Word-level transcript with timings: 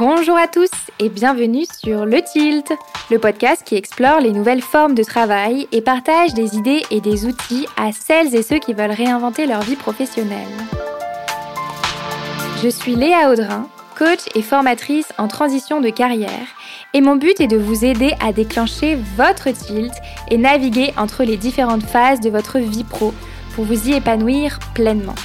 Bonjour 0.00 0.38
à 0.38 0.48
tous 0.48 0.70
et 0.98 1.10
bienvenue 1.10 1.66
sur 1.78 2.06
Le 2.06 2.22
Tilt, 2.22 2.72
le 3.10 3.18
podcast 3.18 3.62
qui 3.66 3.76
explore 3.76 4.18
les 4.20 4.32
nouvelles 4.32 4.62
formes 4.62 4.94
de 4.94 5.02
travail 5.02 5.68
et 5.72 5.82
partage 5.82 6.32
des 6.32 6.56
idées 6.56 6.82
et 6.90 7.02
des 7.02 7.26
outils 7.26 7.66
à 7.76 7.92
celles 7.92 8.34
et 8.34 8.42
ceux 8.42 8.58
qui 8.60 8.72
veulent 8.72 8.92
réinventer 8.92 9.44
leur 9.44 9.60
vie 9.60 9.76
professionnelle. 9.76 10.48
Je 12.62 12.70
suis 12.70 12.94
Léa 12.94 13.30
Audrin, 13.30 13.68
coach 13.98 14.20
et 14.34 14.40
formatrice 14.40 15.12
en 15.18 15.28
transition 15.28 15.82
de 15.82 15.90
carrière 15.90 16.48
et 16.94 17.02
mon 17.02 17.16
but 17.16 17.38
est 17.38 17.46
de 17.46 17.58
vous 17.58 17.84
aider 17.84 18.14
à 18.24 18.32
déclencher 18.32 18.96
votre 19.18 19.50
tilt 19.50 19.92
et 20.30 20.38
naviguer 20.38 20.94
entre 20.96 21.24
les 21.24 21.36
différentes 21.36 21.84
phases 21.84 22.20
de 22.20 22.30
votre 22.30 22.58
vie 22.58 22.84
pro 22.84 23.12
pour 23.54 23.66
vous 23.66 23.90
y 23.90 23.92
épanouir 23.92 24.60
pleinement. 24.72 25.16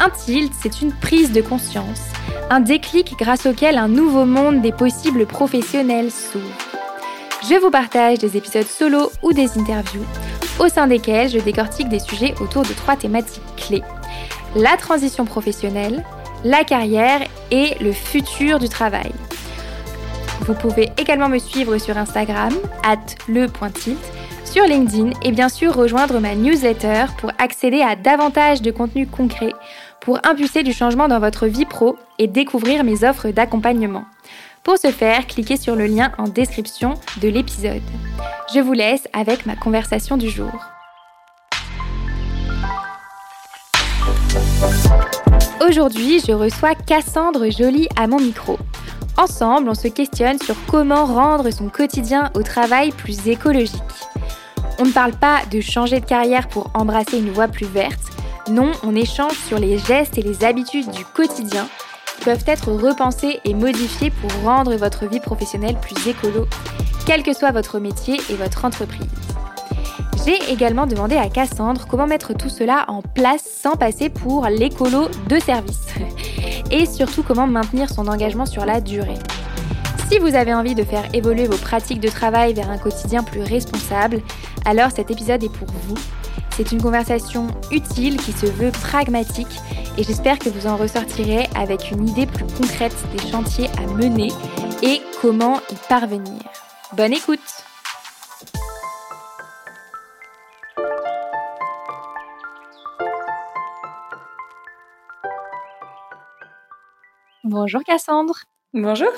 Un 0.00 0.10
tilt, 0.10 0.52
c'est 0.60 0.80
une 0.80 0.92
prise 0.92 1.32
de 1.32 1.40
conscience, 1.40 2.02
un 2.50 2.60
déclic 2.60 3.14
grâce 3.18 3.46
auquel 3.46 3.76
un 3.76 3.88
nouveau 3.88 4.24
monde 4.24 4.62
des 4.62 4.70
possibles 4.70 5.26
professionnels 5.26 6.12
s'ouvre. 6.12 6.44
Je 7.48 7.60
vous 7.60 7.70
partage 7.70 8.18
des 8.18 8.36
épisodes 8.36 8.66
solo 8.66 9.10
ou 9.24 9.32
des 9.32 9.58
interviews, 9.58 10.04
au 10.60 10.68
sein 10.68 10.86
desquels 10.86 11.30
je 11.30 11.40
décortique 11.40 11.88
des 11.88 11.98
sujets 11.98 12.34
autour 12.40 12.62
de 12.62 12.72
trois 12.74 12.94
thématiques 12.94 13.42
clés. 13.56 13.82
La 14.54 14.76
transition 14.76 15.24
professionnelle, 15.24 16.04
la 16.44 16.62
carrière 16.62 17.20
et 17.50 17.74
le 17.80 17.90
futur 17.90 18.60
du 18.60 18.68
travail. 18.68 19.12
Vous 20.42 20.54
pouvez 20.54 20.90
également 20.96 21.28
me 21.28 21.38
suivre 21.38 21.76
sur 21.78 21.98
Instagram, 21.98 22.52
at 22.84 23.16
sur 24.44 24.64
LinkedIn 24.64 25.10
et 25.22 25.30
bien 25.30 25.48
sûr 25.48 25.74
rejoindre 25.74 26.20
ma 26.20 26.34
newsletter 26.34 27.06
pour 27.18 27.32
accéder 27.38 27.82
à 27.82 27.96
davantage 27.96 28.62
de 28.62 28.70
contenu 28.70 29.06
concret 29.06 29.52
pour 30.08 30.20
impulser 30.26 30.62
du 30.62 30.72
changement 30.72 31.06
dans 31.06 31.18
votre 31.20 31.46
vie 31.46 31.66
pro 31.66 31.98
et 32.18 32.28
découvrir 32.28 32.82
mes 32.82 33.04
offres 33.04 33.28
d'accompagnement. 33.28 34.04
Pour 34.62 34.78
ce 34.78 34.90
faire, 34.90 35.26
cliquez 35.26 35.58
sur 35.58 35.76
le 35.76 35.84
lien 35.84 36.12
en 36.16 36.24
description 36.24 36.94
de 37.20 37.28
l'épisode. 37.28 37.82
Je 38.54 38.60
vous 38.60 38.72
laisse 38.72 39.06
avec 39.12 39.44
ma 39.44 39.54
conversation 39.54 40.16
du 40.16 40.30
jour. 40.30 40.50
Aujourd'hui, 45.68 46.20
je 46.26 46.32
reçois 46.32 46.74
Cassandre 46.74 47.50
Joly 47.50 47.86
à 47.94 48.06
mon 48.06 48.18
micro. 48.18 48.58
Ensemble, 49.18 49.68
on 49.68 49.74
se 49.74 49.88
questionne 49.88 50.38
sur 50.38 50.56
comment 50.70 51.04
rendre 51.04 51.50
son 51.50 51.68
quotidien 51.68 52.30
au 52.34 52.42
travail 52.42 52.92
plus 52.92 53.28
écologique. 53.28 53.82
On 54.78 54.86
ne 54.86 54.90
parle 54.90 55.12
pas 55.12 55.40
de 55.50 55.60
changer 55.60 56.00
de 56.00 56.06
carrière 56.06 56.48
pour 56.48 56.70
embrasser 56.72 57.18
une 57.18 57.30
voie 57.30 57.48
plus 57.48 57.66
verte. 57.66 58.07
Non, 58.50 58.72
on 58.82 58.94
échange 58.94 59.36
sur 59.36 59.58
les 59.58 59.78
gestes 59.78 60.16
et 60.16 60.22
les 60.22 60.42
habitudes 60.42 60.90
du 60.90 61.04
quotidien 61.04 61.68
qui 62.16 62.24
peuvent 62.24 62.44
être 62.46 62.72
repensés 62.72 63.40
et 63.44 63.52
modifiés 63.52 64.10
pour 64.10 64.30
rendre 64.42 64.74
votre 64.76 65.06
vie 65.06 65.20
professionnelle 65.20 65.76
plus 65.80 66.08
écolo, 66.08 66.46
quel 67.04 67.22
que 67.22 67.34
soit 67.34 67.50
votre 67.50 67.78
métier 67.78 68.18
et 68.30 68.34
votre 68.34 68.64
entreprise. 68.64 69.06
J'ai 70.24 70.50
également 70.50 70.86
demandé 70.86 71.16
à 71.16 71.28
Cassandre 71.28 71.86
comment 71.88 72.06
mettre 72.06 72.32
tout 72.32 72.48
cela 72.48 72.84
en 72.88 73.02
place 73.02 73.42
sans 73.44 73.76
passer 73.76 74.08
pour 74.08 74.46
l'écolo 74.46 75.08
de 75.28 75.38
service. 75.38 75.86
Et 76.70 76.86
surtout 76.86 77.22
comment 77.22 77.46
maintenir 77.46 77.88
son 77.88 78.08
engagement 78.08 78.44
sur 78.44 78.66
la 78.66 78.80
durée. 78.80 79.18
Si 80.10 80.18
vous 80.18 80.34
avez 80.34 80.54
envie 80.54 80.74
de 80.74 80.84
faire 80.84 81.04
évoluer 81.14 81.46
vos 81.46 81.56
pratiques 81.56 82.00
de 82.00 82.08
travail 82.08 82.54
vers 82.54 82.70
un 82.70 82.78
quotidien 82.78 83.22
plus 83.22 83.42
responsable, 83.42 84.20
alors 84.64 84.90
cet 84.90 85.10
épisode 85.10 85.44
est 85.44 85.52
pour 85.52 85.68
vous. 85.86 85.96
C'est 86.58 86.72
une 86.72 86.82
conversation 86.82 87.46
utile 87.70 88.16
qui 88.16 88.32
se 88.32 88.46
veut 88.46 88.72
pragmatique 88.72 89.60
et 89.96 90.02
j'espère 90.02 90.40
que 90.40 90.48
vous 90.48 90.66
en 90.66 90.76
ressortirez 90.76 91.46
avec 91.54 91.92
une 91.92 92.08
idée 92.08 92.26
plus 92.26 92.46
concrète 92.46 92.96
des 93.12 93.30
chantiers 93.30 93.68
à 93.78 93.86
mener 93.86 94.32
et 94.82 95.00
comment 95.20 95.60
y 95.70 95.76
parvenir. 95.88 96.42
Bonne 96.96 97.12
écoute 97.12 97.38
Bonjour 107.44 107.84
Cassandre. 107.84 108.34
Bonjour. 108.74 109.12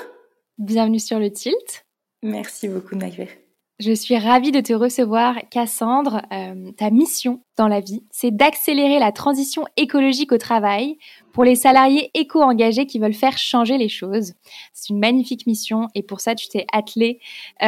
Bienvenue 0.59 0.99
sur 0.99 1.17
le 1.17 1.31
Tilt. 1.31 1.87
Merci 2.21 2.67
beaucoup 2.67 2.93
de 2.93 3.41
Je 3.83 3.93
suis 3.93 4.15
ravie 4.15 4.51
de 4.51 4.59
te 4.59 4.73
recevoir, 4.73 5.37
Cassandre. 5.49 6.21
Euh, 6.31 6.71
ta 6.77 6.91
mission 6.91 7.41
dans 7.57 7.67
la 7.67 7.79
vie, 7.79 8.03
c'est 8.11 8.29
d'accélérer 8.29 8.99
la 8.99 9.11
transition 9.11 9.65
écologique 9.75 10.31
au 10.31 10.37
travail 10.37 10.99
pour 11.33 11.43
les 11.43 11.55
salariés 11.55 12.11
éco-engagés 12.13 12.85
qui 12.85 12.99
veulent 12.99 13.15
faire 13.15 13.39
changer 13.39 13.79
les 13.79 13.89
choses. 13.89 14.33
C'est 14.71 14.89
une 14.89 14.99
magnifique 14.99 15.47
mission 15.47 15.87
et 15.95 16.03
pour 16.03 16.21
ça, 16.21 16.35
tu 16.35 16.47
t'es 16.47 16.67
attelé 16.71 17.19
euh, 17.63 17.65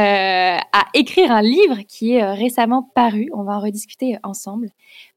à 0.59 0.85
écrire 0.93 1.31
un 1.31 1.41
livre 1.41 1.79
qui 1.87 2.13
est 2.13 2.21
euh, 2.21 2.33
récemment 2.35 2.83
paru. 2.93 3.31
On 3.33 3.41
va 3.41 3.53
en 3.53 3.61
rediscuter 3.61 4.17
ensemble. 4.21 4.69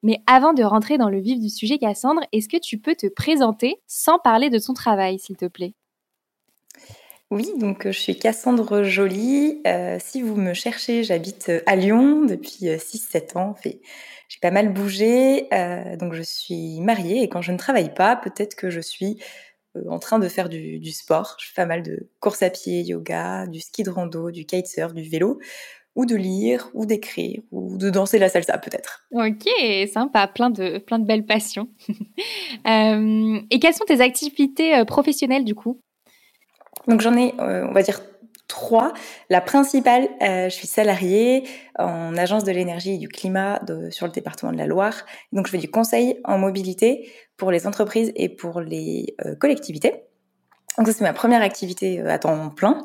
Mais 0.03 0.23
avant 0.27 0.55
de 0.55 0.63
rentrer 0.63 0.97
dans 0.97 1.11
le 1.11 1.21
vif 1.21 1.39
du 1.39 1.51
sujet, 1.51 1.77
Cassandre, 1.77 2.23
est-ce 2.33 2.49
que 2.49 2.57
tu 2.57 2.79
peux 2.79 2.95
te 2.95 3.07
présenter 3.07 3.83
sans 3.87 4.19
parler 4.19 4.49
de 4.49 4.59
ton 4.59 4.73
travail, 4.73 5.19
s'il 5.19 5.37
te 5.37 5.45
plaît? 5.45 5.75
Oui, 7.31 7.49
donc 7.59 7.85
je 7.87 7.99
suis 7.99 8.19
Cassandre 8.19 8.83
Joly. 8.83 9.63
si 9.99 10.23
vous 10.23 10.37
me 10.37 10.55
cherchez, 10.55 11.05
j'habite 11.05 11.51
à 11.67 11.77
Lyon 11.77 12.25
depuis 12.25 12.67
6-7 12.67 13.37
ans. 13.37 13.55
Fait 13.55 13.81
j'ai 14.29 14.39
pas 14.41 14.51
mal 14.51 14.73
bougé, 14.73 15.47
euh, 15.53 15.97
donc 15.97 16.15
je 16.15 16.23
suis 16.23 16.81
mariée 16.81 17.23
et 17.23 17.29
quand 17.29 17.43
je 17.43 17.53
ne 17.53 17.59
travaille 17.59 17.95
pas, 17.95 18.17
peut-être 18.17 18.57
que 18.57 18.71
je 18.71 18.81
suis 18.81 19.19
euh, 19.77 19.85
en 19.89 19.99
train 19.99 20.19
de 20.19 20.29
faire 20.29 20.49
du, 20.49 20.91
sport. 20.91 21.37
Je 21.41 21.47
fais 21.47 21.55
pas 21.55 21.67
mal 21.67 21.83
de 21.83 22.09
course 22.21 22.43
à 22.43 22.51
pied, 22.51 22.83
yoga, 22.83 23.47
du 23.47 23.61
ski 23.61 23.83
de 23.83 23.91
rando, 23.91 24.31
du 24.31 24.45
kitesurf, 24.45 24.95
du 24.95 25.03
vélo, 25.03 25.39
ou 25.95 26.07
de 26.07 26.17
lire, 26.17 26.71
ou 26.75 26.87
d'écrire, 26.87 27.41
ou 27.53 27.79
de 27.79 27.89
danser 27.89 28.19
la 28.19 28.29
salsa 28.29 28.59
peut-être. 28.59 29.07
Ok, 29.13 29.49
sympa, 29.93 30.27
plein 30.27 30.51
de, 30.51 30.79
plein 30.79 30.99
de 30.99 31.07
belles 31.07 31.25
passions. 31.25 31.69
euh, 32.67 33.41
et 33.51 33.59
quelles 33.61 33.75
sont 33.75 33.85
tes 33.85 34.01
activités 34.01 34.77
euh, 34.77 34.85
professionnelles 34.85 35.45
du 35.45 35.55
coup? 35.55 35.81
Donc 36.89 37.01
j'en 37.01 37.17
ai, 37.17 37.35
on 37.39 37.73
va 37.73 37.83
dire 37.83 38.01
trois. 38.49 38.93
La 39.31 39.41
principale, 39.41 40.09
euh, 40.23 40.49
je 40.49 40.55
suis 40.55 40.67
salariée 40.67 41.45
en 41.79 42.17
agence 42.17 42.45
de 42.45 42.53
l'énergie 42.53 42.95
et 42.95 42.99
du 42.99 43.09
climat 43.09 43.59
de, 43.61 43.91
sur 43.91 44.07
le 44.07 44.13
département 44.13 44.53
de 44.53 44.59
la 44.59 44.67
Loire. 44.67 45.05
Donc, 45.33 45.47
je 45.47 45.53
fais 45.53 45.59
du 45.59 45.71
conseil 45.71 46.19
en 46.25 46.39
mobilité 46.39 47.11
pour 47.37 47.51
les 47.51 47.67
entreprises 47.67 48.13
et 48.15 48.29
pour 48.29 48.61
les 48.61 49.15
euh, 49.25 49.35
collectivités. 49.35 50.05
Donc, 50.79 50.87
ça, 50.87 50.93
c'est 50.93 51.05
ma 51.05 51.13
première 51.13 51.43
activité 51.43 52.01
euh, 52.01 52.09
à 52.09 52.19
temps 52.19 52.51
plein. 52.51 52.85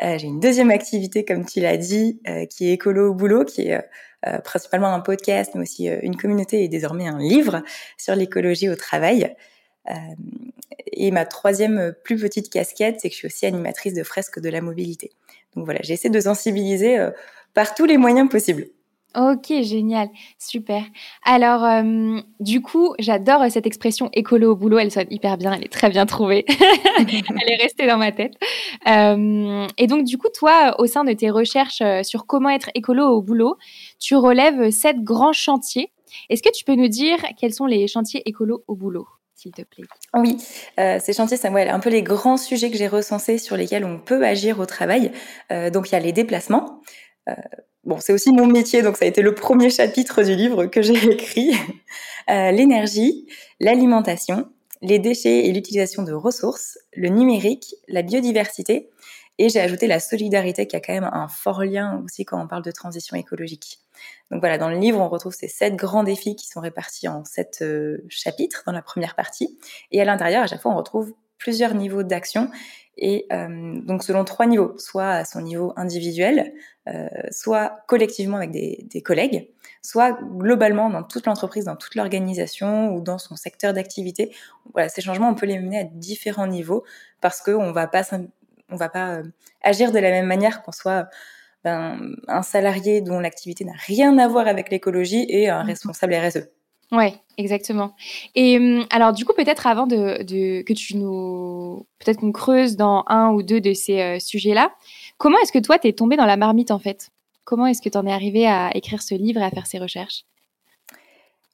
J'ai 0.00 0.26
une 0.26 0.40
deuxième 0.40 0.70
activité, 0.70 1.24
comme 1.24 1.44
tu 1.44 1.60
l'as 1.60 1.76
dit, 1.76 2.20
qui 2.50 2.68
est 2.68 2.72
écolo 2.72 3.10
au 3.10 3.14
boulot, 3.14 3.44
qui 3.44 3.68
est 3.68 3.80
principalement 4.42 4.88
un 4.88 4.98
podcast, 4.98 5.52
mais 5.54 5.60
aussi 5.60 5.86
une 5.86 6.16
communauté 6.16 6.64
et 6.64 6.68
désormais 6.68 7.06
un 7.06 7.18
livre 7.18 7.62
sur 7.98 8.16
l'écologie 8.16 8.68
au 8.68 8.74
travail. 8.74 9.32
Euh, 9.90 9.94
et 10.92 11.10
ma 11.10 11.24
troisième 11.24 11.78
euh, 11.78 11.92
plus 11.92 12.16
petite 12.16 12.50
casquette, 12.50 13.00
c'est 13.00 13.08
que 13.08 13.14
je 13.14 13.18
suis 13.18 13.26
aussi 13.26 13.46
animatrice 13.46 13.94
de 13.94 14.02
fresques 14.02 14.40
de 14.40 14.48
la 14.48 14.60
mobilité. 14.60 15.10
Donc 15.56 15.64
voilà, 15.64 15.80
j'essaie 15.82 16.10
de 16.10 16.20
sensibiliser 16.20 16.98
euh, 16.98 17.10
par 17.54 17.74
tous 17.74 17.84
les 17.84 17.96
moyens 17.96 18.28
possibles. 18.28 18.66
Ok, 19.14 19.52
génial, 19.60 20.08
super. 20.38 20.82
Alors, 21.22 21.84
du 22.40 22.62
coup, 22.62 22.94
j'adore 22.98 23.42
cette 23.50 23.66
expression 23.66 24.08
écolo 24.14 24.52
au 24.52 24.56
boulot. 24.56 24.78
Elle 24.78 24.90
sonne 24.90 25.08
hyper 25.10 25.36
bien, 25.36 25.52
elle 25.52 25.64
est 25.64 25.70
très 25.70 25.90
bien 25.90 26.06
trouvée. 26.06 26.46
elle 26.98 27.52
est 27.52 27.62
restée 27.62 27.86
dans 27.86 27.98
ma 27.98 28.10
tête. 28.10 28.32
et 28.86 29.86
donc, 29.86 30.04
du 30.04 30.16
coup, 30.16 30.28
toi, 30.34 30.76
au 30.78 30.86
sein 30.86 31.04
de 31.04 31.12
tes 31.12 31.28
recherches 31.28 31.82
sur 32.04 32.24
comment 32.24 32.48
être 32.48 32.70
écolo 32.74 33.06
au 33.06 33.20
boulot, 33.20 33.58
tu 34.00 34.16
relèves 34.16 34.70
sept 34.70 35.02
grands 35.02 35.34
chantiers. 35.34 35.92
Est-ce 36.28 36.42
que 36.42 36.50
tu 36.52 36.64
peux 36.64 36.74
nous 36.74 36.88
dire 36.88 37.18
quels 37.38 37.52
sont 37.52 37.66
les 37.66 37.86
chantiers 37.88 38.22
écolo 38.28 38.64
au 38.66 38.74
boulot 38.74 39.06
s'il 39.34 39.52
te 39.52 39.62
plaît? 39.62 39.84
Oui, 40.14 40.36
euh, 40.78 40.98
ces 41.00 41.12
chantiers, 41.12 41.36
c'est 41.36 41.48
un 41.48 41.80
peu 41.80 41.90
les 41.90 42.02
grands 42.02 42.36
sujets 42.36 42.70
que 42.70 42.76
j'ai 42.76 42.88
recensés 42.88 43.38
sur 43.38 43.56
lesquels 43.56 43.84
on 43.84 43.98
peut 43.98 44.24
agir 44.24 44.60
au 44.60 44.66
travail. 44.66 45.12
Euh, 45.50 45.70
donc 45.70 45.90
il 45.90 45.92
y 45.92 45.96
a 45.96 46.00
les 46.00 46.12
déplacements. 46.12 46.80
Euh, 47.28 47.34
bon, 47.84 47.98
c'est 48.00 48.12
aussi 48.12 48.32
mon 48.32 48.46
métier, 48.46 48.82
donc 48.82 48.96
ça 48.96 49.04
a 49.04 49.08
été 49.08 49.22
le 49.22 49.34
premier 49.34 49.70
chapitre 49.70 50.22
du 50.22 50.34
livre 50.34 50.66
que 50.66 50.82
j'ai 50.82 50.94
écrit. 51.10 51.52
L'énergie, 52.28 53.26
l'alimentation, 53.58 54.46
les 54.80 54.98
déchets 54.98 55.46
et 55.46 55.52
l'utilisation 55.52 56.02
de 56.02 56.12
ressources, 56.12 56.78
le 56.94 57.08
numérique, 57.08 57.74
la 57.88 58.02
biodiversité, 58.02 58.90
et 59.42 59.48
j'ai 59.48 59.58
ajouté 59.58 59.88
la 59.88 59.98
solidarité 59.98 60.68
qui 60.68 60.76
a 60.76 60.80
quand 60.80 60.92
même 60.92 61.10
un 61.12 61.26
fort 61.26 61.64
lien 61.64 62.00
aussi 62.04 62.24
quand 62.24 62.40
on 62.40 62.46
parle 62.46 62.62
de 62.62 62.70
transition 62.70 63.16
écologique. 63.16 63.80
Donc 64.30 64.38
voilà, 64.38 64.56
dans 64.56 64.68
le 64.68 64.76
livre, 64.76 65.00
on 65.00 65.08
retrouve 65.08 65.34
ces 65.34 65.48
sept 65.48 65.74
grands 65.74 66.04
défis 66.04 66.36
qui 66.36 66.46
sont 66.46 66.60
répartis 66.60 67.08
en 67.08 67.24
sept 67.24 67.58
euh, 67.60 68.04
chapitres 68.08 68.62
dans 68.66 68.72
la 68.72 68.82
première 68.82 69.16
partie. 69.16 69.58
Et 69.90 70.00
à 70.00 70.04
l'intérieur, 70.04 70.44
à 70.44 70.46
chaque 70.46 70.62
fois, 70.62 70.70
on 70.70 70.76
retrouve 70.76 71.12
plusieurs 71.38 71.74
niveaux 71.74 72.04
d'action 72.04 72.52
et 72.96 73.26
donc 73.30 74.04
selon 74.04 74.22
trois 74.22 74.46
niveaux, 74.46 74.74
soit 74.76 75.08
à 75.08 75.24
son 75.24 75.40
niveau 75.40 75.72
individuel, 75.76 76.52
soit 77.30 77.82
collectivement 77.88 78.36
avec 78.36 78.50
des, 78.50 79.02
collègues, 79.02 79.48
soit 79.80 80.12
globalement 80.12 80.90
dans 80.90 81.02
toute 81.02 81.26
l'entreprise, 81.26 81.64
dans 81.64 81.74
toute 81.74 81.94
l'organisation 81.94 82.94
ou 82.94 83.00
dans 83.00 83.18
son 83.18 83.34
secteur 83.34 83.72
d'activité. 83.72 84.32
Voilà, 84.74 84.90
ces 84.90 85.00
changements, 85.00 85.30
on 85.30 85.34
peut 85.34 85.46
les 85.46 85.58
mener 85.58 85.80
à 85.80 85.84
différents 85.84 86.46
niveaux 86.46 86.84
parce 87.20 87.40
qu'on 87.40 87.72
va 87.72 87.88
pas 87.88 88.04
on 88.72 88.76
va 88.76 88.88
pas 88.88 89.20
agir 89.62 89.92
de 89.92 89.98
la 89.98 90.10
même 90.10 90.26
manière 90.26 90.62
qu'on 90.62 90.72
soit 90.72 91.08
ben, 91.64 92.16
un 92.26 92.42
salarié 92.42 93.00
dont 93.00 93.20
l'activité 93.20 93.64
n'a 93.64 93.74
rien 93.86 94.18
à 94.18 94.26
voir 94.26 94.48
avec 94.48 94.70
l'écologie 94.70 95.26
et 95.28 95.48
un 95.48 95.62
mmh 95.62 95.66
responsable 95.66 96.14
RSE. 96.14 96.48
Ouais, 96.92 97.14
exactement. 97.38 97.94
Et 98.34 98.58
hum, 98.58 98.84
alors, 98.90 99.12
du 99.12 99.24
coup, 99.24 99.32
peut-être 99.32 99.66
avant 99.66 99.86
de, 99.86 100.22
de, 100.24 100.62
que 100.62 100.74
tu 100.74 100.96
nous, 100.96 101.86
peut-être 101.98 102.18
qu'on 102.18 102.32
creuse 102.32 102.76
dans 102.76 103.04
un 103.06 103.30
ou 103.30 103.42
deux 103.42 103.60
de 103.62 103.72
ces 103.72 104.00
euh, 104.00 104.18
sujets-là, 104.18 104.74
comment 105.16 105.38
est-ce 105.38 105.52
que 105.52 105.58
toi, 105.58 105.78
t'es 105.78 105.92
tombé 105.94 106.16
dans 106.16 106.26
la 106.26 106.36
marmite 106.36 106.70
en 106.70 106.78
fait? 106.78 107.10
Comment 107.44 107.66
est-ce 107.66 107.80
que 107.80 107.88
tu 107.88 107.96
en 107.96 108.06
es 108.06 108.12
arrivé 108.12 108.46
à 108.46 108.70
écrire 108.76 109.02
ce 109.02 109.14
livre 109.14 109.40
et 109.40 109.44
à 109.44 109.50
faire 109.50 109.66
ces 109.66 109.78
recherches? 109.78 110.24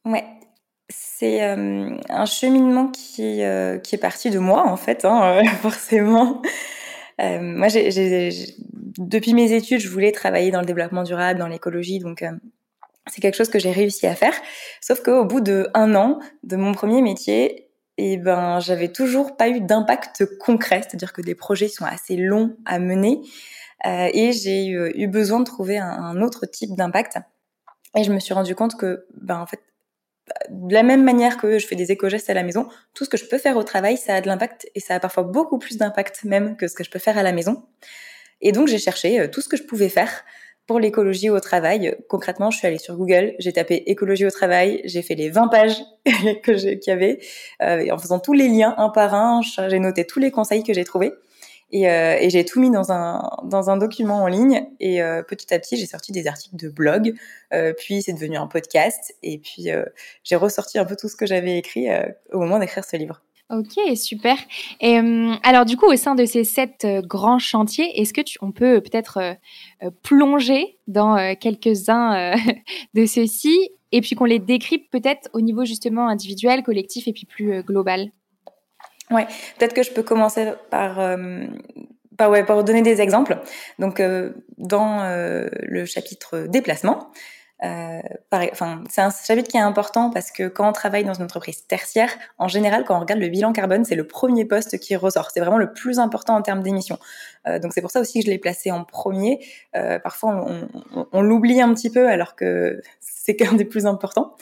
Ouais, 0.04 0.24
c'est 0.88 1.42
euh, 1.44 1.96
un 2.08 2.26
cheminement 2.26 2.88
qui, 2.88 3.42
euh, 3.42 3.78
qui 3.78 3.94
est 3.94 3.98
parti 3.98 4.30
de 4.30 4.40
moi 4.40 4.66
en 4.66 4.76
fait, 4.76 5.04
hein, 5.04 5.44
forcément. 5.62 6.42
Moi, 7.18 7.68
j'ai, 7.68 8.30
depuis 8.98 9.34
mes 9.34 9.52
études, 9.52 9.80
je 9.80 9.88
voulais 9.88 10.12
travailler 10.12 10.50
dans 10.50 10.60
le 10.60 10.66
développement 10.66 11.02
durable, 11.02 11.38
dans 11.38 11.48
l'écologie, 11.48 11.98
donc 11.98 12.24
c'est 13.06 13.20
quelque 13.20 13.36
chose 13.36 13.48
que 13.48 13.58
j'ai 13.58 13.72
réussi 13.72 14.06
à 14.06 14.14
faire. 14.14 14.34
Sauf 14.80 15.02
qu'au 15.02 15.24
bout 15.24 15.40
de 15.40 15.68
un 15.74 15.94
an 15.94 16.18
de 16.42 16.56
mon 16.56 16.72
premier 16.72 17.02
métier, 17.02 17.68
et 18.00 18.12
eh 18.12 18.16
ben, 18.16 18.60
j'avais 18.60 18.88
toujours 18.88 19.36
pas 19.36 19.48
eu 19.48 19.60
d'impact 19.60 20.24
concret, 20.38 20.82
c'est-à-dire 20.82 21.12
que 21.12 21.20
des 21.20 21.34
projets 21.34 21.66
sont 21.66 21.84
assez 21.84 22.16
longs 22.16 22.56
à 22.64 22.78
mener, 22.78 23.22
euh, 23.86 24.08
et 24.12 24.32
j'ai 24.32 24.68
eu, 24.68 25.06
besoin 25.08 25.40
de 25.40 25.44
trouver 25.44 25.78
un, 25.78 26.20
autre 26.22 26.46
type 26.46 26.76
d'impact. 26.76 27.18
Et 27.96 28.04
je 28.04 28.12
me 28.12 28.20
suis 28.20 28.34
rendu 28.34 28.54
compte 28.54 28.76
que, 28.76 29.06
ben, 29.20 29.40
en 29.40 29.46
fait, 29.46 29.60
de 30.50 30.74
la 30.74 30.82
même 30.82 31.04
manière 31.04 31.36
que 31.36 31.58
je 31.58 31.66
fais 31.66 31.76
des 31.76 31.92
éco-gestes 31.92 32.30
à 32.30 32.34
la 32.34 32.42
maison, 32.42 32.68
tout 32.94 33.04
ce 33.04 33.10
que 33.10 33.16
je 33.16 33.24
peux 33.24 33.38
faire 33.38 33.56
au 33.56 33.62
travail, 33.62 33.96
ça 33.96 34.14
a 34.14 34.20
de 34.20 34.26
l'impact 34.26 34.68
et 34.74 34.80
ça 34.80 34.94
a 34.94 35.00
parfois 35.00 35.24
beaucoup 35.24 35.58
plus 35.58 35.76
d'impact 35.76 36.24
même 36.24 36.56
que 36.56 36.68
ce 36.68 36.74
que 36.74 36.84
je 36.84 36.90
peux 36.90 36.98
faire 36.98 37.18
à 37.18 37.22
la 37.22 37.32
maison. 37.32 37.62
Et 38.40 38.52
donc, 38.52 38.68
j'ai 38.68 38.78
cherché 38.78 39.20
euh, 39.20 39.28
tout 39.28 39.40
ce 39.40 39.48
que 39.48 39.56
je 39.56 39.64
pouvais 39.64 39.88
faire 39.88 40.24
pour 40.66 40.78
l'écologie 40.78 41.30
au 41.30 41.40
travail, 41.40 41.96
concrètement, 42.10 42.50
je 42.50 42.58
suis 42.58 42.66
allée 42.66 42.78
sur 42.78 42.94
Google, 42.94 43.34
j'ai 43.38 43.54
tapé 43.54 43.84
écologie 43.86 44.26
au 44.26 44.30
travail, 44.30 44.82
j'ai 44.84 45.00
fait 45.00 45.14
les 45.14 45.30
20 45.30 45.48
pages 45.48 45.82
que 46.04 46.74
qu'il 46.74 46.80
y 46.86 46.90
avait, 46.90 47.20
euh, 47.62 47.90
en 47.90 47.96
faisant 47.96 48.20
tous 48.20 48.34
les 48.34 48.48
liens 48.48 48.74
un 48.76 48.90
par 48.90 49.14
un, 49.14 49.40
j'ai 49.42 49.78
noté 49.78 50.04
tous 50.04 50.20
les 50.20 50.30
conseils 50.30 50.62
que 50.62 50.74
j'ai 50.74 50.84
trouvés. 50.84 51.14
Et, 51.70 51.88
euh, 51.90 52.16
et 52.18 52.30
j'ai 52.30 52.44
tout 52.44 52.60
mis 52.60 52.70
dans 52.70 52.92
un, 52.92 53.28
dans 53.44 53.70
un 53.70 53.76
document 53.76 54.22
en 54.22 54.26
ligne. 54.26 54.66
Et 54.80 55.02
euh, 55.02 55.22
petit 55.22 55.52
à 55.52 55.58
petit, 55.58 55.76
j'ai 55.76 55.86
sorti 55.86 56.12
des 56.12 56.26
articles 56.26 56.56
de 56.56 56.68
blog. 56.68 57.14
Euh, 57.52 57.72
puis 57.76 58.02
c'est 58.02 58.12
devenu 58.12 58.36
un 58.36 58.46
podcast. 58.46 59.14
Et 59.22 59.38
puis 59.38 59.70
euh, 59.70 59.84
j'ai 60.24 60.36
ressorti 60.36 60.78
un 60.78 60.84
peu 60.84 60.96
tout 60.96 61.08
ce 61.08 61.16
que 61.16 61.26
j'avais 61.26 61.58
écrit 61.58 61.90
euh, 61.90 62.06
au 62.32 62.38
moment 62.38 62.58
d'écrire 62.58 62.84
ce 62.84 62.96
livre. 62.96 63.22
Ok, 63.50 63.96
super. 63.96 64.36
Et 64.80 64.98
hum, 64.98 65.38
alors 65.42 65.64
du 65.64 65.76
coup, 65.76 65.86
au 65.86 65.96
sein 65.96 66.14
de 66.14 66.24
ces 66.26 66.44
sept 66.44 66.84
euh, 66.84 67.00
grands 67.00 67.38
chantiers, 67.38 68.00
est-ce 68.00 68.12
que 68.12 68.20
tu, 68.20 68.38
on 68.42 68.52
peut 68.52 68.80
peut-être 68.82 69.36
plonger 70.02 70.78
dans 70.86 71.34
quelques-uns 71.36 72.34
de 72.94 73.06
ceux-ci 73.06 73.70
et 73.90 74.02
puis 74.02 74.16
qu'on 74.16 74.26
les 74.26 74.38
décrypte 74.38 74.92
peut-être 74.92 75.30
au 75.32 75.40
niveau 75.40 75.64
justement 75.64 76.08
individuel, 76.08 76.62
collectif 76.62 77.08
et 77.08 77.12
puis 77.14 77.24
plus 77.24 77.62
global? 77.62 78.10
Ouais, 79.10 79.26
peut-être 79.58 79.74
que 79.74 79.82
je 79.82 79.92
peux 79.92 80.02
commencer 80.02 80.52
par 80.70 81.00
par, 82.16 82.30
ouais, 82.30 82.44
par 82.44 82.64
donner 82.64 82.82
des 82.82 83.00
exemples. 83.00 83.38
Donc, 83.78 84.02
dans 84.58 85.00
le 85.02 85.84
chapitre 85.86 86.46
déplacement, 86.48 87.10
euh, 87.64 88.00
enfin, 88.32 88.84
c'est 88.88 89.00
un 89.00 89.10
chapitre 89.10 89.48
qui 89.48 89.56
est 89.56 89.60
important 89.60 90.10
parce 90.10 90.30
que 90.30 90.46
quand 90.46 90.68
on 90.68 90.72
travaille 90.72 91.04
dans 91.04 91.14
une 91.14 91.24
entreprise 91.24 91.66
tertiaire, 91.66 92.10
en 92.38 92.46
général, 92.46 92.84
quand 92.84 92.96
on 92.96 93.00
regarde 93.00 93.20
le 93.20 93.28
bilan 93.28 93.52
carbone, 93.52 93.84
c'est 93.84 93.96
le 93.96 94.06
premier 94.06 94.44
poste 94.44 94.78
qui 94.78 94.94
ressort. 94.94 95.30
C'est 95.32 95.40
vraiment 95.40 95.58
le 95.58 95.72
plus 95.72 95.98
important 95.98 96.36
en 96.36 96.42
termes 96.42 96.62
d'émissions. 96.62 96.98
Euh, 97.46 97.58
donc 97.58 97.72
c'est 97.72 97.80
pour 97.80 97.90
ça 97.90 98.00
aussi 98.00 98.20
que 98.20 98.26
je 98.26 98.30
l'ai 98.30 98.38
placé 98.38 98.70
en 98.70 98.84
premier. 98.84 99.44
Euh, 99.76 99.98
parfois, 99.98 100.46
on, 100.46 100.68
on, 100.94 101.06
on 101.10 101.22
l'oublie 101.22 101.60
un 101.60 101.74
petit 101.74 101.90
peu 101.90 102.08
alors 102.08 102.36
que 102.36 102.80
c'est 103.00 103.34
qu'un 103.34 103.54
des 103.54 103.64
plus 103.64 103.86
importants. 103.86 104.36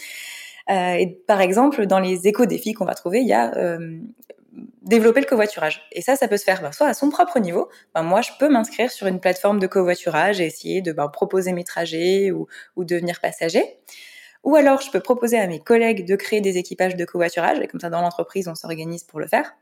Euh, 0.69 0.95
et 0.95 1.07
par 1.27 1.41
exemple, 1.41 1.87
dans 1.87 2.01
les 2.01 2.27
éco-défis 2.27 2.75
qu'on 2.75 2.85
va 2.85 2.95
trouver, 2.95 3.21
il 3.21 3.29
y 3.29 3.33
a 3.33 3.57
euh, 3.57 3.99
développer 4.83 5.21
le 5.21 5.27
covoiturage. 5.27 5.83
Et 5.93 6.03
ça, 6.03 6.17
ça 6.17 6.29
peut 6.29 6.37
se 6.37 6.45
faire 6.45 6.63
ben, 6.63 6.73
soit 6.73 6.87
à 6.87 6.95
son 6.95 7.11
propre 7.11 7.39
niveau. 7.39 7.69
Ben, 7.95 8.03
moi, 8.03 8.23
je 8.23 8.31
peux 8.39 8.49
m'inscrire 8.49 8.91
sur 8.91 9.07
une 9.07 9.21
plateforme 9.21 9.59
de 9.59 9.67
covoiturage 9.67 10.41
et 10.41 10.47
essayer 10.47 10.83
de 10.83 10.93
ben, 10.93 11.09
proposer 11.09 11.53
mes 11.53 11.65
trajets 11.65 12.31
ou, 12.31 12.47
ou 12.77 12.85
devenir 12.85 13.21
passager. 13.21 13.79
Ou 14.45 14.57
alors, 14.57 14.81
je 14.81 14.91
peux 14.91 15.01
proposer 15.01 15.39
à 15.39 15.47
mes 15.47 15.61
collègues 15.61 16.07
de 16.07 16.17
créer 16.17 16.41
des 16.41 16.57
équipages 16.57 16.97
de 16.97 17.05
covoiturage. 17.05 17.59
Et 17.61 17.67
comme 17.67 17.81
ça, 17.81 17.91
dans 17.91 18.01
l'entreprise, 18.01 18.49
on 18.49 18.55
s'organise 18.55 19.05
pour 19.05 19.19
le 19.19 19.27
faire. 19.27 19.57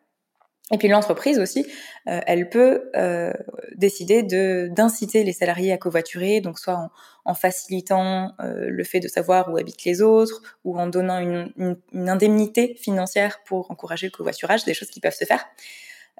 Et 0.72 0.78
puis 0.78 0.88
l'entreprise 0.88 1.38
aussi, 1.38 1.66
euh, 2.08 2.20
elle 2.26 2.48
peut 2.48 2.90
euh, 2.96 3.32
décider 3.74 4.22
de 4.22 4.68
d'inciter 4.72 5.22
les 5.22 5.34
salariés 5.34 5.72
à 5.72 5.76
covoiturer, 5.76 6.40
donc 6.40 6.58
soit 6.58 6.74
en, 6.74 6.90
en 7.26 7.34
facilitant 7.34 8.32
euh, 8.40 8.68
le 8.68 8.84
fait 8.84 9.00
de 9.00 9.08
savoir 9.08 9.52
où 9.52 9.58
habitent 9.58 9.84
les 9.84 10.00
autres, 10.00 10.42
ou 10.64 10.78
en 10.78 10.86
donnant 10.86 11.18
une, 11.18 11.52
une, 11.58 11.76
une, 11.92 12.08
indemnité 12.08 12.76
financière 12.80 13.40
pour 13.44 13.70
encourager 13.70 14.06
le 14.06 14.10
covoiturage, 14.10 14.64
des 14.64 14.74
choses 14.74 14.88
qui 14.88 15.00
peuvent 15.00 15.14
se 15.14 15.24
faire. 15.24 15.44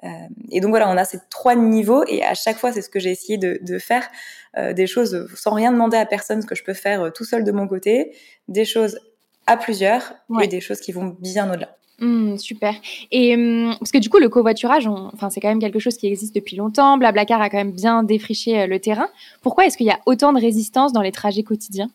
Euh, 0.03 0.07
et 0.51 0.59
donc 0.61 0.71
voilà, 0.71 0.89
on 0.89 0.97
a 0.97 1.05
ces 1.05 1.19
trois 1.29 1.55
niveaux, 1.55 2.03
et 2.07 2.23
à 2.23 2.33
chaque 2.33 2.57
fois, 2.57 2.71
c'est 2.71 2.81
ce 2.81 2.89
que 2.89 2.99
j'ai 2.99 3.11
essayé 3.11 3.37
de, 3.37 3.59
de 3.61 3.79
faire, 3.79 4.07
euh, 4.57 4.73
des 4.73 4.87
choses 4.87 5.27
sans 5.35 5.53
rien 5.53 5.71
demander 5.71 5.97
à 5.97 6.05
personne, 6.05 6.41
ce 6.41 6.47
que 6.47 6.55
je 6.55 6.63
peux 6.63 6.73
faire 6.73 7.11
tout 7.13 7.25
seul 7.25 7.43
de 7.43 7.51
mon 7.51 7.67
côté, 7.67 8.15
des 8.47 8.65
choses 8.65 8.99
à 9.47 9.57
plusieurs, 9.57 10.13
ouais. 10.29 10.45
et 10.45 10.47
des 10.47 10.61
choses 10.61 10.79
qui 10.79 10.91
vont 10.91 11.15
bien 11.19 11.51
au-delà. 11.51 11.77
Mmh, 11.99 12.37
super. 12.37 12.75
Et 13.11 13.37
mmh, 13.37 13.77
parce 13.79 13.91
que 13.91 13.97
du 13.99 14.09
coup, 14.09 14.17
le 14.17 14.27
covoiturage, 14.27 14.87
enfin, 14.87 15.29
c'est 15.29 15.39
quand 15.39 15.47
même 15.47 15.59
quelque 15.59 15.79
chose 15.79 15.97
qui 15.97 16.07
existe 16.07 16.35
depuis 16.35 16.57
longtemps. 16.57 16.97
Blablacar 16.97 17.41
a 17.41 17.49
quand 17.49 17.57
même 17.57 17.71
bien 17.71 18.03
défriché 18.03 18.59
euh, 18.61 18.67
le 18.67 18.79
terrain. 18.79 19.07
Pourquoi 19.41 19.65
est-ce 19.65 19.77
qu'il 19.77 19.87
y 19.87 19.91
a 19.91 19.99
autant 20.05 20.33
de 20.33 20.39
résistance 20.39 20.91
dans 20.91 21.01
les 21.01 21.13
trajets 21.13 21.43
quotidiens? 21.43 21.89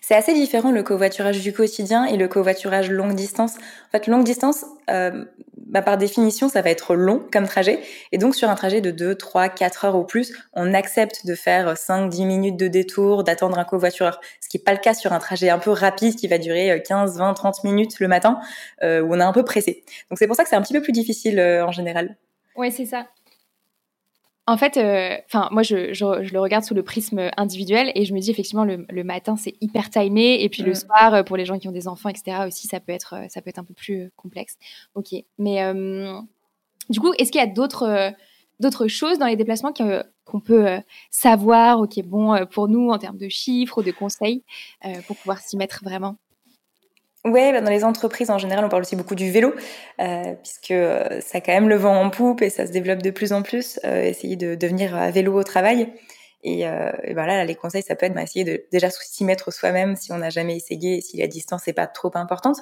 C'est 0.00 0.14
assez 0.14 0.34
différent 0.34 0.70
le 0.70 0.82
covoiturage 0.82 1.40
du 1.40 1.52
quotidien 1.52 2.04
et 2.04 2.16
le 2.16 2.28
covoiturage 2.28 2.90
longue 2.90 3.14
distance. 3.14 3.56
En 3.56 3.90
fait, 3.92 4.06
longue 4.06 4.24
distance, 4.24 4.64
euh, 4.90 5.24
bah, 5.56 5.82
par 5.82 5.98
définition, 5.98 6.48
ça 6.48 6.62
va 6.62 6.70
être 6.70 6.94
long 6.94 7.22
comme 7.32 7.46
trajet. 7.46 7.80
Et 8.12 8.18
donc, 8.18 8.34
sur 8.34 8.48
un 8.48 8.54
trajet 8.54 8.80
de 8.80 8.90
2, 8.90 9.14
3, 9.14 9.48
4 9.48 9.84
heures 9.84 9.96
ou 9.96 10.04
plus, 10.04 10.32
on 10.52 10.74
accepte 10.74 11.26
de 11.26 11.34
faire 11.34 11.76
5, 11.76 12.08
10 12.08 12.24
minutes 12.26 12.56
de 12.56 12.68
détour, 12.68 13.24
d'attendre 13.24 13.58
un 13.58 13.64
covoitureur. 13.64 14.20
Ce 14.40 14.48
qui 14.48 14.58
n'est 14.58 14.62
pas 14.62 14.72
le 14.72 14.78
cas 14.78 14.94
sur 14.94 15.12
un 15.12 15.18
trajet 15.18 15.50
un 15.50 15.58
peu 15.58 15.70
rapide 15.70 16.16
qui 16.16 16.28
va 16.28 16.38
durer 16.38 16.82
15, 16.86 17.18
20, 17.18 17.34
30 17.34 17.64
minutes 17.64 18.00
le 18.00 18.08
matin, 18.08 18.38
euh, 18.82 19.00
où 19.00 19.14
on 19.14 19.20
est 19.20 19.24
un 19.24 19.32
peu 19.32 19.44
pressé. 19.44 19.84
Donc, 20.10 20.18
c'est 20.18 20.26
pour 20.26 20.36
ça 20.36 20.44
que 20.44 20.50
c'est 20.50 20.56
un 20.56 20.62
petit 20.62 20.74
peu 20.74 20.82
plus 20.82 20.92
difficile 20.92 21.38
euh, 21.38 21.66
en 21.66 21.72
général. 21.72 22.16
Oui, 22.56 22.70
c'est 22.70 22.86
ça. 22.86 23.06
En 24.46 24.58
fait, 24.58 24.76
enfin, 25.26 25.48
moi, 25.52 25.62
je, 25.62 25.94
je, 25.94 26.22
je, 26.22 26.32
le 26.32 26.40
regarde 26.40 26.64
sous 26.64 26.74
le 26.74 26.82
prisme 26.82 27.30
individuel 27.36 27.90
et 27.94 28.04
je 28.04 28.12
me 28.12 28.20
dis 28.20 28.30
effectivement 28.30 28.64
le, 28.64 28.84
le 28.90 29.04
matin 29.04 29.36
c'est 29.36 29.54
hyper 29.62 29.88
timé 29.88 30.42
et 30.42 30.48
puis 30.50 30.62
mmh. 30.62 30.66
le 30.66 30.74
soir 30.74 31.24
pour 31.24 31.38
les 31.38 31.46
gens 31.46 31.58
qui 31.58 31.66
ont 31.66 31.72
des 31.72 31.88
enfants, 31.88 32.10
etc. 32.10 32.46
aussi 32.46 32.68
ça 32.68 32.78
peut 32.78 32.92
être 32.92 33.14
ça 33.30 33.40
peut 33.40 33.48
être 33.48 33.58
un 33.58 33.64
peu 33.64 33.72
plus 33.72 34.10
complexe. 34.16 34.56
Ok, 34.94 35.14
mais 35.38 35.62
euh, 35.62 36.20
du 36.90 37.00
coup, 37.00 37.14
est-ce 37.18 37.32
qu'il 37.32 37.40
y 37.40 37.44
a 37.44 37.46
d'autres 37.46 38.12
d'autres 38.60 38.86
choses 38.86 39.18
dans 39.18 39.26
les 39.26 39.36
déplacements 39.36 39.72
qu'on 39.72 40.40
peut 40.40 40.78
savoir, 41.10 41.80
ok, 41.80 42.02
bon 42.04 42.46
pour 42.46 42.68
nous 42.68 42.90
en 42.90 42.98
termes 42.98 43.18
de 43.18 43.28
chiffres 43.30 43.78
ou 43.78 43.82
de 43.82 43.92
conseils 43.92 44.44
pour 45.06 45.16
pouvoir 45.16 45.38
s'y 45.38 45.56
mettre 45.56 45.80
vraiment? 45.82 46.18
Ouais, 47.24 47.52
bah 47.52 47.62
dans 47.62 47.70
les 47.70 47.84
entreprises 47.84 48.30
en 48.30 48.36
général, 48.36 48.66
on 48.66 48.68
parle 48.68 48.82
aussi 48.82 48.96
beaucoup 48.96 49.14
du 49.14 49.30
vélo, 49.30 49.54
euh, 49.98 50.34
puisque 50.42 50.72
euh, 50.72 51.22
ça 51.22 51.38
a 51.38 51.40
quand 51.40 51.52
même 51.52 51.70
le 51.70 51.76
vent 51.76 51.98
en 51.98 52.10
poupe 52.10 52.42
et 52.42 52.50
ça 52.50 52.66
se 52.66 52.72
développe 52.72 53.00
de 53.00 53.10
plus 53.10 53.32
en 53.32 53.40
plus. 53.42 53.80
Euh, 53.84 54.02
essayer 54.02 54.36
de, 54.36 54.54
de 54.54 54.66
venir 54.66 54.94
à 54.94 55.10
vélo 55.10 55.32
au 55.38 55.42
travail. 55.42 55.90
Et, 56.42 56.68
euh, 56.68 56.92
ben 57.14 57.24
là, 57.26 57.44
les 57.46 57.54
conseils, 57.54 57.82
ça 57.82 57.96
peut 57.96 58.04
être 58.04 58.14
bah, 58.14 58.22
essayer 58.22 58.44
de 58.44 58.64
déjà 58.70 58.90
s'y 58.90 59.24
mettre 59.24 59.50
soi-même 59.50 59.96
si 59.96 60.12
on 60.12 60.18
n'a 60.18 60.28
jamais 60.28 60.56
essayé 60.56 60.98
et 60.98 61.00
si 61.00 61.16
la 61.16 61.26
distance 61.26 61.66
n'est 61.66 61.72
pas 61.72 61.86
trop 61.86 62.10
importante. 62.14 62.58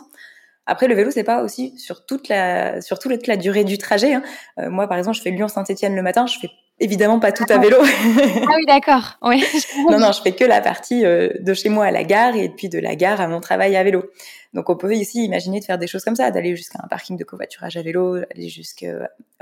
Après, 0.66 0.86
le 0.86 0.94
vélo, 0.94 1.10
c'est 1.10 1.24
pas 1.24 1.42
aussi 1.42 1.76
sur 1.76 2.06
toute 2.06 2.28
la, 2.28 2.80
sur 2.80 3.00
toute 3.00 3.26
la 3.26 3.36
durée 3.36 3.64
du 3.64 3.78
trajet. 3.78 4.14
Hein. 4.14 4.22
Euh, 4.58 4.70
moi, 4.70 4.86
par 4.86 4.96
exemple, 4.96 5.16
je 5.16 5.22
fais 5.22 5.30
Lyon-Saint-Etienne 5.32 5.96
le 5.96 6.02
matin, 6.02 6.26
je 6.26 6.38
fais 6.38 6.50
évidemment 6.82 7.18
pas 7.18 7.32
tout 7.32 7.44
à 7.48 7.58
vélo. 7.58 7.78
ah 7.80 8.52
oui, 8.56 8.66
d'accord. 8.66 9.18
Oui. 9.22 9.44
non, 9.90 9.98
non, 9.98 10.12
je 10.12 10.20
fais 10.22 10.32
que 10.32 10.44
la 10.44 10.60
partie 10.60 11.02
de 11.02 11.54
chez 11.54 11.68
moi 11.68 11.86
à 11.86 11.90
la 11.90 12.04
gare 12.04 12.36
et 12.36 12.48
puis 12.48 12.68
de 12.68 12.78
la 12.78 12.96
gare 12.96 13.20
à 13.20 13.28
mon 13.28 13.40
travail 13.40 13.76
à 13.76 13.82
vélo. 13.82 14.04
Donc 14.52 14.68
on 14.68 14.76
peut 14.76 14.94
ici 14.94 15.24
imaginer 15.24 15.60
de 15.60 15.64
faire 15.64 15.78
des 15.78 15.86
choses 15.86 16.04
comme 16.04 16.16
ça, 16.16 16.30
d'aller 16.30 16.56
jusqu'à 16.56 16.80
un 16.82 16.88
parking 16.88 17.16
de 17.16 17.24
covoiturage 17.24 17.76
à 17.76 17.82
vélo, 17.82 18.16
aller 18.34 18.48
jusqu'au 18.48 18.86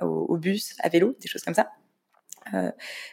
au 0.01 0.37
bus 0.37 0.75
à 0.81 0.89
vélo, 0.89 1.17
des 1.21 1.29
choses 1.29 1.43
comme 1.43 1.55
ça. 1.55 1.71
Euh, 2.55 2.71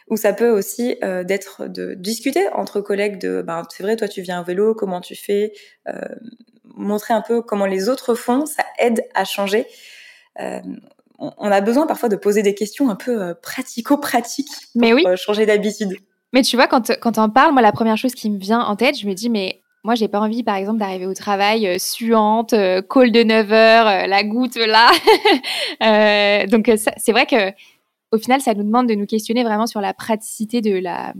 ou 0.08 0.16
ça 0.16 0.32
peut 0.32 0.50
aussi 0.50 0.96
euh, 1.04 1.22
d'être 1.22 1.66
de 1.66 1.94
discuter 1.94 2.48
entre 2.48 2.80
collègues 2.80 3.20
de 3.20 3.42
ben 3.42 3.62
c'est 3.70 3.82
vrai 3.82 3.94
toi 3.94 4.08
tu 4.08 4.22
viens 4.22 4.40
à 4.40 4.42
vélo 4.42 4.74
comment 4.74 5.00
tu 5.00 5.14
fais 5.14 5.52
euh, 5.88 6.00
montrer 6.64 7.14
un 7.14 7.20
peu 7.20 7.42
comment 7.42 7.66
les 7.66 7.88
autres 7.88 8.14
font 8.14 8.46
ça 8.46 8.64
aide 8.78 9.04
à 9.14 9.24
changer 9.24 9.66
euh, 10.40 10.60
on 11.18 11.50
a 11.50 11.60
besoin 11.60 11.86
parfois 11.86 12.08
de 12.08 12.16
poser 12.16 12.42
des 12.42 12.54
questions 12.54 12.90
un 12.90 12.96
peu 12.96 13.34
pratico-pratiques 13.42 14.48
pour 14.72 14.80
mais 14.80 14.92
oui. 14.92 15.04
changer 15.16 15.46
d'habitude. 15.46 15.96
Mais 16.32 16.42
tu 16.42 16.56
vois, 16.56 16.66
quand, 16.66 16.92
quand 17.00 17.18
on 17.18 17.28
parle, 17.28 17.52
moi, 17.52 17.62
la 17.62 17.72
première 17.72 17.96
chose 17.96 18.14
qui 18.14 18.30
me 18.30 18.38
vient 18.38 18.60
en 18.60 18.76
tête, 18.76 18.98
je 18.98 19.06
me 19.06 19.14
dis, 19.14 19.30
mais 19.30 19.60
moi, 19.82 19.94
j'ai 19.94 20.08
pas 20.08 20.20
envie, 20.20 20.42
par 20.42 20.54
exemple, 20.54 20.78
d'arriver 20.78 21.06
au 21.06 21.14
travail 21.14 21.80
suante, 21.80 22.54
call 22.88 23.10
de 23.10 23.22
9 23.22 23.52
heures, 23.52 24.06
la 24.06 24.22
goutte 24.22 24.56
là. 24.56 24.90
donc, 26.46 26.70
c'est 26.96 27.12
vrai 27.12 27.26
que 27.26 27.52
au 28.12 28.18
final, 28.18 28.40
ça 28.40 28.54
nous 28.54 28.64
demande 28.64 28.88
de 28.88 28.94
nous 28.94 29.06
questionner 29.06 29.44
vraiment 29.44 29.66
sur 29.66 29.80
la 29.80 29.94
praticité 29.94 30.60
de 30.60 30.78
la, 30.78 31.12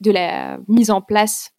de 0.00 0.10
la 0.10 0.58
mise 0.68 0.90
en 0.90 1.00
place 1.00 1.52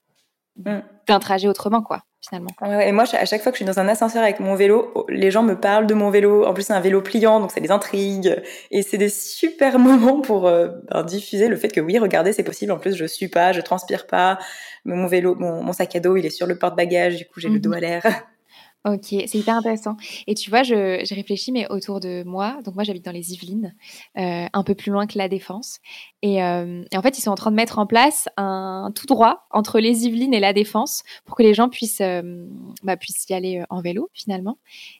mm. 0.57 0.79
d'un 1.07 1.19
trajet 1.19 1.47
autrement, 1.47 1.81
quoi, 1.81 2.03
finalement. 2.21 2.49
et 2.81 2.91
moi, 2.91 3.05
à 3.13 3.25
chaque 3.25 3.41
fois 3.41 3.51
que 3.51 3.57
je 3.57 3.63
suis 3.63 3.65
dans 3.65 3.79
un 3.79 3.87
ascenseur 3.87 4.23
avec 4.23 4.39
mon 4.39 4.55
vélo, 4.55 5.05
les 5.09 5.31
gens 5.31 5.43
me 5.43 5.59
parlent 5.59 5.87
de 5.87 5.93
mon 5.93 6.09
vélo. 6.09 6.45
En 6.45 6.53
plus, 6.53 6.63
c'est 6.63 6.73
un 6.73 6.79
vélo 6.79 7.01
pliant, 7.01 7.39
donc 7.39 7.51
c'est 7.51 7.61
des 7.61 7.71
intrigues. 7.71 8.41
Et 8.71 8.81
c'est 8.81 8.97
des 8.97 9.09
super 9.09 9.79
moments 9.79 10.21
pour 10.21 10.47
euh, 10.47 10.69
ben, 10.89 11.03
diffuser 11.03 11.47
le 11.47 11.55
fait 11.55 11.69
que 11.69 11.81
oui, 11.81 11.97
regardez, 11.99 12.33
c'est 12.33 12.43
possible. 12.43 12.71
En 12.71 12.79
plus, 12.79 12.95
je 12.95 13.05
suis 13.05 13.27
pas, 13.27 13.51
je 13.51 13.61
transpire 13.61 14.07
pas. 14.07 14.39
Mon 14.85 15.07
vélo, 15.07 15.35
mon, 15.35 15.71
sac 15.73 15.95
à 15.95 15.99
dos, 15.99 16.15
il 16.17 16.25
est 16.25 16.29
sur 16.29 16.47
le 16.47 16.57
porte-bagages. 16.57 17.17
Du 17.17 17.25
coup, 17.25 17.39
j'ai 17.39 17.49
le 17.49 17.55
mhm. 17.55 17.61
dos 17.61 17.73
à 17.73 17.79
l'air. 17.79 18.03
Ok, 18.85 19.07
c'est 19.09 19.35
hyper 19.35 19.57
intéressant. 19.57 19.97
Et 20.25 20.35
tu 20.35 20.49
vois, 20.49 20.63
je, 20.63 21.13
réfléchis, 21.13 21.51
mais 21.51 21.69
autour 21.69 21.99
de 21.99 22.23
moi, 22.23 22.61
donc 22.63 22.75
moi 22.75 22.85
j'habite 22.85 23.03
dans 23.03 23.11
les 23.11 23.33
Yvelines, 23.33 23.75
euh, 24.17 24.45
un 24.53 24.63
peu 24.63 24.73
plus 24.73 24.89
loin 24.89 25.05
que 25.05 25.17
la 25.17 25.27
Défense. 25.27 25.79
Euh, 26.23 26.85
et, 26.89 26.97
en 26.97 27.01
fait, 27.01 27.17
ils 27.17 27.21
sont 27.21 27.31
en 27.31 27.35
train 27.35 27.51
de 27.51 27.57
mettre 27.57 27.77
en 27.77 27.85
place 27.85 28.29
un 28.37 28.93
tout 28.95 29.05
droit 29.05 29.47
entre 29.51 29.81
les 29.81 30.05
Yvelines 30.05 30.33
et 30.33 30.39
la 30.39 30.53
Défense 30.53 31.03
pour 31.25 31.35
que 31.35 31.43
les 31.43 31.53
gens 31.53 31.67
puissent, 31.67 31.99
euh, 31.99 32.47
bah, 32.83 32.95
puissent 32.95 33.25
y 33.29 33.33
aller 33.33 33.63
en 33.69 33.81
vélo 33.81 34.09
finalement. 34.13 34.59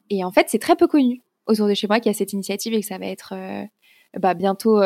Et 0.10 0.26
en 0.26 0.32
fait, 0.32 0.48
c'est 0.50 0.60
très 0.60 0.76
peu 0.76 0.88
connu 0.88 1.22
autour 1.48 1.68
de 1.68 1.74
chez 1.74 1.88
moi 1.88 2.02
qu'il 2.02 2.12
y 2.12 2.16
a 2.16 2.18
cette 2.18 2.34
initiative 2.34 2.74
et 2.74 2.82
que 2.82 2.86
ça 2.86 2.98
va 2.98 3.06
être 3.06 3.34
bah, 4.20 4.34
bientôt 4.34 4.82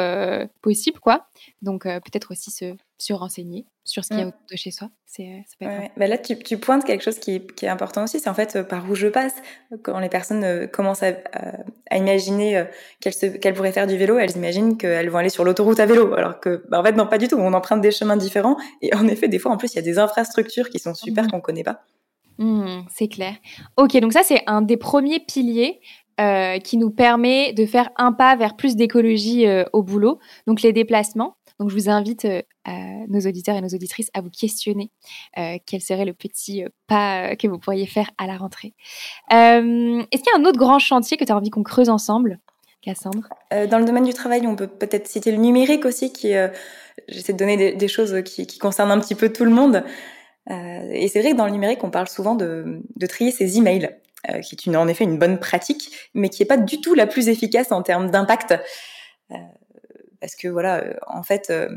possible, 0.61 0.99
quoi. 0.99 1.25
Donc 1.63 1.83
peut-être 1.85 2.31
aussi 2.31 2.51
se, 2.51 2.75
se 2.99 3.13
renseigner 3.13 3.65
sur 3.85 4.03
ce 4.03 4.09
qu'il 4.09 4.19
y 4.19 4.21
a 4.21 4.25
mm. 4.25 4.29
autour 4.29 4.41
de 4.49 4.55
chez 4.55 4.71
soi. 4.71 4.89
C'est, 5.05 5.23
euh, 5.23 5.39
ça 5.45 5.55
peut 5.59 5.65
être 5.65 5.91
bah 5.97 6.07
là, 6.07 6.17
tu, 6.17 6.37
tu, 6.39 6.57
pointes 6.57 6.85
quelque 6.85 7.03
chose 7.03 7.19
qui, 7.19 7.45
qui 7.45 7.65
est 7.65 7.69
important 7.69 8.03
aussi, 8.05 8.19
c'est 8.19 8.29
en 8.29 8.33
fait 8.33 8.55
euh, 8.55 8.63
par 8.63 8.89
où 8.89 8.95
je 8.95 9.07
passe. 9.07 9.35
Quand 9.83 9.99
les 9.99 10.09
personnes 10.09 10.43
euh, 10.43 10.67
commencent 10.67 11.03
à, 11.03 11.13
à, 11.89 11.97
imaginer 11.97 12.65
qu'elles, 12.99 13.39
qu'elles 13.39 13.53
pourraient 13.53 13.71
faire 13.71 13.87
du 13.87 13.97
vélo, 13.97 14.17
elles 14.17 14.35
imaginent 14.35 14.77
qu'elles 14.77 15.09
vont 15.09 15.19
aller 15.19 15.29
sur 15.29 15.43
l'autoroute 15.43 15.79
à 15.79 15.85
vélo, 15.85 16.13
alors 16.13 16.39
que, 16.39 16.63
bah, 16.69 16.79
en 16.79 16.83
fait, 16.83 16.93
non, 16.93 17.07
pas 17.07 17.17
du 17.17 17.27
tout. 17.27 17.35
On 17.37 17.53
emprunte 17.53 17.81
des 17.81 17.91
chemins 17.91 18.17
différents. 18.17 18.57
Et 18.81 18.93
en 18.95 19.07
effet, 19.07 19.27
des 19.27 19.39
fois, 19.39 19.51
en 19.51 19.57
plus, 19.57 19.73
il 19.73 19.75
y 19.75 19.79
a 19.79 19.83
des 19.83 19.99
infrastructures 19.99 20.69
qui 20.69 20.79
sont 20.79 20.93
super 20.93 21.25
mmh. 21.25 21.31
qu'on 21.31 21.41
connaît 21.41 21.63
pas. 21.63 21.81
Mmh, 22.39 22.85
c'est 22.89 23.07
clair. 23.07 23.35
Ok, 23.77 23.95
donc 23.97 24.13
ça, 24.13 24.23
c'est 24.23 24.41
un 24.47 24.61
des 24.61 24.77
premiers 24.77 25.19
piliers 25.19 25.79
qui 26.63 26.77
nous 26.77 26.91
permet 26.91 27.53
de 27.53 27.65
faire 27.65 27.89
un 27.97 28.13
pas 28.13 28.35
vers 28.35 28.55
plus 28.55 28.75
d'écologie 28.75 29.45
au 29.73 29.81
boulot. 29.81 30.19
Donc 30.45 30.61
les 30.61 30.71
déplacements. 30.71 31.35
Donc, 31.59 31.69
je 31.69 31.75
vous 31.75 31.89
invite, 31.89 32.25
euh, 32.25 32.71
nos 33.07 33.19
auditeurs 33.19 33.55
et 33.55 33.61
nos 33.61 33.69
auditrices, 33.69 34.09
à 34.13 34.21
vous 34.21 34.29
questionner 34.29 34.91
euh, 35.37 35.57
quel 35.65 35.81
serait 35.81 36.05
le 36.05 36.13
petit 36.13 36.63
euh, 36.63 36.69
pas 36.87 37.35
que 37.35 37.47
vous 37.47 37.59
pourriez 37.59 37.85
faire 37.85 38.09
à 38.17 38.25
la 38.25 38.37
rentrée. 38.37 38.73
Est-ce 39.29 40.23
qu'il 40.23 40.33
y 40.33 40.37
a 40.37 40.39
un 40.39 40.45
autre 40.45 40.57
grand 40.57 40.79
chantier 40.79 41.17
que 41.17 41.25
tu 41.25 41.31
as 41.31 41.35
envie 41.35 41.49
qu'on 41.49 41.63
creuse 41.63 41.89
ensemble, 41.89 42.39
Cassandre? 42.81 43.29
Dans 43.51 43.79
le 43.79 43.85
domaine 43.85 44.05
du 44.05 44.13
travail, 44.13 44.47
on 44.47 44.55
peut 44.55 44.67
peut-être 44.67 45.07
citer 45.07 45.31
le 45.31 45.37
numérique 45.37 45.85
aussi, 45.85 46.11
qui 46.11 46.33
j'essaie 47.07 47.33
de 47.33 47.37
donner 47.37 47.73
des, 47.73 47.87
choses 47.87 48.21
qui, 48.23 48.57
concernent 48.57 48.91
un 48.91 48.99
petit 48.99 49.15
peu 49.15 49.31
tout 49.31 49.45
le 49.45 49.51
monde. 49.51 49.83
et 50.49 51.07
c'est 51.07 51.21
vrai 51.21 51.31
que 51.31 51.37
dans 51.37 51.45
le 51.45 51.51
numérique, 51.51 51.83
on 51.83 51.91
parle 51.91 52.07
souvent 52.07 52.35
de, 52.35 52.81
trier 53.07 53.31
ses 53.31 53.57
emails, 53.57 53.89
qui 54.41 54.55
est 54.55 54.65
une, 54.65 54.75
en 54.75 54.87
effet 54.87 55.03
une 55.03 55.17
bonne 55.17 55.39
pratique, 55.39 55.91
mais 56.13 56.29
qui 56.29 56.41
n'est 56.41 56.47
pas 56.47 56.57
du 56.57 56.81
tout 56.81 56.93
la 56.93 57.07
plus 57.07 57.29
efficace 57.29 57.71
en 57.71 57.83
termes 57.83 58.09
d'impact 58.11 58.55
parce 60.23 60.35
que 60.35 60.47
voilà, 60.47 60.77
euh, 60.77 60.93
en 61.05 61.21
fait, 61.21 61.49
euh, 61.49 61.67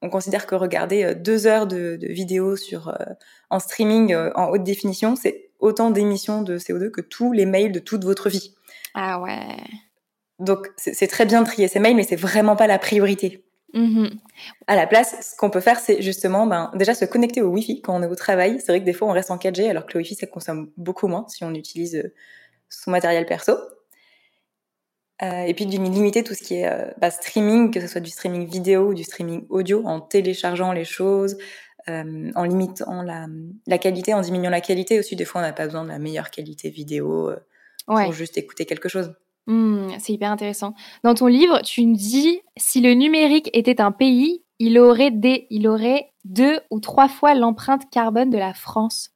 on 0.00 0.08
considère 0.08 0.46
que 0.46 0.54
regarder 0.54 1.04
euh, 1.04 1.14
deux 1.14 1.46
heures 1.46 1.66
de, 1.66 1.98
de 2.00 2.06
vidéos 2.06 2.56
sur 2.56 2.96
en 3.50 3.58
streaming 3.58 4.14
en 4.14 4.48
haute 4.48 4.62
définition, 4.62 5.16
c'est 5.16 5.50
autant 5.58 5.90
d'émissions 5.90 6.40
de 6.40 6.56
CO2 6.56 6.90
que 6.90 7.02
tous 7.02 7.32
les 7.32 7.44
mails 7.44 7.72
de 7.72 7.78
toute 7.78 8.04
votre 8.04 8.30
vie. 8.30 8.54
Ah 8.94 9.20
ouais. 9.20 9.58
Donc 10.38 10.70
c'est 10.78 11.08
très 11.08 11.26
bien 11.26 11.42
de 11.42 11.46
trier 11.46 11.68
ces 11.68 11.78
mails, 11.78 11.94
mais 11.94 12.04
c'est 12.04 12.16
vraiment 12.16 12.56
pas 12.56 12.66
la 12.66 12.78
priorité. 12.78 13.44
Mmh 13.74 14.06
à 14.66 14.76
la 14.76 14.86
place, 14.86 15.32
ce 15.32 15.36
qu'on 15.36 15.50
peut 15.50 15.60
faire, 15.60 15.78
c'est 15.78 16.00
justement 16.00 16.46
ben, 16.46 16.70
déjà 16.74 16.94
se 16.94 17.04
connecter 17.04 17.42
au 17.42 17.48
Wi-Fi 17.48 17.82
quand 17.82 17.94
on 17.94 18.02
est 18.02 18.06
au 18.06 18.14
travail. 18.14 18.60
C'est 18.60 18.72
vrai 18.72 18.80
que 18.80 18.86
des 18.86 18.94
fois, 18.94 19.08
on 19.08 19.12
reste 19.12 19.30
en 19.30 19.36
4G, 19.36 19.68
alors 19.68 19.84
que 19.84 19.92
le 19.92 19.98
Wi-Fi, 19.98 20.14
ça 20.14 20.26
consomme 20.26 20.70
beaucoup 20.78 21.06
moins 21.06 21.26
si 21.28 21.44
on 21.44 21.52
utilise 21.52 22.10
son 22.70 22.90
matériel 22.92 23.26
perso. 23.26 23.58
Euh, 25.22 25.42
et 25.42 25.54
puis 25.54 25.66
de 25.66 25.72
limiter 25.72 26.22
tout 26.22 26.34
ce 26.34 26.42
qui 26.44 26.54
est 26.54 26.68
euh, 26.68 26.90
bah, 27.00 27.10
streaming, 27.10 27.72
que 27.72 27.80
ce 27.80 27.88
soit 27.88 28.00
du 28.00 28.10
streaming 28.10 28.48
vidéo 28.48 28.90
ou 28.90 28.94
du 28.94 29.02
streaming 29.02 29.46
audio, 29.48 29.82
en 29.84 30.00
téléchargeant 30.00 30.72
les 30.72 30.84
choses, 30.84 31.36
euh, 31.88 32.30
en 32.36 32.44
limitant 32.44 33.02
la, 33.02 33.26
la, 33.66 33.78
qualité, 33.78 34.14
en 34.14 34.20
diminuant 34.20 34.50
la 34.50 34.60
qualité 34.60 34.98
aussi. 34.98 35.16
Des 35.16 35.24
fois, 35.24 35.40
on 35.40 35.44
n'a 35.44 35.52
pas 35.52 35.64
besoin 35.64 35.82
de 35.82 35.88
la 35.88 35.98
meilleure 35.98 36.30
qualité 36.30 36.70
vidéo 36.70 37.32
pour 37.86 38.12
juste 38.12 38.38
écouter 38.38 38.64
quelque 38.64 38.88
chose. 38.88 39.12
Mmh, 39.46 39.94
c'est 39.98 40.12
hyper 40.12 40.30
intéressant. 40.30 40.74
Dans 41.02 41.14
ton 41.14 41.26
livre, 41.26 41.62
tu 41.62 41.84
nous 41.84 41.96
dis 41.96 42.40
si 42.56 42.80
le 42.80 42.92
numérique 42.92 43.50
était 43.54 43.80
un 43.80 43.92
pays, 43.92 44.44
il 44.58 44.78
aurait, 44.78 45.10
des, 45.10 45.46
il 45.50 45.66
aurait 45.66 46.12
deux 46.24 46.60
ou 46.70 46.80
trois 46.80 47.08
fois 47.08 47.34
l'empreinte 47.34 47.90
carbone 47.90 48.30
de 48.30 48.38
la 48.38 48.54
France. 48.54 49.10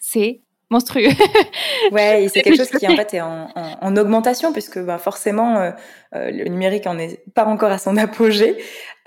C'est 0.00 0.40
monstrueux. 0.70 1.08
ouais, 1.92 2.28
c'est 2.32 2.42
quelque 2.42 2.56
chose 2.56 2.70
qui 2.70 2.86
en 2.86 2.96
fait 2.96 3.14
est 3.14 3.20
en, 3.20 3.48
en, 3.54 3.96
augmentation 3.96 4.52
puisque 4.52 4.78
bah, 4.78 4.98
forcément 4.98 5.56
euh, 5.56 5.70
euh, 6.14 6.30
le 6.30 6.44
numérique 6.44 6.86
en 6.86 6.98
est 6.98 7.22
pas 7.34 7.44
encore 7.44 7.70
à 7.70 7.78
son 7.78 7.96
apogée. 7.96 8.56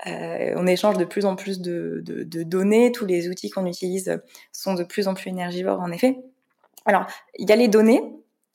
Euh, 0.06 0.54
on 0.56 0.66
échange 0.66 0.98
de 0.98 1.04
plus 1.04 1.24
en 1.24 1.36
plus 1.36 1.60
de, 1.60 2.02
de, 2.04 2.24
de 2.24 2.42
données, 2.42 2.90
tous 2.92 3.06
les 3.06 3.28
outils 3.28 3.50
qu'on 3.50 3.66
utilise 3.66 4.20
sont 4.52 4.74
de 4.74 4.82
plus 4.82 5.06
en 5.06 5.14
plus 5.14 5.30
énergivores 5.30 5.80
en 5.80 5.92
effet. 5.92 6.18
Alors 6.86 7.06
il 7.38 7.48
y 7.48 7.52
a 7.52 7.56
les 7.56 7.68
données, 7.68 8.02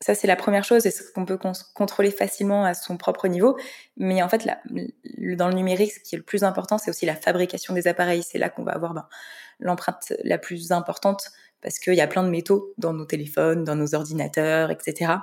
ça 0.01 0.13
c'est 0.13 0.27
la 0.27 0.35
première 0.35 0.65
chose 0.65 0.85
et 0.85 0.91
ce 0.91 1.03
qu'on 1.11 1.25
peut 1.25 1.39
contrôler 1.73 2.11
facilement 2.11 2.65
à 2.65 2.73
son 2.73 2.97
propre 2.97 3.29
niveau. 3.29 3.57
Mais 3.95 4.21
en 4.21 4.27
fait, 4.27 4.45
dans 4.45 5.47
le 5.47 5.53
numérique, 5.53 5.93
ce 5.93 5.99
qui 6.01 6.15
est 6.15 6.17
le 6.17 6.23
plus 6.23 6.43
important, 6.43 6.77
c'est 6.77 6.89
aussi 6.89 7.05
la 7.05 7.15
fabrication 7.15 7.73
des 7.73 7.87
appareils. 7.87 8.23
C'est 8.23 8.37
là 8.37 8.49
qu'on 8.49 8.63
va 8.63 8.73
avoir 8.73 8.93
ben, 8.93 9.07
l'empreinte 9.59 10.13
la 10.23 10.37
plus 10.37 10.71
importante 10.71 11.31
parce 11.61 11.79
qu'il 11.79 11.95
y 11.95 12.01
a 12.01 12.07
plein 12.07 12.23
de 12.23 12.29
métaux 12.29 12.73
dans 12.77 12.93
nos 12.93 13.05
téléphones, 13.05 13.63
dans 13.63 13.75
nos 13.75 13.95
ordinateurs, 13.95 14.71
etc. 14.71 15.13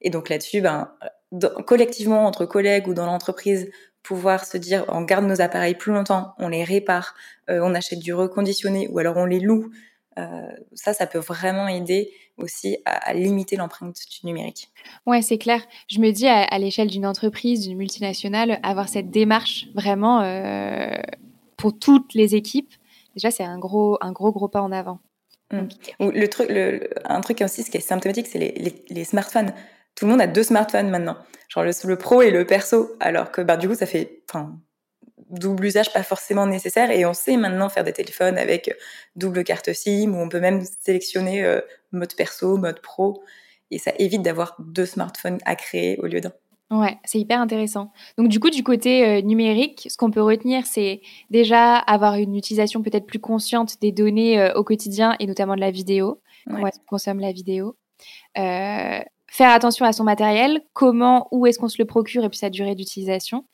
Et 0.00 0.10
donc 0.10 0.28
là-dessus, 0.28 0.60
ben, 0.60 0.92
collectivement, 1.66 2.26
entre 2.26 2.46
collègues 2.46 2.88
ou 2.88 2.94
dans 2.94 3.06
l'entreprise, 3.06 3.70
pouvoir 4.02 4.44
se 4.46 4.56
dire 4.56 4.84
on 4.88 5.02
garde 5.02 5.26
nos 5.26 5.40
appareils 5.40 5.74
plus 5.74 5.92
longtemps, 5.92 6.34
on 6.38 6.48
les 6.48 6.64
répare, 6.64 7.14
euh, 7.50 7.60
on 7.62 7.74
achète 7.74 7.98
du 7.98 8.14
reconditionné 8.14 8.88
ou 8.88 8.98
alors 8.98 9.16
on 9.16 9.26
les 9.26 9.40
loue. 9.40 9.70
Euh, 10.18 10.48
ça, 10.72 10.94
ça 10.94 11.06
peut 11.06 11.18
vraiment 11.18 11.68
aider 11.68 12.10
aussi 12.38 12.78
à, 12.84 13.12
limiter 13.14 13.56
l'empreinte 13.56 13.96
du 14.10 14.26
numérique. 14.26 14.68
Ouais, 15.06 15.22
c'est 15.22 15.38
clair. 15.38 15.62
Je 15.88 16.00
me 16.00 16.10
dis 16.10 16.26
à, 16.26 16.58
l'échelle 16.58 16.88
d'une 16.88 17.06
entreprise, 17.06 17.66
d'une 17.66 17.76
multinationale, 17.76 18.58
avoir 18.62 18.88
cette 18.88 19.10
démarche 19.10 19.66
vraiment 19.74 20.22
euh, 20.22 20.96
pour 21.56 21.78
toutes 21.78 22.14
les 22.14 22.34
équipes, 22.34 22.72
déjà 23.14 23.30
c'est 23.30 23.44
un 23.44 23.58
gros, 23.58 23.98
un 24.00 24.12
gros, 24.12 24.32
gros 24.32 24.48
pas 24.48 24.62
en 24.62 24.72
avant. 24.72 25.00
Mm. 25.52 25.68
Le 26.00 26.26
truc, 26.28 26.50
un 27.04 27.20
truc 27.20 27.40
aussi, 27.42 27.62
ce 27.62 27.70
qui 27.70 27.78
est 27.78 27.80
symptomatique, 27.80 28.26
c'est 28.26 28.38
les, 28.38 29.04
smartphones. 29.04 29.52
Tout 29.94 30.06
le 30.06 30.12
monde 30.12 30.20
a 30.20 30.26
deux 30.26 30.42
smartphones 30.42 30.90
maintenant, 30.90 31.16
genre 31.48 31.64
le, 31.64 31.72
le 31.84 31.96
pro 31.96 32.22
et 32.22 32.30
le 32.30 32.44
perso, 32.46 32.96
alors 33.00 33.32
que 33.32 33.40
bah, 33.40 33.56
du 33.56 33.68
coup, 33.68 33.74
ça 33.74 33.86
fait 33.86 34.22
double 35.30 35.66
usage 35.66 35.92
pas 35.92 36.02
forcément 36.02 36.46
nécessaire. 36.46 36.90
Et 36.90 37.04
on 37.04 37.14
sait 37.14 37.36
maintenant 37.36 37.68
faire 37.68 37.84
des 37.84 37.92
téléphones 37.92 38.38
avec 38.38 38.74
double 39.16 39.44
carte 39.44 39.72
SIM, 39.72 40.14
où 40.14 40.18
on 40.18 40.28
peut 40.28 40.40
même 40.40 40.62
sélectionner 40.80 41.44
euh, 41.44 41.60
mode 41.92 42.14
perso, 42.14 42.56
mode 42.56 42.80
pro, 42.80 43.22
et 43.70 43.78
ça 43.78 43.92
évite 43.98 44.22
d'avoir 44.22 44.56
deux 44.58 44.86
smartphones 44.86 45.38
à 45.44 45.56
créer 45.56 45.98
au 46.00 46.06
lieu 46.06 46.20
d'un. 46.20 46.32
Ouais, 46.70 46.98
c'est 47.04 47.18
hyper 47.18 47.40
intéressant. 47.40 47.92
Donc 48.18 48.28
du 48.28 48.40
coup, 48.40 48.50
du 48.50 48.62
côté 48.62 49.06
euh, 49.06 49.22
numérique, 49.22 49.86
ce 49.90 49.96
qu'on 49.96 50.10
peut 50.10 50.22
retenir, 50.22 50.66
c'est 50.66 51.00
déjà 51.30 51.76
avoir 51.76 52.16
une 52.16 52.36
utilisation 52.36 52.82
peut-être 52.82 53.06
plus 53.06 53.20
consciente 53.20 53.80
des 53.80 53.90
données 53.90 54.38
euh, 54.38 54.52
au 54.52 54.64
quotidien 54.64 55.16
et 55.18 55.26
notamment 55.26 55.54
de 55.54 55.60
la 55.60 55.70
vidéo. 55.70 56.20
Comment 56.46 56.66
est-ce 56.66 56.78
qu'on 56.80 56.96
consomme 56.96 57.20
la 57.20 57.32
vidéo 57.32 57.76
euh, 58.36 59.00
Faire 59.30 59.50
attention 59.50 59.84
à 59.86 59.92
son 59.92 60.04
matériel, 60.04 60.62
comment, 60.74 61.28
où 61.30 61.46
est-ce 61.46 61.58
qu'on 61.58 61.68
se 61.68 61.76
le 61.78 61.86
procure 61.86 62.24
et 62.24 62.28
puis 62.28 62.38
sa 62.38 62.48
durée 62.48 62.74
d'utilisation. 62.74 63.44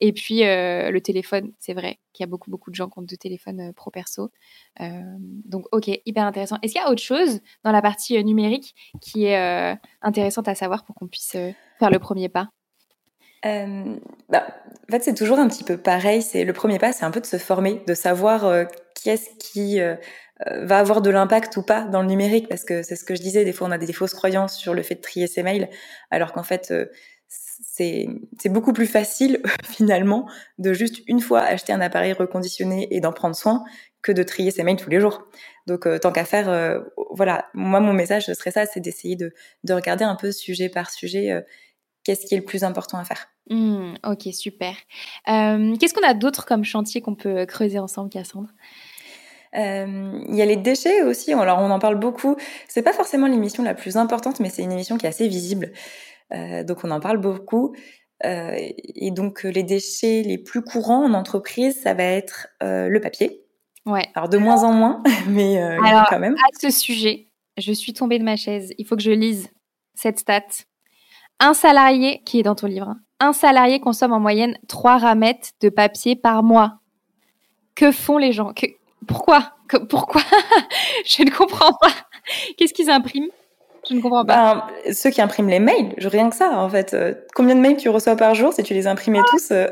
Et 0.00 0.12
puis 0.12 0.40
le 0.40 0.98
téléphone, 0.98 1.52
c'est 1.58 1.72
vrai 1.72 1.98
qu'il 2.12 2.24
y 2.24 2.26
a 2.26 2.26
beaucoup 2.26 2.50
beaucoup 2.50 2.70
de 2.70 2.74
gens 2.74 2.90
qui 2.90 2.98
ont 2.98 3.02
deux 3.02 3.16
téléphones 3.16 3.72
pro 3.72 3.90
perso. 3.90 4.30
donc 4.78 5.64
ok, 5.72 5.88
hyper 6.04 6.26
intéressant. 6.26 6.58
Est-ce 6.62 6.74
qu'il 6.74 6.82
y 6.82 6.84
a 6.84 6.90
autre 6.90 7.00
chose 7.00 7.40
dans 7.64 7.72
la 7.72 7.80
partie 7.80 8.22
numérique 8.22 8.74
qui 9.00 9.24
est 9.24 9.78
intéressante 10.02 10.48
à 10.48 10.54
savoir 10.54 10.84
pour 10.84 10.94
qu'on 10.96 11.06
puisse 11.06 11.30
faire 11.78 11.90
le 11.90 11.98
premier 11.98 12.28
pas? 12.28 12.50
Euh, 13.44 13.96
bah, 14.28 14.46
en 14.88 14.92
fait, 14.92 15.04
c'est 15.04 15.14
toujours 15.14 15.38
un 15.38 15.48
petit 15.48 15.64
peu 15.64 15.76
pareil. 15.76 16.22
C'est 16.22 16.44
le 16.44 16.52
premier 16.52 16.78
pas, 16.78 16.92
c'est 16.92 17.04
un 17.04 17.10
peu 17.10 17.20
de 17.20 17.26
se 17.26 17.38
former, 17.38 17.82
de 17.86 17.94
savoir 17.94 18.44
euh, 18.44 18.64
qui 18.94 19.10
est-ce 19.10 19.30
qui 19.38 19.80
euh, 19.80 19.94
euh, 20.46 20.64
va 20.64 20.78
avoir 20.78 21.02
de 21.02 21.10
l'impact 21.10 21.56
ou 21.56 21.62
pas 21.62 21.82
dans 21.82 22.02
le 22.02 22.08
numérique, 22.08 22.48
parce 22.48 22.64
que 22.64 22.82
c'est 22.82 22.96
ce 22.96 23.04
que 23.04 23.14
je 23.14 23.22
disais. 23.22 23.44
Des 23.44 23.52
fois, 23.52 23.68
on 23.68 23.70
a 23.70 23.78
des 23.78 23.92
fausses 23.92 24.14
croyances 24.14 24.56
sur 24.56 24.74
le 24.74 24.82
fait 24.82 24.96
de 24.96 25.00
trier 25.00 25.26
ses 25.26 25.42
mails, 25.42 25.68
alors 26.10 26.32
qu'en 26.32 26.42
fait, 26.42 26.72
c'est 27.28 28.08
beaucoup 28.46 28.72
plus 28.72 28.86
facile 28.86 29.40
finalement 29.64 30.28
de 30.58 30.72
juste 30.72 31.00
une 31.06 31.20
fois 31.20 31.40
acheter 31.40 31.72
un 31.72 31.80
appareil 31.80 32.12
reconditionné 32.12 32.88
et 32.90 33.00
d'en 33.00 33.12
prendre 33.12 33.36
soin 33.36 33.64
que 34.02 34.12
de 34.12 34.22
trier 34.22 34.50
ses 34.50 34.62
mails 34.64 34.76
tous 34.76 34.90
les 34.90 35.00
jours. 35.00 35.26
Donc 35.66 35.88
tant 36.00 36.12
qu'à 36.12 36.24
faire, 36.24 36.82
voilà, 37.12 37.46
moi 37.54 37.80
mon 37.80 37.92
message 37.92 38.26
ce 38.26 38.34
serait 38.34 38.50
ça, 38.50 38.66
c'est 38.66 38.80
d'essayer 38.80 39.16
de, 39.16 39.32
de, 39.64 39.72
regarder 39.72 40.04
un 40.04 40.16
peu 40.16 40.32
sujet 40.32 40.68
par 40.68 40.90
sujet 40.90 41.44
qu'est-ce 42.04 42.26
qui 42.26 42.34
est 42.34 42.38
le 42.38 42.44
plus 42.44 42.64
important 42.64 42.98
à 42.98 43.04
faire. 43.04 43.31
Mmh, 43.50 43.94
ok, 44.04 44.28
super. 44.32 44.74
Qu'est-ce 45.26 45.94
qu'on 45.94 46.06
a 46.06 46.14
d'autre 46.14 46.46
comme 46.46 46.64
chantier 46.64 47.00
qu'on 47.00 47.14
peut 47.14 47.46
creuser 47.46 47.78
ensemble, 47.78 48.10
Cassandre? 48.10 48.48
Euh, 49.54 50.20
il 50.28 50.34
y 50.34 50.42
a 50.42 50.46
les 50.46 50.56
déchets 50.56 51.02
aussi. 51.02 51.32
Alors 51.32 51.58
on 51.60 51.70
en 51.70 51.78
parle 51.78 51.98
beaucoup. 51.98 52.36
C'est 52.68 52.82
pas 52.82 52.92
forcément 52.92 53.26
l'émission 53.26 53.62
la 53.62 53.74
plus 53.74 53.96
importante, 53.96 54.40
mais 54.40 54.48
c'est 54.48 54.62
une 54.62 54.72
émission 54.72 54.96
qui 54.96 55.06
est 55.06 55.10
assez 55.10 55.28
visible. 55.28 55.72
Euh, 56.32 56.64
donc 56.64 56.84
on 56.84 56.90
en 56.90 57.00
parle 57.00 57.18
beaucoup. 57.18 57.74
Euh, 58.24 58.54
et 58.56 59.10
donc 59.10 59.42
les 59.42 59.64
déchets 59.64 60.22
les 60.22 60.38
plus 60.38 60.62
courants 60.62 61.04
en 61.04 61.12
entreprise, 61.14 61.80
ça 61.82 61.94
va 61.94 62.04
être 62.04 62.48
le 62.60 62.98
papier. 62.98 63.40
Ouais. 63.84 64.06
Alors 64.14 64.28
de 64.28 64.38
moins 64.38 64.62
en 64.62 64.72
moins, 64.72 65.02
mais 65.28 65.58
alors, 65.58 66.06
quand 66.08 66.20
même. 66.20 66.34
À 66.34 66.58
ce 66.60 66.70
sujet, 66.70 67.26
je 67.58 67.72
suis 67.72 67.92
tombée 67.92 68.18
de 68.18 68.24
ma 68.24 68.36
chaise. 68.36 68.72
Il 68.78 68.86
faut 68.86 68.96
que 68.96 69.02
je 69.02 69.10
lise 69.10 69.48
cette 69.94 70.20
stat. 70.20 70.46
Un 71.44 71.54
salarié 71.54 72.22
qui 72.24 72.38
est 72.38 72.44
dans 72.44 72.54
ton 72.54 72.68
livre. 72.68 72.88
Hein, 72.88 73.00
un 73.18 73.32
salarié 73.32 73.80
consomme 73.80 74.12
en 74.12 74.20
moyenne 74.20 74.56
trois 74.68 74.96
ramettes 74.96 75.54
de 75.60 75.70
papier 75.70 76.14
par 76.14 76.44
mois. 76.44 76.78
Que 77.74 77.90
font 77.90 78.16
les 78.16 78.30
gens? 78.32 78.52
Que, 78.52 78.66
pourquoi? 79.08 79.54
Pourquoi? 79.88 80.22
Je 81.04 81.24
ne 81.24 81.30
comprends 81.30 81.72
pas. 81.72 81.90
Qu'est-ce 82.56 82.72
qu'ils 82.72 82.90
impriment? 82.90 83.30
Je 83.88 83.94
ne 83.94 84.00
comprends 84.00 84.24
pas. 84.24 84.68
Ben, 84.84 84.92
ceux 84.92 85.10
qui 85.10 85.20
impriment 85.20 85.48
les 85.48 85.58
mails, 85.58 85.92
je 85.98 86.08
rien 86.08 86.30
que 86.30 86.36
ça 86.36 86.50
en 86.56 86.68
fait. 86.68 86.94
Euh, 86.94 87.12
combien 87.34 87.56
de 87.56 87.60
mails 87.60 87.76
tu 87.76 87.88
reçois 87.88 88.14
par 88.14 88.36
jour 88.36 88.52
si 88.52 88.62
tu 88.62 88.74
les 88.74 88.86
imprimais 88.86 89.18
ah. 89.20 89.26
tous 89.30 89.50
euh? 89.50 89.66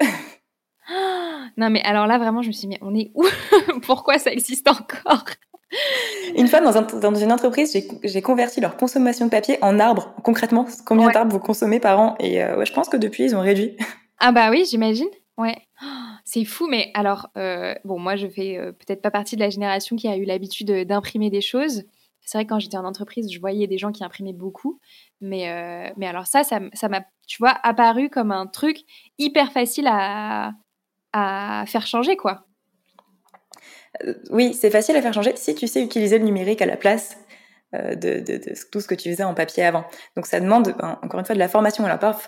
Non 1.56 1.70
mais 1.70 1.82
alors 1.84 2.08
là 2.08 2.18
vraiment 2.18 2.42
je 2.42 2.48
me 2.48 2.52
suis 2.52 2.66
dit 2.66 2.68
mais 2.68 2.78
on 2.82 2.96
est 2.96 3.12
où? 3.14 3.24
Pourquoi 3.82 4.18
ça 4.18 4.32
existe 4.32 4.66
encore? 4.66 5.24
Une 6.36 6.48
fois, 6.48 6.60
dans, 6.60 6.98
dans 6.98 7.14
une 7.14 7.32
entreprise, 7.32 7.76
j'ai 8.02 8.22
converti 8.22 8.60
leur 8.60 8.76
consommation 8.76 9.26
de 9.26 9.30
papier 9.30 9.58
en 9.62 9.78
arbres. 9.78 10.14
Concrètement, 10.24 10.66
combien 10.84 11.10
d'arbres 11.10 11.32
vous 11.32 11.40
consommez 11.40 11.80
par 11.80 12.00
an? 12.00 12.16
Et 12.18 12.42
euh, 12.42 12.56
ouais, 12.56 12.66
je 12.66 12.72
pense 12.72 12.88
que 12.88 12.96
depuis, 12.96 13.24
ils 13.24 13.36
ont 13.36 13.40
réduit. 13.40 13.76
Ah 14.18 14.32
bah 14.32 14.50
oui, 14.50 14.64
j'imagine. 14.68 15.08
Ouais. 15.38 15.56
C'est 16.24 16.44
fou, 16.44 16.66
mais 16.68 16.90
alors, 16.94 17.28
euh, 17.36 17.74
bon, 17.84 17.98
moi, 17.98 18.16
je 18.16 18.26
fais 18.26 18.58
euh, 18.58 18.72
peut-être 18.72 19.00
pas 19.00 19.10
partie 19.10 19.36
de 19.36 19.40
la 19.40 19.50
génération 19.50 19.96
qui 19.96 20.08
a 20.08 20.16
eu 20.16 20.24
l'habitude 20.24 20.70
d'imprimer 20.86 21.30
des 21.30 21.40
choses. 21.40 21.84
C'est 22.20 22.38
vrai 22.38 22.44
que 22.44 22.50
quand 22.50 22.58
j'étais 22.58 22.76
en 22.76 22.84
entreprise, 22.84 23.32
je 23.32 23.40
voyais 23.40 23.66
des 23.66 23.78
gens 23.78 23.92
qui 23.92 24.04
imprimaient 24.04 24.32
beaucoup. 24.32 24.78
Mais, 25.20 25.92
mais 25.96 26.06
alors 26.06 26.26
ça, 26.26 26.42
ça 26.44 26.88
m'a, 26.88 27.00
tu 27.26 27.38
vois, 27.38 27.56
apparu 27.62 28.08
comme 28.08 28.30
un 28.30 28.46
truc 28.46 28.78
hyper 29.18 29.50
facile 29.52 29.88
à, 29.88 30.52
à 31.12 31.64
faire 31.66 31.86
changer, 31.86 32.16
quoi. 32.16 32.46
Oui, 34.30 34.54
c'est 34.54 34.70
facile 34.70 34.96
à 34.96 35.02
faire 35.02 35.12
changer 35.12 35.32
si 35.36 35.54
tu 35.54 35.66
sais 35.66 35.82
utiliser 35.82 36.18
le 36.18 36.24
numérique 36.24 36.62
à 36.62 36.66
la 36.66 36.76
place 36.76 37.16
de, 37.72 37.94
de, 37.94 38.20
de, 38.20 38.54
tout 38.72 38.80
ce 38.80 38.88
que 38.88 38.94
tu 38.94 39.10
faisais 39.10 39.22
en 39.22 39.34
papier 39.34 39.64
avant. 39.64 39.84
Donc 40.16 40.26
ça 40.26 40.40
demande, 40.40 40.74
ben, 40.78 40.98
encore 41.02 41.20
une 41.20 41.26
fois, 41.26 41.34
de 41.34 41.40
la 41.40 41.48
formation. 41.48 41.84
Alors 41.84 41.98
pas, 41.98 42.18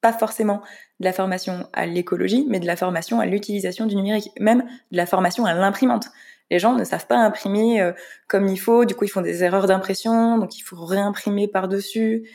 pas 0.00 0.12
forcément 0.12 0.62
de 1.00 1.04
la 1.04 1.12
formation 1.12 1.68
à 1.72 1.86
l'écologie, 1.86 2.46
mais 2.48 2.60
de 2.60 2.66
la 2.66 2.76
formation 2.76 3.20
à 3.20 3.26
l'utilisation 3.26 3.86
du 3.86 3.96
numérique, 3.96 4.30
même 4.38 4.64
de 4.90 4.96
la 4.96 5.06
formation 5.06 5.44
à 5.44 5.54
l'imprimante. 5.54 6.08
Les 6.50 6.58
gens 6.58 6.74
ne 6.74 6.84
savent 6.84 7.06
pas 7.06 7.16
imprimer 7.16 7.80
euh, 7.80 7.92
comme 8.26 8.46
il 8.48 8.58
faut, 8.58 8.84
du 8.84 8.94
coup 8.94 9.04
ils 9.04 9.10
font 9.10 9.20
des 9.20 9.44
erreurs 9.44 9.66
d'impression, 9.66 10.38
donc 10.38 10.56
il 10.56 10.62
faut 10.62 10.82
réimprimer 10.84 11.48
par-dessus. 11.48 12.28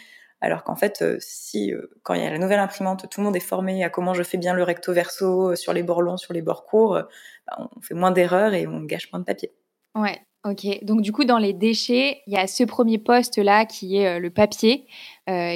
Alors 0.43 0.65
qu'en 0.65 0.75
fait, 0.75 1.01
euh, 1.01 1.15
si 1.21 1.73
euh, 1.73 1.89
quand 2.03 2.15
il 2.15 2.21
y 2.21 2.25
a 2.25 2.29
la 2.29 2.37
nouvelle 2.37 2.59
imprimante, 2.59 3.09
tout 3.09 3.21
le 3.21 3.25
monde 3.25 3.35
est 3.37 3.39
formé 3.39 3.81
à 3.85 3.89
comment 3.89 4.13
je 4.13 4.23
fais 4.23 4.37
bien 4.37 4.53
le 4.53 4.63
recto 4.63 4.91
verso 4.91 5.55
sur 5.55 5.71
les 5.71 5.83
bords 5.83 6.01
longs, 6.01 6.17
sur 6.17 6.33
les 6.33 6.41
bords 6.41 6.65
courts, 6.65 7.01
bah, 7.47 7.69
on 7.73 7.81
fait 7.81 7.93
moins 7.93 8.11
d'erreurs 8.11 8.53
et 8.53 8.67
on 8.67 8.81
gâche 8.81 9.09
moins 9.13 9.21
de 9.21 9.25
papier. 9.25 9.53
Ouais, 9.95 10.19
Ok, 10.45 10.67
donc 10.83 10.99
du 10.99 11.13
coup 11.13 11.23
dans 11.23 11.37
les 11.37 11.53
déchets, 11.53 12.21
il 12.27 12.33
y 12.33 12.37
a 12.37 12.47
ce 12.47 12.65
premier 12.65 12.97
poste 12.97 13.37
là 13.37 13.65
qui 13.65 13.95
est 13.95 14.19
le 14.19 14.29
papier, 14.29 14.85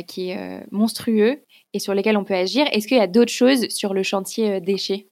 qui 0.07 0.29
est 0.29 0.65
monstrueux 0.71 1.43
et 1.73 1.79
sur 1.79 1.93
lesquels 1.93 2.15
on 2.15 2.23
peut 2.23 2.35
agir. 2.35 2.65
Est-ce 2.71 2.87
qu'il 2.87 2.95
y 2.95 3.01
a 3.01 3.07
d'autres 3.07 3.33
choses 3.33 3.67
sur 3.67 3.93
le 3.93 4.03
chantier 4.03 4.53
euh, 4.53 4.59
déchets? 4.61 5.09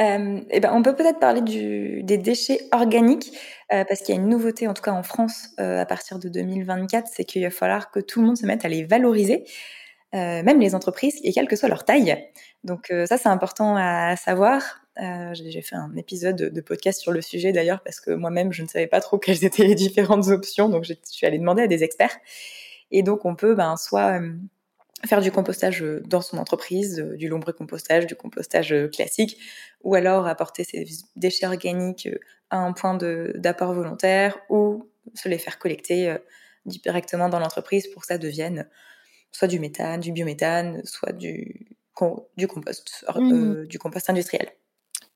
Euh, 0.00 0.40
eh 0.50 0.60
ben, 0.60 0.72
on 0.72 0.82
peut 0.82 0.94
peut-être 0.94 1.20
parler 1.20 1.40
des 1.40 2.18
déchets 2.18 2.60
organiques, 2.72 3.32
euh, 3.72 3.84
parce 3.84 4.00
qu'il 4.00 4.14
y 4.14 4.18
a 4.18 4.20
une 4.20 4.28
nouveauté, 4.28 4.66
en 4.66 4.74
tout 4.74 4.82
cas 4.82 4.92
en 4.92 5.02
France, 5.02 5.50
à 5.58 5.86
partir 5.86 6.18
de 6.18 6.28
2024, 6.28 7.08
c'est 7.12 7.24
qu'il 7.24 7.42
va 7.42 7.50
falloir 7.50 7.90
que 7.90 8.00
tout 8.00 8.20
le 8.20 8.26
monde 8.26 8.36
se 8.36 8.46
mette 8.46 8.64
à 8.64 8.68
les 8.68 8.84
valoriser, 8.84 9.44
même 10.12 10.60
les 10.60 10.74
entreprises, 10.74 11.18
et 11.24 11.32
quelle 11.32 11.48
que 11.48 11.56
soit 11.56 11.68
leur 11.68 11.84
taille. 11.84 12.28
Donc 12.62 12.92
ça, 13.06 13.18
c'est 13.18 13.28
important 13.28 13.76
à 13.76 14.16
savoir. 14.16 14.80
J'ai 15.32 15.62
fait 15.62 15.76
un 15.76 15.94
épisode 15.96 16.36
de 16.36 16.60
podcast 16.60 17.00
sur 17.00 17.12
le 17.12 17.20
sujet 17.20 17.52
d'ailleurs, 17.52 17.82
parce 17.82 18.00
que 18.00 18.10
moi-même, 18.12 18.52
je 18.52 18.62
ne 18.62 18.68
savais 18.68 18.86
pas 18.86 19.00
trop 19.00 19.18
quelles 19.18 19.44
étaient 19.44 19.64
les 19.64 19.74
différentes 19.74 20.28
options, 20.28 20.68
donc 20.68 20.84
je 20.84 20.94
suis 21.04 21.26
allée 21.26 21.38
demander 21.38 21.62
à 21.62 21.66
des 21.66 21.84
experts. 21.84 22.16
Et 22.90 23.02
donc 23.02 23.24
on 23.24 23.34
peut 23.34 23.54
ben, 23.54 23.76
soit 23.76 24.20
faire 25.06 25.20
du 25.20 25.30
compostage 25.30 25.82
euh, 25.82 26.02
dans 26.06 26.20
son 26.20 26.38
entreprise, 26.38 27.00
euh, 27.00 27.16
du 27.16 27.28
lombricompostage, 27.28 28.06
du 28.06 28.16
compostage 28.16 28.72
euh, 28.72 28.88
classique, 28.88 29.38
ou 29.82 29.94
alors 29.94 30.26
apporter 30.26 30.64
ses 30.64 30.86
déchets 31.16 31.46
organiques 31.46 32.08
à 32.50 32.58
un 32.58 32.72
point 32.72 32.94
d'apport 32.94 33.74
volontaire, 33.74 34.38
ou 34.48 34.88
se 35.14 35.28
les 35.28 35.38
faire 35.38 35.58
collecter 35.58 36.16
directement 36.64 37.28
dans 37.28 37.38
l'entreprise 37.38 37.88
pour 37.88 38.02
que 38.02 38.08
ça 38.08 38.16
devienne 38.16 38.66
soit 39.32 39.48
du 39.48 39.60
méthane, 39.60 40.00
du 40.00 40.12
biométhane, 40.12 40.80
soit 40.84 41.12
du, 41.12 41.66
du 42.36 42.46
compost, 42.46 43.04
mmh. 43.14 43.66
du 43.66 43.78
compost 43.78 44.08
industriel. 44.08 44.50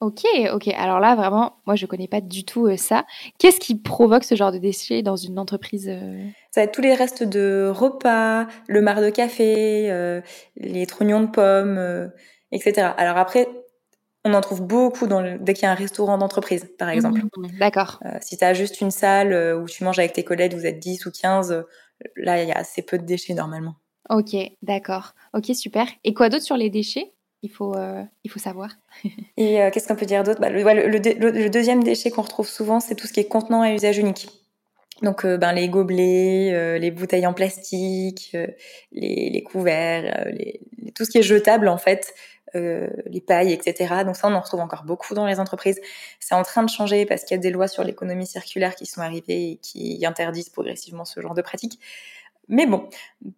Ok, 0.00 0.22
ok. 0.52 0.68
Alors 0.68 1.00
là, 1.00 1.16
vraiment, 1.16 1.56
moi, 1.66 1.74
je 1.74 1.84
connais 1.84 2.06
pas 2.06 2.20
du 2.20 2.44
tout 2.44 2.66
euh, 2.66 2.76
ça. 2.76 3.04
Qu'est-ce 3.38 3.58
qui 3.58 3.74
provoque 3.74 4.22
ce 4.22 4.36
genre 4.36 4.52
de 4.52 4.58
déchets 4.58 5.02
dans 5.02 5.16
une 5.16 5.40
entreprise 5.40 5.88
euh? 5.88 6.24
Ça 6.50 6.60
va 6.60 6.64
être 6.64 6.72
tous 6.72 6.80
les 6.80 6.94
restes 6.94 7.22
de 7.22 7.70
repas, 7.72 8.46
le 8.68 8.80
marc 8.80 9.00
de 9.00 9.10
café, 9.10 9.90
euh, 9.90 10.20
les 10.56 10.86
trognons 10.86 11.20
de 11.20 11.26
pommes, 11.26 12.10
etc. 12.52 12.88
Alors 12.96 13.18
après, 13.18 13.48
on 14.24 14.34
en 14.34 14.40
trouve 14.40 14.62
beaucoup 14.62 15.06
dans 15.06 15.22
dès 15.38 15.54
qu'il 15.54 15.64
y 15.64 15.66
a 15.66 15.70
un 15.70 15.74
restaurant 15.74 16.18
d'entreprise, 16.18 16.68
par 16.78 16.88
exemple. 16.88 17.22
Mmh, 17.36 17.58
d'accord. 17.58 18.00
si 18.20 18.36
tu 18.36 18.44
as 18.44 18.54
juste 18.54 18.80
une 18.80 18.90
salle 18.90 19.56
où 19.56 19.66
tu 19.66 19.84
manges 19.84 19.98
avec 19.98 20.12
tes 20.12 20.24
collègues, 20.24 20.54
vous 20.54 20.66
êtes 20.66 20.78
10 20.78 21.06
ou 21.06 21.10
15, 21.10 21.64
là, 22.16 22.42
il 22.42 22.48
y 22.48 22.52
a 22.52 22.58
assez 22.58 22.82
peu 22.82 22.98
de 22.98 23.04
déchets 23.04 23.34
normalement. 23.34 23.76
Ok, 24.10 24.34
d'accord. 24.62 25.14
Ok, 25.34 25.46
super. 25.54 25.86
Et 26.04 26.14
quoi 26.14 26.28
d'autre 26.28 26.44
sur 26.44 26.56
les 26.56 26.70
déchets? 26.70 27.12
Il 27.42 27.50
faut, 27.50 27.74
euh, 27.76 28.02
il 28.24 28.30
faut 28.30 28.38
savoir. 28.38 28.70
Et 29.36 29.62
euh, 29.62 29.70
qu'est-ce 29.70 29.86
qu'on 29.86 29.96
peut 29.96 30.06
dire 30.06 30.24
d'autre? 30.24 30.40
Bah, 30.40 30.50
le, 30.50 31.48
deuxième 31.48 31.84
déchet 31.84 32.10
qu'on 32.10 32.22
retrouve 32.22 32.48
souvent, 32.48 32.80
c'est 32.80 32.94
tout 32.94 33.06
ce 33.06 33.12
qui 33.12 33.20
est 33.20 33.28
contenant 33.28 33.62
à 33.62 33.72
usage 33.72 33.98
unique. 33.98 34.28
Donc, 35.02 35.24
euh, 35.24 35.36
ben, 35.36 35.52
les 35.52 35.68
gobelets, 35.68 36.78
les 36.78 36.90
bouteilles 36.90 37.26
en 37.26 37.32
plastique, 37.32 38.36
les, 38.92 39.42
couverts, 39.42 40.26
tout 40.94 41.04
ce 41.04 41.10
qui 41.10 41.18
est 41.18 41.22
jetable 41.22 41.68
en 41.68 41.78
fait, 41.78 42.12
les 42.54 43.22
pailles, 43.26 43.52
etc. 43.52 44.02
Donc 44.04 44.16
ça, 44.16 44.28
on 44.28 44.34
en 44.34 44.40
retrouve 44.40 44.60
encore 44.60 44.84
beaucoup 44.84 45.14
dans 45.14 45.26
les 45.26 45.38
entreprises. 45.38 45.80
C'est 46.18 46.34
en 46.34 46.42
train 46.42 46.62
de 46.62 46.70
changer 46.70 47.06
parce 47.06 47.24
qu'il 47.24 47.36
y 47.36 47.38
a 47.38 47.42
des 47.42 47.50
lois 47.50 47.68
sur 47.68 47.84
l'économie 47.84 48.26
circulaire 48.26 48.74
qui 48.74 48.86
sont 48.86 49.00
arrivées 49.00 49.52
et 49.52 49.56
qui 49.56 50.04
interdisent 50.04 50.48
progressivement 50.48 51.04
ce 51.04 51.20
genre 51.20 51.34
de 51.34 51.42
pratiques. 51.42 51.78
Mais 52.48 52.66
bon, 52.66 52.88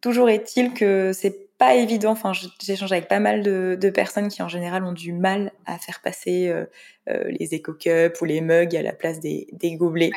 toujours 0.00 0.30
est-il 0.30 0.72
que 0.72 1.12
c'est 1.12 1.50
pas 1.60 1.74
évident. 1.74 2.12
Enfin, 2.12 2.32
j'échange 2.58 2.90
avec 2.90 3.06
pas 3.06 3.20
mal 3.20 3.42
de, 3.42 3.90
personnes 3.90 4.28
qui 4.28 4.42
en 4.42 4.48
général 4.48 4.82
ont 4.82 4.92
du 4.92 5.12
mal 5.12 5.52
à 5.66 5.78
faire 5.78 6.00
passer 6.00 6.48
euh, 6.48 6.64
euh, 7.08 7.24
les 7.38 7.54
éco-cups 7.54 8.18
ou 8.20 8.24
les 8.24 8.40
mugs 8.40 8.74
à 8.74 8.82
la 8.82 8.92
place 8.92 9.20
des, 9.20 9.46
gobelets. 9.74 10.10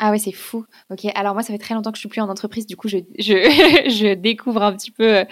Ah 0.00 0.12
ouais, 0.12 0.18
c'est 0.18 0.32
fou. 0.32 0.64
Ok, 0.90 1.06
alors 1.16 1.34
moi, 1.34 1.42
ça 1.42 1.52
fait 1.52 1.58
très 1.58 1.74
longtemps 1.74 1.90
que 1.90 1.96
je 1.96 2.00
suis 2.00 2.08
plus 2.08 2.20
en 2.20 2.28
entreprise, 2.28 2.66
du 2.66 2.76
coup, 2.76 2.86
je, 2.86 2.98
je, 3.18 4.14
découvre 4.28 4.62
un 4.62 4.72
petit 4.72 4.92
peu 4.92 5.24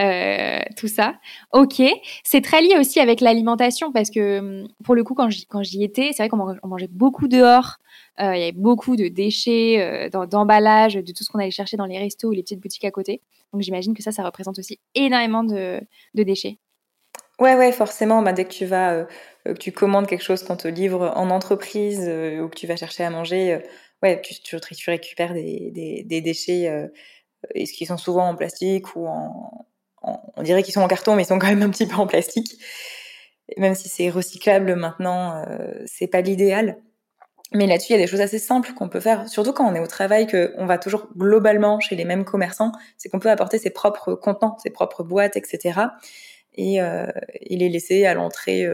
euh, 0.00 0.60
tout 0.76 0.86
ça. 0.86 1.16
Ok, 1.52 1.82
c'est 2.22 2.40
très 2.40 2.62
lié 2.62 2.76
aussi 2.78 3.00
avec 3.00 3.20
l'alimentation 3.20 3.90
parce 3.90 4.10
que 4.10 4.38
hum, 4.38 4.68
pour 4.84 4.94
le 4.94 5.02
coup, 5.02 5.14
quand 5.14 5.28
j'y 5.62 5.82
étais, 5.82 6.10
c'est 6.12 6.22
vrai 6.22 6.28
qu'on 6.28 6.56
mangeait 6.62 6.88
beaucoup 6.88 7.26
dehors. 7.26 7.78
Euh, 8.20 8.36
il 8.36 8.40
y 8.40 8.42
avait 8.44 8.52
beaucoup 8.52 8.94
de 8.94 9.08
déchets, 9.08 9.80
euh, 9.80 10.26
d'emballage, 10.26 10.94
de 10.94 11.12
tout 11.12 11.24
ce 11.24 11.30
qu'on 11.30 11.40
allait 11.40 11.50
chercher 11.50 11.76
dans 11.76 11.86
les 11.86 11.98
restos 11.98 12.28
ou 12.28 12.32
les 12.32 12.42
petites 12.42 12.60
boutiques 12.60 12.84
à 12.84 12.92
côté. 12.92 13.20
Donc 13.52 13.62
j'imagine 13.62 13.92
que 13.92 14.04
ça, 14.04 14.12
ça 14.12 14.22
représente 14.22 14.56
aussi 14.58 14.78
énormément 14.94 15.42
de, 15.42 15.80
de 16.14 16.22
déchets. 16.22 16.58
Ouais, 17.40 17.56
ouais, 17.56 17.72
forcément. 17.72 18.22
Bah, 18.22 18.32
dès 18.32 18.44
que 18.44 18.52
tu 18.52 18.66
vas, 18.66 19.06
que 19.44 19.52
tu 19.52 19.72
commandes 19.72 20.06
quelque 20.06 20.22
chose 20.22 20.44
qu'on 20.44 20.56
te 20.56 20.68
livre 20.68 21.12
en 21.16 21.30
entreprise 21.30 22.00
ou 22.00 22.48
que 22.48 22.54
tu 22.54 22.68
vas 22.68 22.76
chercher 22.76 23.02
à 23.02 23.10
manger 23.10 23.60
ouais, 24.02 24.20
tu, 24.20 24.56
récupères 24.86 25.34
des, 25.34 26.04
des, 26.04 26.20
déchets 26.20 26.68
euh, 26.68 26.88
qui 27.64 27.86
sont 27.86 27.96
souvent 27.96 28.28
en 28.28 28.36
plastique 28.36 28.96
ou 28.96 29.06
en, 29.06 29.66
on 30.02 30.42
dirait 30.42 30.62
qu'ils 30.62 30.74
sont 30.74 30.80
en 30.80 30.88
carton, 30.88 31.14
mais 31.14 31.22
ils 31.22 31.26
sont 31.26 31.38
quand 31.38 31.48
même 31.48 31.62
un 31.62 31.70
petit 31.70 31.86
peu 31.86 31.96
en 31.96 32.06
plastique. 32.06 32.58
même 33.56 33.74
si 33.74 33.88
c'est 33.88 34.10
recyclable 34.10 34.74
maintenant, 34.74 35.44
euh, 35.48 35.82
c'est 35.86 36.06
pas 36.06 36.20
l'idéal. 36.20 36.78
Mais 37.54 37.66
là-dessus, 37.66 37.92
il 37.92 37.96
y 37.96 37.98
a 37.98 38.02
des 38.02 38.10
choses 38.10 38.22
assez 38.22 38.38
simples 38.38 38.72
qu'on 38.72 38.88
peut 38.88 39.00
faire, 39.00 39.28
surtout 39.28 39.52
quand 39.52 39.70
on 39.70 39.74
est 39.74 39.80
au 39.80 39.86
travail, 39.86 40.26
qu'on 40.26 40.64
va 40.64 40.78
toujours 40.78 41.08
globalement 41.14 41.80
chez 41.80 41.96
les 41.96 42.06
mêmes 42.06 42.24
commerçants, 42.24 42.72
c'est 42.96 43.10
qu'on 43.10 43.18
peut 43.18 43.30
apporter 43.30 43.58
ses 43.58 43.68
propres 43.68 44.14
contenants, 44.14 44.56
ses 44.62 44.70
propres 44.70 45.02
boîtes, 45.02 45.36
etc. 45.36 45.80
Et, 46.54 46.80
euh, 46.80 47.06
et 47.40 47.56
les 47.56 47.68
laisser 47.68 48.06
à 48.06 48.14
l'entrée 48.14 48.66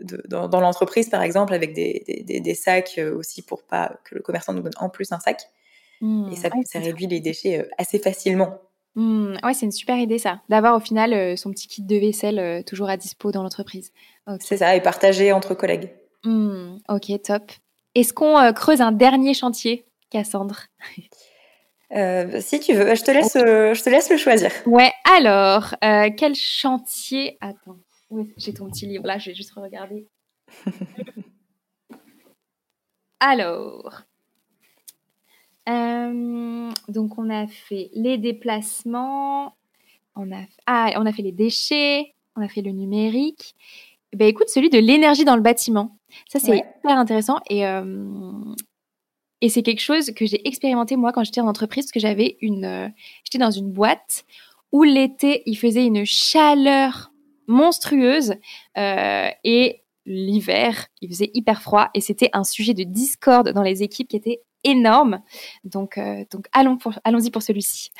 euh, 0.00 0.18
dans, 0.28 0.48
dans 0.48 0.60
l'entreprise, 0.60 1.08
par 1.08 1.22
exemple, 1.22 1.54
avec 1.54 1.74
des, 1.74 2.24
des, 2.26 2.40
des, 2.40 2.54
sacs 2.54 2.94
euh, 2.98 3.16
aussi 3.16 3.42
pour 3.42 3.62
pas 3.62 3.96
que 4.04 4.14
le 4.14 4.22
commerçant 4.22 4.52
nous 4.52 4.62
donne 4.62 4.72
en 4.76 4.88
plus 4.88 5.12
un 5.12 5.20
sac. 5.20 5.42
Mmh. 6.00 6.32
et 6.32 6.36
ça, 6.36 6.48
ça 6.64 6.80
réduit 6.80 7.06
les 7.06 7.20
déchets 7.20 7.60
euh, 7.60 7.68
assez 7.78 7.98
facilement. 7.98 8.58
Mmh. 8.96 9.36
Ouais, 9.44 9.54
c'est 9.54 9.66
une 9.66 9.72
super 9.72 9.96
idée 9.96 10.18
ça, 10.18 10.42
d'avoir 10.48 10.76
au 10.76 10.80
final 10.80 11.38
son 11.38 11.50
petit 11.50 11.68
kit 11.68 11.82
de 11.82 11.96
vaisselle 11.96 12.64
toujours 12.64 12.88
à 12.88 12.96
dispo 12.96 13.30
dans 13.32 13.42
l'entreprise. 13.42 13.92
C'est 14.40 14.58
ça, 14.58 14.74
et 14.76 14.80
partager 14.80 15.32
entre 15.32 15.54
collègues. 15.54 15.90
Mmh. 16.24 16.78
Ok, 16.88 17.22
top. 17.22 17.52
Est-ce 17.94 18.12
qu'on 18.12 18.38
euh, 18.38 18.52
creuse 18.52 18.80
un 18.80 18.92
dernier 18.92 19.34
chantier, 19.34 19.86
Cassandre? 20.10 20.66
Euh, 21.94 22.40
si 22.40 22.58
tu 22.58 22.72
veux, 22.72 22.94
je 22.96 23.02
te 23.04 23.12
laisse, 23.12 23.36
euh, 23.36 23.72
je 23.72 23.80
te 23.80 23.88
laisse 23.88 24.10
le 24.10 24.16
choisir. 24.16 24.50
Ouais, 24.66 24.90
alors, 25.16 25.74
quel 25.80 26.34
chantier? 26.34 27.38
Attends, 27.40 27.76
j'ai 28.36 28.54
ton 28.54 28.68
petit 28.70 28.86
livre 28.86 29.06
là, 29.06 29.18
je 29.18 29.30
vais 29.30 29.34
juste 29.34 29.52
regarder. 29.52 30.06
alors, 33.20 34.04
donc 36.88 37.18
on 37.18 37.30
a 37.30 37.46
fait 37.46 37.90
les 37.94 38.18
déplacements, 38.18 39.54
on 40.16 40.30
a, 40.32 40.42
ah, 40.66 40.92
on 40.96 41.06
a 41.06 41.12
fait 41.12 41.22
les 41.22 41.32
déchets, 41.32 42.14
on 42.36 42.42
a 42.42 42.48
fait 42.48 42.62
le 42.62 42.70
numérique. 42.70 43.54
Ben 44.14 44.28
écoute, 44.28 44.48
celui 44.48 44.70
de 44.70 44.78
l'énergie 44.78 45.24
dans 45.24 45.36
le 45.36 45.42
bâtiment. 45.42 45.96
Ça, 46.28 46.38
c'est 46.38 46.58
hyper 46.58 46.98
intéressant. 46.98 47.40
Et, 47.50 47.66
euh, 47.66 48.54
et 49.40 49.48
c'est 49.48 49.62
quelque 49.62 49.80
chose 49.80 50.12
que 50.12 50.24
j'ai 50.24 50.46
expérimenté 50.46 50.94
moi 50.94 51.12
quand 51.12 51.24
j'étais 51.24 51.40
en 51.40 51.48
entreprise, 51.48 51.86
parce 51.86 51.92
que 51.92 52.00
j'avais 52.00 52.36
une, 52.40 52.64
euh, 52.64 52.88
j'étais 53.24 53.38
dans 53.38 53.50
une 53.50 53.72
boîte 53.72 54.24
où 54.70 54.84
l'été, 54.84 55.42
il 55.46 55.56
faisait 55.56 55.84
une 55.84 56.04
chaleur 56.04 57.10
monstrueuse 57.46 58.34
euh, 58.76 59.28
et 59.44 59.82
l'hiver, 60.06 60.86
il 61.00 61.08
faisait 61.08 61.30
hyper 61.34 61.62
froid 61.62 61.90
et 61.94 62.00
c'était 62.00 62.30
un 62.32 62.44
sujet 62.44 62.74
de 62.74 62.84
discorde 62.84 63.50
dans 63.50 63.62
les 63.62 63.82
équipes 63.82 64.08
qui 64.08 64.16
était 64.16 64.42
énorme. 64.64 65.20
Donc, 65.64 65.98
donc 66.30 66.46
allons 66.52 66.78
allons-y 67.04 67.30
pour 67.30 67.42
celui-ci. 67.42 67.90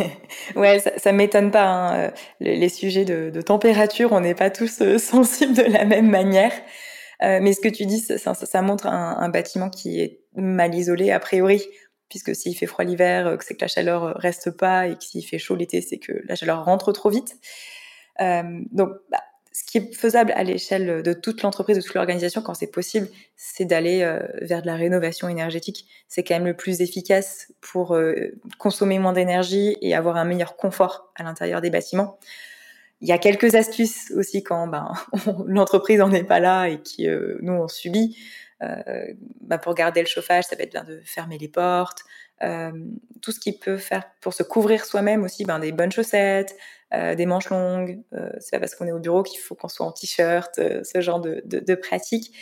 ouais, 0.56 0.78
ça, 0.78 1.12
ne 1.12 1.16
m'étonne 1.16 1.50
pas. 1.50 2.06
Hein, 2.06 2.12
les, 2.40 2.68
sujets 2.68 3.04
de, 3.04 3.40
température, 3.40 4.12
on 4.12 4.20
n'est 4.20 4.34
pas 4.34 4.50
tous 4.50 4.82
sensibles 4.98 5.54
de 5.54 5.62
la 5.62 5.84
même 5.84 6.08
manière. 6.08 6.52
Euh, 7.22 7.38
mais 7.40 7.52
ce 7.52 7.60
que 7.60 7.68
tu 7.68 7.86
dis, 7.86 8.00
ça, 8.00 8.62
montre 8.62 8.86
un, 8.86 9.28
bâtiment 9.28 9.70
qui 9.70 10.00
est 10.00 10.20
mal 10.34 10.74
isolé 10.74 11.10
a 11.10 11.20
priori, 11.20 11.62
puisque 12.08 12.34
s'il 12.34 12.56
fait 12.56 12.66
froid 12.66 12.84
l'hiver, 12.84 13.26
euh, 13.26 13.36
c'est 13.40 13.54
que 13.54 13.60
la 13.60 13.68
chaleur 13.68 14.04
euh, 14.04 14.12
reste 14.16 14.50
pas, 14.50 14.88
et 14.88 14.96
que 14.96 15.04
s'il 15.04 15.24
fait 15.24 15.38
chaud 15.38 15.54
l'été, 15.54 15.80
c'est 15.82 15.98
que 15.98 16.12
la 16.26 16.34
chaleur 16.34 16.64
rentre 16.64 16.92
trop 16.92 17.10
vite. 17.10 17.36
Euh, 18.20 18.60
donc, 18.70 18.90
bah, 19.10 19.22
ce 19.52 19.64
qui 19.64 19.78
est 19.78 19.94
faisable 19.94 20.32
à 20.32 20.44
l'échelle 20.44 21.02
de 21.02 21.12
toute 21.12 21.42
l'entreprise, 21.42 21.76
de 21.76 21.82
toute 21.82 21.94
l'organisation, 21.94 22.40
quand 22.40 22.54
c'est 22.54 22.70
possible, 22.70 23.08
c'est 23.36 23.66
d'aller 23.66 23.98
vers 24.40 24.62
de 24.62 24.66
la 24.66 24.76
rénovation 24.76 25.28
énergétique. 25.28 25.86
C'est 26.08 26.24
quand 26.24 26.34
même 26.34 26.46
le 26.46 26.56
plus 26.56 26.80
efficace 26.80 27.52
pour 27.60 27.94
consommer 28.56 28.98
moins 28.98 29.12
d'énergie 29.12 29.76
et 29.82 29.94
avoir 29.94 30.16
un 30.16 30.24
meilleur 30.24 30.56
confort 30.56 31.12
à 31.16 31.22
l'intérieur 31.22 31.60
des 31.60 31.68
bâtiments. 31.68 32.18
Il 33.02 33.08
y 33.08 33.12
a 33.12 33.18
quelques 33.18 33.56
astuces 33.56 34.12
aussi 34.12 34.44
quand 34.44 34.68
ben, 34.68 34.92
l'entreprise 35.46 35.98
n'en 35.98 36.12
est 36.12 36.22
pas 36.22 36.38
là 36.38 36.68
et 36.68 36.80
qui 36.80 37.08
euh, 37.08 37.36
nous 37.42 37.52
on 37.52 37.68
subit. 37.68 38.16
Euh, 38.62 39.12
ben, 39.40 39.58
pour 39.58 39.74
garder 39.74 40.00
le 40.00 40.06
chauffage, 40.06 40.44
ça 40.44 40.54
va 40.54 40.62
être 40.62 40.70
bien 40.70 40.84
de 40.84 41.00
fermer 41.04 41.36
les 41.36 41.48
portes. 41.48 42.04
Euh, 42.44 42.70
tout 43.20 43.32
ce 43.32 43.40
qui 43.40 43.58
peut 43.58 43.76
faire 43.76 44.04
pour 44.20 44.34
se 44.34 44.44
couvrir 44.44 44.84
soi-même 44.84 45.24
aussi, 45.24 45.44
ben, 45.44 45.58
des 45.58 45.72
bonnes 45.72 45.90
chaussettes, 45.90 46.56
euh, 46.94 47.14
des 47.14 47.26
manches 47.26 47.50
longues. 47.50 48.00
Euh, 48.12 48.30
c'est 48.38 48.52
pas 48.52 48.60
parce 48.60 48.74
qu'on 48.74 48.86
est 48.86 48.92
au 48.92 48.98
bureau 48.98 49.22
qu'il 49.22 49.40
faut 49.40 49.54
qu'on 49.54 49.68
soit 49.68 49.86
en 49.86 49.92
t-shirt, 49.92 50.58
euh, 50.58 50.82
ce 50.84 51.00
genre 51.00 51.20
de, 51.20 51.42
de, 51.44 51.58
de 51.60 51.74
pratiques. 51.74 52.32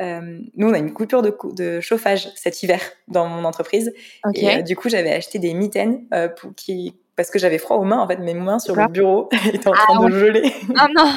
nous, 0.00 0.68
on 0.68 0.72
a 0.72 0.78
une 0.78 0.92
coupure 0.92 1.22
de, 1.22 1.36
de, 1.54 1.80
chauffage 1.80 2.28
cet 2.34 2.62
hiver 2.62 2.80
dans 3.08 3.28
mon 3.28 3.44
entreprise. 3.44 3.92
Okay. 4.24 4.58
Et 4.58 4.62
du 4.62 4.76
coup, 4.76 4.88
j'avais 4.88 5.12
acheté 5.12 5.38
des 5.38 5.54
mitaines 5.54 6.06
pour, 6.36 6.54
qui, 6.54 6.96
parce 7.16 7.30
que 7.30 7.38
j'avais 7.38 7.58
froid 7.58 7.76
aux 7.76 7.84
mains, 7.84 8.00
en 8.00 8.08
fait, 8.08 8.16
mes 8.18 8.34
mains 8.34 8.58
sur 8.58 8.74
le 8.74 8.88
bureau 8.88 9.28
étaient 9.52 9.68
en 9.68 9.72
train 9.72 10.00
ah, 10.00 10.08
de 10.08 10.18
geler. 10.18 10.52
Ah 10.76 10.88
non 10.94 11.08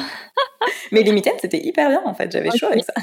Mais 0.92 1.02
les 1.02 1.12
mitaines, 1.12 1.38
c'était 1.40 1.64
hyper 1.64 1.88
bien, 1.88 2.02
en 2.04 2.14
fait, 2.14 2.30
j'avais 2.30 2.50
chaud 2.56 2.66
avec 2.66 2.84
ça. 2.84 2.94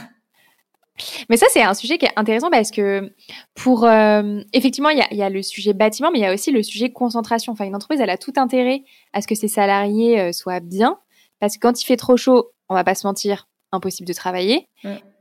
Mais 1.29 1.37
ça, 1.37 1.47
c'est 1.49 1.61
un 1.61 1.73
sujet 1.73 1.97
qui 1.97 2.05
est 2.05 2.11
intéressant 2.15 2.49
parce 2.49 2.69
que 2.69 3.11
pour 3.55 3.85
euh, 3.85 4.41
effectivement, 4.53 4.89
il 4.89 4.99
y 4.99 5.01
a, 5.01 5.13
y 5.13 5.23
a, 5.23 5.29
le 5.29 5.41
sujet 5.41 5.73
bâtiment, 5.73 6.11
mais 6.11 6.19
il 6.19 6.21
y 6.21 6.25
a 6.25 6.33
aussi 6.33 6.51
le 6.51 6.61
sujet 6.61 6.91
concentration. 6.91 7.53
Enfin, 7.53 7.65
une 7.65 7.75
entreprise, 7.75 7.99
elle 7.99 8.09
a 8.09 8.17
tout 8.17 8.33
intérêt 8.35 8.83
à 9.11 9.21
ce 9.21 9.27
que 9.27 9.35
ses 9.35 9.47
salariés 9.47 10.19
euh, 10.19 10.31
soient 10.31 10.59
bien, 10.59 10.99
parce 11.39 11.55
que 11.55 11.61
quand 11.61 11.81
il 11.81 11.85
fait 11.85 11.97
trop 11.97 12.17
chaud, 12.17 12.51
on 12.69 12.75
va 12.75 12.83
pas 12.83 12.95
se 12.95 13.07
mentir, 13.07 13.47
impossible 13.71 14.07
de 14.07 14.13
travailler. 14.13 14.67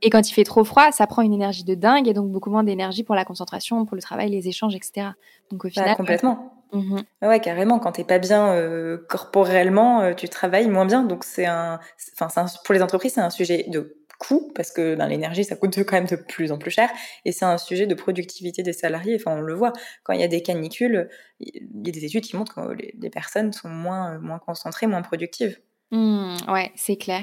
Et 0.02 0.10
quand 0.10 0.28
il 0.28 0.32
fait 0.32 0.44
trop 0.44 0.64
froid, 0.64 0.90
ça 0.92 1.06
prend 1.06 1.22
une 1.22 1.32
énergie 1.32 1.64
de 1.64 1.74
dingue 1.74 2.08
et 2.08 2.12
donc 2.12 2.30
beaucoup 2.30 2.50
moins 2.50 2.64
d'énergie 2.64 3.04
pour 3.04 3.14
la 3.14 3.24
concentration, 3.24 3.84
pour 3.86 3.94
le 3.94 4.02
travail, 4.02 4.30
les 4.30 4.48
échanges, 4.48 4.74
etc. 4.74 5.10
Donc 5.50 5.64
au 5.64 5.68
bah, 5.68 5.72
final, 5.72 5.96
complètement. 5.96 6.58
Mmh 6.72 7.00
ouais, 7.20 7.40
carrément. 7.40 7.78
Quand 7.78 7.92
t'es 7.92 8.04
pas 8.04 8.18
bien 8.18 8.52
euh, 8.54 8.96
corporellement, 9.08 10.14
tu 10.14 10.28
travailles 10.28 10.68
moins 10.68 10.86
bien. 10.86 11.02
Donc 11.02 11.22
c'est 11.22 11.46
un, 11.46 11.78
enfin, 12.18 12.46
pour 12.64 12.74
les 12.74 12.82
entreprises, 12.82 13.12
c'est 13.14 13.20
un 13.20 13.30
sujet 13.30 13.66
de 13.68 14.01
coût 14.22 14.52
parce 14.54 14.70
que 14.70 14.94
ben, 14.94 15.08
l'énergie, 15.08 15.44
ça 15.44 15.56
coûte 15.56 15.76
quand 15.78 15.96
même 15.96 16.06
de 16.06 16.16
plus 16.16 16.52
en 16.52 16.58
plus 16.58 16.70
cher. 16.70 16.90
Et 17.24 17.32
c'est 17.32 17.44
un 17.44 17.58
sujet 17.58 17.86
de 17.86 17.94
productivité 17.94 18.62
des 18.62 18.72
salariés. 18.72 19.16
Enfin, 19.16 19.36
on 19.36 19.40
le 19.40 19.54
voit 19.54 19.72
quand 20.04 20.12
il 20.12 20.20
y 20.20 20.24
a 20.24 20.28
des 20.28 20.42
canicules, 20.42 21.08
il 21.40 21.86
y 21.86 21.88
a 21.88 21.92
des 21.92 22.04
études 22.04 22.24
qui 22.24 22.36
montrent 22.36 22.54
que 22.54 22.72
les, 22.72 23.10
personnes 23.10 23.52
sont 23.52 23.68
moins, 23.68 24.18
moins 24.18 24.38
concentrées, 24.38 24.86
moins 24.86 25.02
productives. 25.02 25.58
Mmh, 25.90 26.36
ouais, 26.48 26.72
c'est 26.74 26.96
clair. 26.96 27.22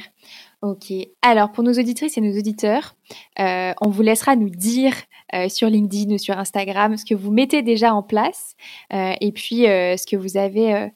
Ok. 0.61 0.93
Alors, 1.23 1.51
pour 1.51 1.63
nos 1.63 1.73
auditrices 1.73 2.17
et 2.17 2.21
nos 2.21 2.37
auditeurs, 2.37 2.95
euh, 3.39 3.73
on 3.81 3.89
vous 3.89 4.03
laissera 4.03 4.35
nous 4.35 4.49
dire 4.49 4.93
euh, 5.33 5.49
sur 5.49 5.69
LinkedIn 5.69 6.13
ou 6.13 6.17
sur 6.19 6.37
Instagram 6.37 6.95
ce 6.97 7.05
que 7.05 7.15
vous 7.15 7.31
mettez 7.31 7.63
déjà 7.63 7.95
en 7.95 8.03
place 8.03 8.55
euh, 8.93 9.13
et 9.21 9.31
puis 9.31 9.63
ce 9.63 10.05
que 10.05 10.15
vous 10.15 10.37
avez 10.37 10.91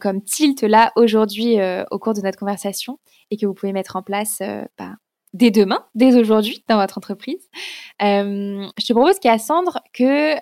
comme 0.00 0.22
tilt 0.22 0.62
là 0.62 0.92
aujourd'hui 0.96 1.56
au 1.90 1.98
cours 1.98 2.14
de 2.14 2.22
notre 2.22 2.38
conversation 2.38 2.98
et 3.30 3.36
que 3.36 3.46
vous 3.46 3.54
pouvez 3.54 3.72
mettre 3.72 3.96
en 3.96 4.02
place 4.02 4.42
bah, 4.78 4.94
dès 5.34 5.50
demain, 5.50 5.84
dès 5.94 6.16
aujourd'hui 6.16 6.64
dans 6.68 6.78
votre 6.78 6.96
entreprise. 6.96 7.50
je 8.00 8.86
te 8.86 8.92
propose, 8.92 9.18
Cassandre, 9.18 9.80
que 9.92 10.36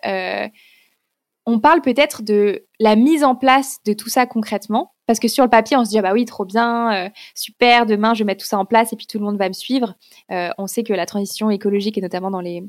on 1.44 1.58
parle 1.58 1.80
peut-être 1.80 2.22
de 2.22 2.66
la 2.78 2.96
mise 2.96 3.24
en 3.24 3.34
place 3.34 3.78
de 3.84 3.92
tout 3.92 4.08
ça 4.08 4.26
concrètement. 4.26 4.92
Parce 5.06 5.18
que 5.18 5.28
sur 5.28 5.44
le 5.44 5.50
papier, 5.50 5.76
on 5.76 5.84
se 5.84 5.90
dit, 5.90 5.98
ah 5.98 6.02
bah 6.02 6.12
oui, 6.12 6.24
trop 6.24 6.44
bien, 6.44 6.94
euh, 6.94 7.10
super, 7.34 7.86
demain, 7.86 8.14
je 8.14 8.20
vais 8.20 8.24
mettre 8.24 8.42
tout 8.42 8.48
ça 8.48 8.58
en 8.58 8.64
place 8.64 8.92
et 8.92 8.96
puis 8.96 9.06
tout 9.06 9.18
le 9.18 9.24
monde 9.24 9.36
va 9.36 9.48
me 9.48 9.52
suivre. 9.52 9.94
Euh, 10.30 10.50
on 10.58 10.66
sait 10.66 10.84
que 10.84 10.92
la 10.92 11.06
transition 11.06 11.50
écologique, 11.50 11.98
et 11.98 12.00
notamment 12.00 12.30
dans 12.30 12.40
les 12.40 12.62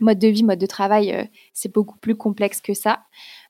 modes 0.00 0.18
de 0.18 0.28
vie, 0.28 0.44
modes 0.44 0.60
de 0.60 0.66
travail, 0.66 1.12
euh, 1.12 1.24
c'est 1.52 1.72
beaucoup 1.72 1.98
plus 1.98 2.16
complexe 2.16 2.60
que 2.60 2.74
ça. 2.74 3.00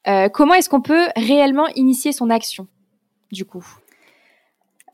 Euh, 0.06 0.28
comment 0.30 0.54
est-ce 0.54 0.70
qu'on 0.70 0.80
peut 0.80 1.08
réellement 1.16 1.68
initier 1.76 2.12
son 2.12 2.30
action, 2.30 2.66
du 3.30 3.44
coup? 3.44 3.66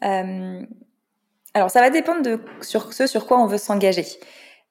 Euh, 0.02 0.66
Alors, 1.54 1.70
ça 1.70 1.80
va 1.80 1.90
dépendre 1.90 2.22
de 2.22 2.40
sur 2.62 2.92
ce 2.92 3.06
sur 3.06 3.26
quoi 3.26 3.40
on 3.40 3.46
veut 3.46 3.58
s'engager. 3.58 4.06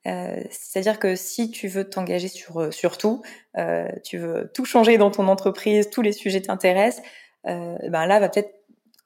Euh, 0.06 0.44
c'est-à-dire 0.50 1.00
que 1.00 1.16
si 1.16 1.50
tu 1.50 1.70
veux 1.70 1.90
t'engager 1.90 2.28
sur, 2.28 2.60
euh, 2.60 2.72
sur 2.72 2.98
tout, 2.98 3.22
euh, 3.58 3.88
tu 4.04 4.18
veux 4.18 4.52
tout 4.54 4.66
changer 4.66 4.98
dans 4.98 5.12
ton 5.12 5.30
entreprise, 5.30 5.90
tous 5.90 6.02
les 6.02 6.12
sujets 6.12 6.42
t'intéressent, 6.42 7.02
euh, 7.48 7.78
ben 7.88 8.06
là, 8.06 8.20
va 8.20 8.28
peut-être 8.28 8.54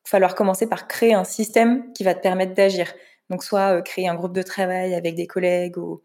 falloir 0.05 0.33
commencer 0.33 0.67
par 0.67 0.87
créer 0.87 1.13
un 1.13 1.23
système 1.23 1.91
qui 1.93 2.03
va 2.03 2.15
te 2.15 2.21
permettre 2.21 2.55
d'agir. 2.55 2.93
Donc, 3.29 3.43
soit 3.43 3.81
créer 3.83 4.07
un 4.07 4.15
groupe 4.15 4.33
de 4.33 4.41
travail 4.41 4.95
avec 4.95 5.15
des 5.15 5.27
collègues 5.27 5.77
ou 5.77 6.01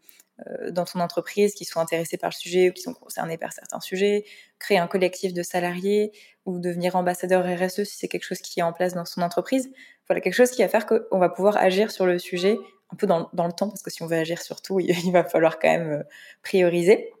dans 0.71 0.83
ton 0.83 0.99
entreprise 0.99 1.53
qui 1.53 1.63
sont 1.63 1.79
intéressés 1.79 2.17
par 2.17 2.31
le 2.31 2.35
sujet 2.35 2.69
ou 2.69 2.73
qui 2.73 2.81
sont 2.81 2.95
concernés 2.95 3.37
par 3.37 3.53
certains 3.53 3.79
sujets, 3.79 4.25
créer 4.59 4.79
un 4.79 4.87
collectif 4.87 5.31
de 5.31 5.43
salariés 5.43 6.11
ou 6.45 6.59
devenir 6.59 6.95
ambassadeur 6.95 7.45
RSE 7.45 7.83
si 7.83 7.97
c'est 7.97 8.07
quelque 8.07 8.25
chose 8.25 8.39
qui 8.39 8.59
est 8.59 8.63
en 8.63 8.73
place 8.73 8.93
dans 8.93 9.05
son 9.05 9.21
entreprise. 9.21 9.71
Voilà, 10.07 10.21
quelque 10.21 10.33
chose 10.33 10.51
qui 10.51 10.61
va 10.61 10.67
faire 10.67 10.85
qu'on 10.85 11.19
va 11.19 11.29
pouvoir 11.29 11.57
agir 11.57 11.91
sur 11.91 12.05
le 12.05 12.19
sujet 12.19 12.57
un 12.91 12.95
peu 12.95 13.07
dans, 13.07 13.29
dans, 13.33 13.47
le 13.47 13.53
temps, 13.53 13.69
parce 13.69 13.81
que 13.81 13.89
si 13.89 14.03
on 14.03 14.07
veut 14.07 14.17
agir 14.17 14.41
sur 14.41 14.61
tout, 14.61 14.79
il, 14.79 15.11
va 15.11 15.23
falloir 15.23 15.59
quand 15.59 15.69
même 15.69 15.91
euh, 15.91 16.03
prioriser. 16.43 17.11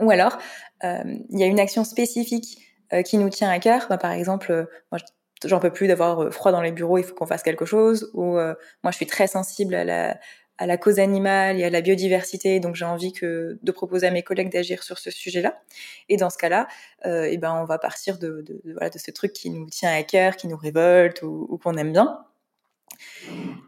Ou 0.00 0.10
alors, 0.10 0.38
euh, 0.84 1.02
il 1.30 1.38
y 1.38 1.42
a 1.42 1.46
une 1.46 1.60
action 1.60 1.84
spécifique 1.84 2.58
euh, 2.92 3.02
qui 3.02 3.18
nous 3.18 3.28
tient 3.28 3.50
à 3.50 3.58
cœur. 3.58 3.86
Bah, 3.88 3.98
par 3.98 4.12
exemple, 4.12 4.68
moi, 4.90 5.00
j'en 5.44 5.60
peux 5.60 5.72
plus 5.72 5.86
d'avoir 5.86 6.32
froid 6.32 6.52
dans 6.52 6.62
les 6.62 6.72
bureaux, 6.72 6.98
il 6.98 7.04
faut 7.04 7.14
qu'on 7.14 7.26
fasse 7.26 7.42
quelque 7.42 7.64
chose. 7.64 8.10
Ou 8.14 8.34
moi, 8.34 8.90
je 8.90 8.96
suis 8.96 9.06
très 9.06 9.26
sensible 9.26 9.74
à 9.74 9.84
la, 9.84 10.18
à 10.58 10.66
la 10.66 10.76
cause 10.76 10.98
animale 10.98 11.58
et 11.58 11.64
à 11.64 11.70
la 11.70 11.80
biodiversité, 11.80 12.60
donc 12.60 12.74
j'ai 12.76 12.84
envie 12.84 13.12
que 13.12 13.58
de 13.62 13.72
proposer 13.72 14.06
à 14.06 14.10
mes 14.10 14.22
collègues 14.22 14.52
d'agir 14.52 14.82
sur 14.82 14.98
ce 14.98 15.10
sujet-là. 15.10 15.60
Et 16.08 16.16
dans 16.16 16.30
ce 16.30 16.38
cas-là, 16.38 16.68
euh, 17.06 17.24
et 17.24 17.38
ben 17.38 17.54
on 17.54 17.64
va 17.64 17.78
partir 17.78 18.18
de, 18.18 18.42
de, 18.42 18.60
voilà, 18.64 18.90
de 18.90 18.98
ce 18.98 19.10
truc 19.10 19.32
qui 19.32 19.50
nous 19.50 19.68
tient 19.70 19.92
à 19.92 20.02
cœur, 20.02 20.36
qui 20.36 20.48
nous 20.48 20.56
révolte 20.56 21.22
ou, 21.22 21.46
ou 21.48 21.58
qu'on 21.58 21.74
aime 21.76 21.92
bien. 21.92 22.24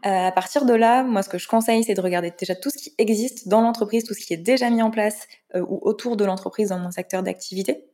à 0.03 0.31
partir 0.31 0.65
de 0.65 0.73
là, 0.73 1.03
moi, 1.03 1.23
ce 1.23 1.29
que 1.29 1.37
je 1.37 1.47
conseille, 1.47 1.83
c'est 1.83 1.95
de 1.95 2.01
regarder 2.01 2.31
déjà 2.37 2.55
tout 2.55 2.69
ce 2.69 2.77
qui 2.77 2.93
existe 2.97 3.47
dans 3.47 3.61
l'entreprise, 3.61 4.03
tout 4.03 4.13
ce 4.13 4.25
qui 4.25 4.33
est 4.33 4.37
déjà 4.37 4.69
mis 4.69 4.81
en 4.81 4.91
place 4.91 5.27
ou 5.55 5.79
autour 5.81 6.17
de 6.17 6.25
l'entreprise 6.25 6.69
dans 6.69 6.79
mon 6.79 6.91
secteur 6.91 7.23
d'activité. 7.23 7.85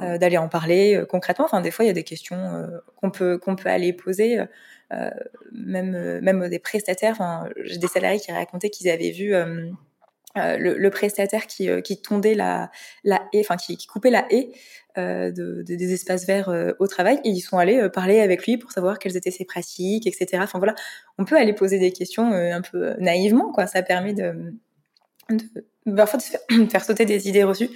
D'aller 0.00 0.38
en 0.38 0.48
parler 0.48 1.04
concrètement. 1.08 1.44
Enfin, 1.44 1.60
des 1.60 1.70
fois, 1.70 1.84
il 1.84 1.88
y 1.88 1.90
a 1.90 1.94
des 1.94 2.04
questions 2.04 2.68
qu'on 2.96 3.10
peut 3.10 3.38
qu'on 3.38 3.56
peut 3.56 3.68
aller 3.68 3.92
poser. 3.92 4.44
Euh, 4.92 5.10
même, 5.52 5.94
euh, 5.94 6.20
même 6.20 6.48
des 6.48 6.58
prestataires. 6.58 7.12
Enfin, 7.12 7.48
j'ai 7.64 7.78
des 7.78 7.86
salariés 7.86 8.20
qui 8.20 8.32
racontaient 8.32 8.70
qu'ils 8.70 8.88
avaient 8.88 9.10
vu 9.10 9.34
euh, 9.34 9.70
le, 10.36 10.88
prestataire 10.90 11.46
qui, 11.46 11.68
qui 11.82 12.00
tondait 12.02 12.34
la, 12.34 12.70
la 13.02 13.22
haie, 13.32 13.40
enfin 13.40 13.56
qui, 13.56 13.76
qui, 13.76 13.86
coupait 13.86 14.10
la 14.10 14.26
haie 14.30 14.50
euh, 14.98 15.30
de, 15.30 15.62
de, 15.62 15.74
des 15.74 15.92
espaces 15.92 16.26
verts 16.26 16.74
au 16.78 16.86
travail, 16.86 17.20
et 17.24 17.30
ils 17.30 17.40
sont 17.40 17.58
allés 17.58 17.88
parler 17.88 18.20
avec 18.20 18.44
lui 18.46 18.58
pour 18.58 18.72
savoir 18.72 18.98
quelles 18.98 19.16
étaient 19.16 19.30
ses 19.30 19.44
pratiques, 19.44 20.06
etc. 20.06 20.42
Enfin 20.42 20.58
voilà, 20.58 20.74
on 21.18 21.24
peut 21.24 21.36
aller 21.36 21.52
poser 21.52 21.78
des 21.78 21.92
questions 21.92 22.32
un 22.32 22.62
peu 22.62 22.94
naïvement, 22.98 23.52
quoi. 23.52 23.66
Ça 23.66 23.82
permet 23.82 24.12
de, 24.12 24.54
parfois 25.96 26.20
faire, 26.20 26.40
de 26.50 26.66
faire, 26.66 26.84
sauter 26.84 27.04
des 27.04 27.28
idées 27.28 27.44
reçues. 27.44 27.70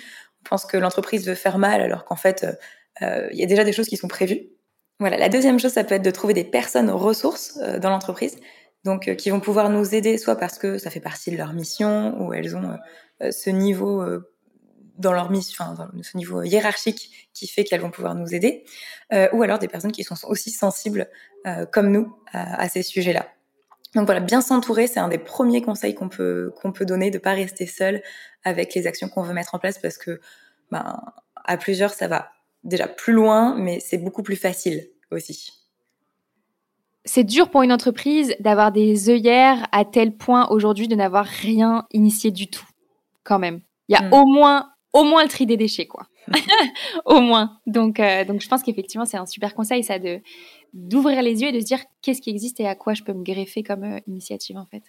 On 0.48 0.56
pense 0.56 0.66
que 0.66 0.76
l'entreprise 0.76 1.26
veut 1.26 1.34
faire 1.34 1.58
mal, 1.58 1.80
alors 1.82 2.04
qu'en 2.04 2.16
fait, 2.16 2.46
il 3.00 3.36
y 3.38 3.42
a 3.42 3.46
déjà 3.46 3.64
des 3.64 3.72
choses 3.72 3.86
qui 3.86 3.96
sont 3.96 4.08
prévues. 4.08 4.48
Voilà. 5.00 5.16
La 5.16 5.28
deuxième 5.28 5.60
chose, 5.60 5.72
ça 5.72 5.84
peut 5.84 5.94
être 5.94 6.04
de 6.04 6.10
trouver 6.10 6.34
des 6.34 6.44
personnes 6.44 6.90
ressources 6.90 7.58
euh, 7.62 7.78
dans 7.78 7.90
l'entreprise, 7.90 8.36
donc 8.84 9.06
euh, 9.06 9.14
qui 9.14 9.30
vont 9.30 9.40
pouvoir 9.40 9.70
nous 9.70 9.94
aider, 9.94 10.18
soit 10.18 10.36
parce 10.36 10.58
que 10.58 10.78
ça 10.78 10.90
fait 10.90 11.00
partie 11.00 11.30
de 11.30 11.36
leur 11.36 11.52
mission 11.52 12.20
ou 12.20 12.32
elles 12.32 12.56
ont 12.56 12.76
euh, 13.22 13.30
ce 13.30 13.50
niveau 13.50 14.04
dans 14.96 15.12
leur 15.12 15.30
mission, 15.30 15.64
ce 16.02 16.16
niveau 16.16 16.42
hiérarchique 16.42 17.28
qui 17.32 17.46
fait 17.46 17.62
qu'elles 17.62 17.80
vont 17.80 17.92
pouvoir 17.92 18.16
nous 18.16 18.34
aider, 18.34 18.64
ou 19.32 19.42
alors 19.44 19.60
des 19.60 19.68
personnes 19.68 19.92
qui 19.92 20.02
sont 20.02 20.16
aussi 20.26 20.50
sensibles 20.50 21.08
comme 21.70 21.92
nous 21.92 22.16
à 22.32 22.68
ces 22.68 22.82
sujets-là. 22.82 23.26
Donc 23.94 24.04
voilà, 24.06 24.20
bien 24.20 24.40
s'entourer, 24.40 24.86
c'est 24.86 25.00
un 25.00 25.08
des 25.08 25.18
premiers 25.18 25.62
conseils 25.62 25.94
qu'on 25.94 26.08
peut 26.08 26.52
qu'on 26.60 26.72
peut 26.72 26.84
donner, 26.84 27.10
de 27.10 27.18
pas 27.18 27.32
rester 27.32 27.66
seul 27.66 28.02
avec 28.44 28.74
les 28.74 28.86
actions 28.86 29.08
qu'on 29.08 29.22
veut 29.22 29.32
mettre 29.32 29.54
en 29.54 29.58
place, 29.58 29.78
parce 29.78 29.96
que 29.96 30.20
ben, 30.70 31.00
à 31.44 31.56
plusieurs, 31.56 31.92
ça 31.92 32.08
va 32.08 32.30
déjà 32.64 32.86
plus 32.86 33.12
loin, 33.12 33.56
mais 33.56 33.80
c'est 33.80 33.98
beaucoup 33.98 34.22
plus 34.22 34.36
facile 34.36 34.88
aussi. 35.10 35.52
C'est 37.04 37.24
dur 37.24 37.48
pour 37.48 37.62
une 37.62 37.72
entreprise 37.72 38.34
d'avoir 38.40 38.70
des 38.70 39.08
œillères 39.08 39.66
à 39.72 39.86
tel 39.86 40.14
point 40.14 40.48
aujourd'hui 40.50 40.88
de 40.88 40.94
n'avoir 40.94 41.24
rien 41.24 41.86
initié 41.92 42.30
du 42.30 42.50
tout, 42.50 42.68
quand 43.24 43.38
même. 43.38 43.62
Il 43.88 43.94
y 43.94 43.96
a 43.96 44.02
hmm. 44.02 44.12
au 44.12 44.26
moins 44.26 44.68
au 44.92 45.04
moins 45.04 45.22
le 45.22 45.28
tri 45.28 45.46
des 45.46 45.56
déchets, 45.56 45.86
quoi. 45.86 46.06
au 47.04 47.20
moins. 47.20 47.58
Donc, 47.66 48.00
euh, 48.00 48.24
donc 48.24 48.40
je 48.40 48.48
pense 48.48 48.62
qu'effectivement, 48.62 49.04
c'est 49.04 49.16
un 49.16 49.26
super 49.26 49.54
conseil, 49.54 49.84
ça, 49.84 49.98
de 49.98 50.20
d'ouvrir 50.72 51.22
les 51.22 51.42
yeux 51.42 51.48
et 51.48 51.52
de 51.52 51.60
se 51.60 51.64
dire 51.64 51.80
qu'est-ce 52.02 52.20
qui 52.20 52.30
existe 52.30 52.60
et 52.60 52.66
à 52.66 52.74
quoi 52.74 52.94
je 52.94 53.02
peux 53.02 53.12
me 53.12 53.22
greffer 53.22 53.62
comme 53.62 53.84
euh, 53.84 54.00
initiative, 54.06 54.56
en 54.56 54.66
fait. 54.66 54.82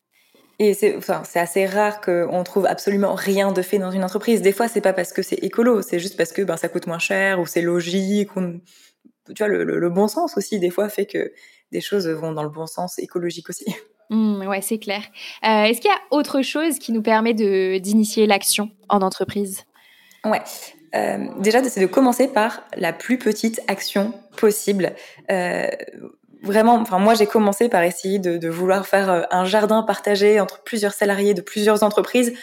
Et 0.59 0.73
c'est 0.73 0.97
enfin, 0.97 1.23
assez 1.35 1.65
rare 1.65 2.01
qu'on 2.01 2.43
trouve 2.43 2.65
absolument 2.65 3.15
rien 3.15 3.53
de 3.53 3.61
fait 3.61 3.79
dans 3.79 3.91
une 3.91 4.03
entreprise. 4.03 4.41
Des 4.41 4.51
fois, 4.51 4.67
c'est 4.67 4.81
pas 4.81 4.91
parce 4.91 5.13
que 5.13 5.21
c'est 5.21 5.37
écolo, 5.37 5.81
c'est 5.81 5.99
juste 5.99 6.17
parce 6.17 6.33
que 6.33 6.41
ben, 6.41 6.57
ça 6.57 6.67
coûte 6.67 6.85
moins 6.85 6.99
cher 6.99 7.39
ou 7.39 7.45
c'est 7.45 7.61
logique. 7.61 8.35
Ou, 8.35 8.59
tu 9.27 9.35
vois, 9.37 9.47
le, 9.47 9.63
le, 9.63 9.89
bon 9.89 10.09
sens 10.09 10.35
aussi, 10.35 10.59
des 10.59 10.69
fois, 10.69 10.89
fait 10.89 11.05
que 11.05 11.31
des 11.71 11.79
choses 11.79 12.07
vont 12.07 12.33
dans 12.33 12.43
le 12.43 12.49
bon 12.49 12.65
sens 12.65 12.99
écologique 12.99 13.49
aussi. 13.49 13.65
Mmh, 14.11 14.47
ouais, 14.47 14.61
c'est 14.61 14.79
clair. 14.79 15.03
Euh, 15.45 15.65
Est-ce 15.65 15.81
qu'il 15.81 15.91
y 15.91 15.93
a 15.93 15.99
autre 16.09 16.41
chose 16.41 16.79
qui 16.79 16.91
nous 16.91 17.03
permet 17.03 17.35
d'initier 17.35 18.25
l'action 18.25 18.71
en 18.89 19.03
entreprise? 19.03 19.65
Ouais. 20.25 20.41
Euh, 20.95 21.17
déjà, 21.39 21.63
c'est 21.63 21.81
de 21.81 21.85
commencer 21.85 22.27
par 22.27 22.63
la 22.75 22.93
plus 22.93 23.17
petite 23.17 23.61
action 23.67 24.13
possible. 24.37 24.93
Euh, 25.31 25.67
vraiment, 26.41 26.75
enfin 26.75 26.99
moi 26.99 27.13
j'ai 27.13 27.25
commencé 27.25 27.69
par 27.69 27.83
essayer 27.83 28.19
de, 28.19 28.37
de, 28.37 28.49
vouloir 28.49 28.87
faire 28.87 29.09
euh, 29.09 29.21
un 29.31 29.45
jardin 29.45 29.83
partagé 29.83 30.39
entre 30.39 30.63
plusieurs 30.63 30.93
salariés 30.93 31.33
de 31.33 31.41
plusieurs 31.41 31.83
entreprises, 31.83 32.33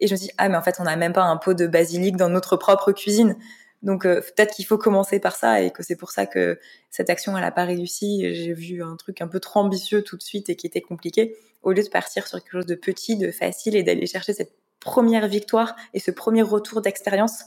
et 0.00 0.06
je 0.06 0.14
me 0.14 0.18
dis 0.18 0.30
ah 0.38 0.48
mais 0.48 0.56
en 0.56 0.62
fait 0.62 0.76
on 0.78 0.84
n'a 0.84 0.96
même 0.96 1.12
pas 1.12 1.24
un 1.24 1.36
pot 1.36 1.54
de 1.54 1.66
basilic 1.66 2.16
dans 2.16 2.28
notre 2.28 2.56
propre 2.56 2.92
cuisine, 2.92 3.36
donc 3.82 4.04
euh, 4.04 4.20
peut-être 4.20 4.54
qu'il 4.54 4.66
faut 4.66 4.78
commencer 4.78 5.20
par 5.20 5.36
ça 5.36 5.60
et 5.62 5.70
que 5.70 5.82
c'est 5.82 5.96
pour 5.96 6.10
ça 6.10 6.26
que 6.26 6.58
cette 6.90 7.10
action 7.10 7.36
elle 7.36 7.44
a 7.44 7.50
pas 7.50 7.64
réussi. 7.64 8.34
J'ai 8.34 8.52
vu 8.52 8.82
un 8.82 8.96
truc 8.96 9.20
un 9.20 9.28
peu 9.28 9.40
trop 9.40 9.60
ambitieux 9.60 10.02
tout 10.02 10.16
de 10.16 10.22
suite 10.22 10.50
et 10.50 10.56
qui 10.56 10.66
était 10.66 10.82
compliqué, 10.82 11.36
au 11.62 11.72
lieu 11.72 11.82
de 11.82 11.88
partir 11.88 12.26
sur 12.26 12.38
quelque 12.42 12.52
chose 12.52 12.66
de 12.66 12.74
petit, 12.74 13.16
de 13.16 13.30
facile 13.30 13.76
et 13.76 13.82
d'aller 13.82 14.06
chercher 14.06 14.32
cette 14.32 14.52
première 14.80 15.28
victoire 15.28 15.76
et 15.92 16.00
ce 16.00 16.10
premier 16.10 16.42
retour 16.42 16.80
d'expérience 16.80 17.44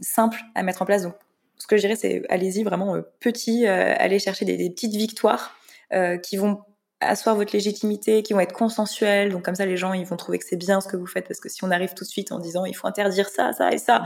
simple 0.00 0.38
à 0.54 0.62
mettre 0.62 0.82
en 0.82 0.86
place. 0.86 1.02
Donc 1.02 1.14
ce 1.58 1.66
que 1.66 1.76
je 1.76 1.82
dirais, 1.82 1.96
c'est 1.96 2.22
allez-y 2.28 2.62
vraiment 2.62 2.96
euh, 2.96 3.02
petit, 3.20 3.66
euh, 3.66 3.94
allez 3.98 4.18
chercher 4.18 4.44
des, 4.44 4.70
petites 4.70 4.94
victoires 4.94 5.56
euh, 5.92 6.16
qui 6.18 6.36
vont 6.36 6.60
asseoir 7.00 7.36
votre 7.36 7.54
légitimité, 7.54 8.22
qui 8.22 8.32
vont 8.32 8.40
être 8.40 8.52
consensuelles. 8.52 9.30
Donc 9.30 9.44
comme 9.44 9.54
ça, 9.54 9.66
les 9.66 9.76
gens, 9.76 9.92
ils 9.92 10.06
vont 10.06 10.16
trouver 10.16 10.38
que 10.38 10.44
c'est 10.46 10.56
bien 10.56 10.80
ce 10.80 10.88
que 10.88 10.96
vous 10.96 11.06
faites, 11.06 11.26
parce 11.26 11.40
que 11.40 11.48
si 11.48 11.64
on 11.64 11.70
arrive 11.70 11.94
tout 11.94 12.04
de 12.04 12.08
suite 12.08 12.32
en 12.32 12.38
disant 12.38 12.64
il 12.64 12.74
faut 12.74 12.86
interdire 12.86 13.28
ça, 13.28 13.52
ça 13.52 13.72
et 13.72 13.78
ça, 13.78 14.04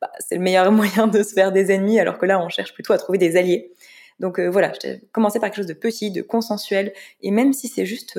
bah, 0.00 0.10
c'est 0.20 0.36
le 0.36 0.40
meilleur 0.40 0.70
moyen 0.72 1.06
de 1.06 1.22
se 1.22 1.32
faire 1.32 1.52
des 1.52 1.72
ennemis, 1.72 1.98
alors 1.98 2.18
que 2.18 2.26
là, 2.26 2.40
on 2.40 2.48
cherche 2.48 2.74
plutôt 2.74 2.92
à 2.92 2.98
trouver 2.98 3.18
des 3.18 3.36
alliés. 3.36 3.72
Donc 4.20 4.38
voilà, 4.38 4.70
commencer 5.10 5.40
par 5.40 5.48
quelque 5.48 5.56
chose 5.56 5.66
de 5.66 5.72
petit, 5.72 6.12
de 6.12 6.22
consensuel, 6.22 6.92
et 7.20 7.32
même 7.32 7.52
si 7.52 7.66
c'est 7.66 7.84
juste 7.84 8.16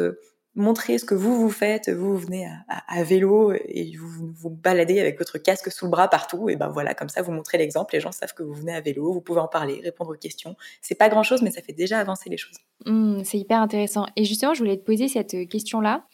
montrer 0.56 0.98
ce 0.98 1.06
que 1.06 1.16
vous 1.16 1.36
vous 1.40 1.50
faites. 1.50 1.90
Vous, 1.90 2.14
vous 2.14 2.18
venez 2.18 2.48
à, 2.68 3.04
vélo 3.04 3.52
et 3.54 3.92
vous 3.98 4.32
vous 4.34 4.50
baladez 4.50 5.00
avec 5.00 5.18
votre 5.18 5.38
casque 5.38 5.72
sous 5.72 5.86
le 5.86 5.92
bras 5.92 6.08
partout. 6.08 6.50
Et 6.50 6.56
ben 6.56 6.70
voilà, 6.70 6.94
comme 6.94 7.10
ça, 7.10 7.22
vous 7.22 7.32
montrez 7.32 7.58
l'exemple. 7.58 7.94
Les 7.94 8.00
gens 8.00 8.12
savent 8.12 8.34
que 8.34 8.44
vous 8.44 8.54
venez 8.54 8.74
à 8.74 8.82
vélo. 8.82 9.12
Vous 9.12 9.22
pouvez 9.22 9.42
en 9.42 9.48
parler, 9.48 9.82
répondre 9.84 10.12
aux 10.12 10.18
questions. 10.18 10.56
C'est 10.82 10.96
pas 10.96 11.10
grand 11.10 11.24
chose, 11.24 11.42
mais 11.42 11.52
ça 11.52 11.62
fait 11.62 11.74
déjà 11.74 12.00
avancer 12.00 12.30
les 12.30 12.38
choses. 12.38 12.58
Mmh, 12.86 13.24
c'est 13.24 13.38
hyper 13.38 13.60
intéressant. 13.60 14.06
Et 14.16 14.24
justement, 14.24 14.54
je 14.54 14.60
voulais 14.60 14.78
te 14.78 14.86
poser 14.86 15.08
cette 15.08 15.48
question-là. 15.50 16.06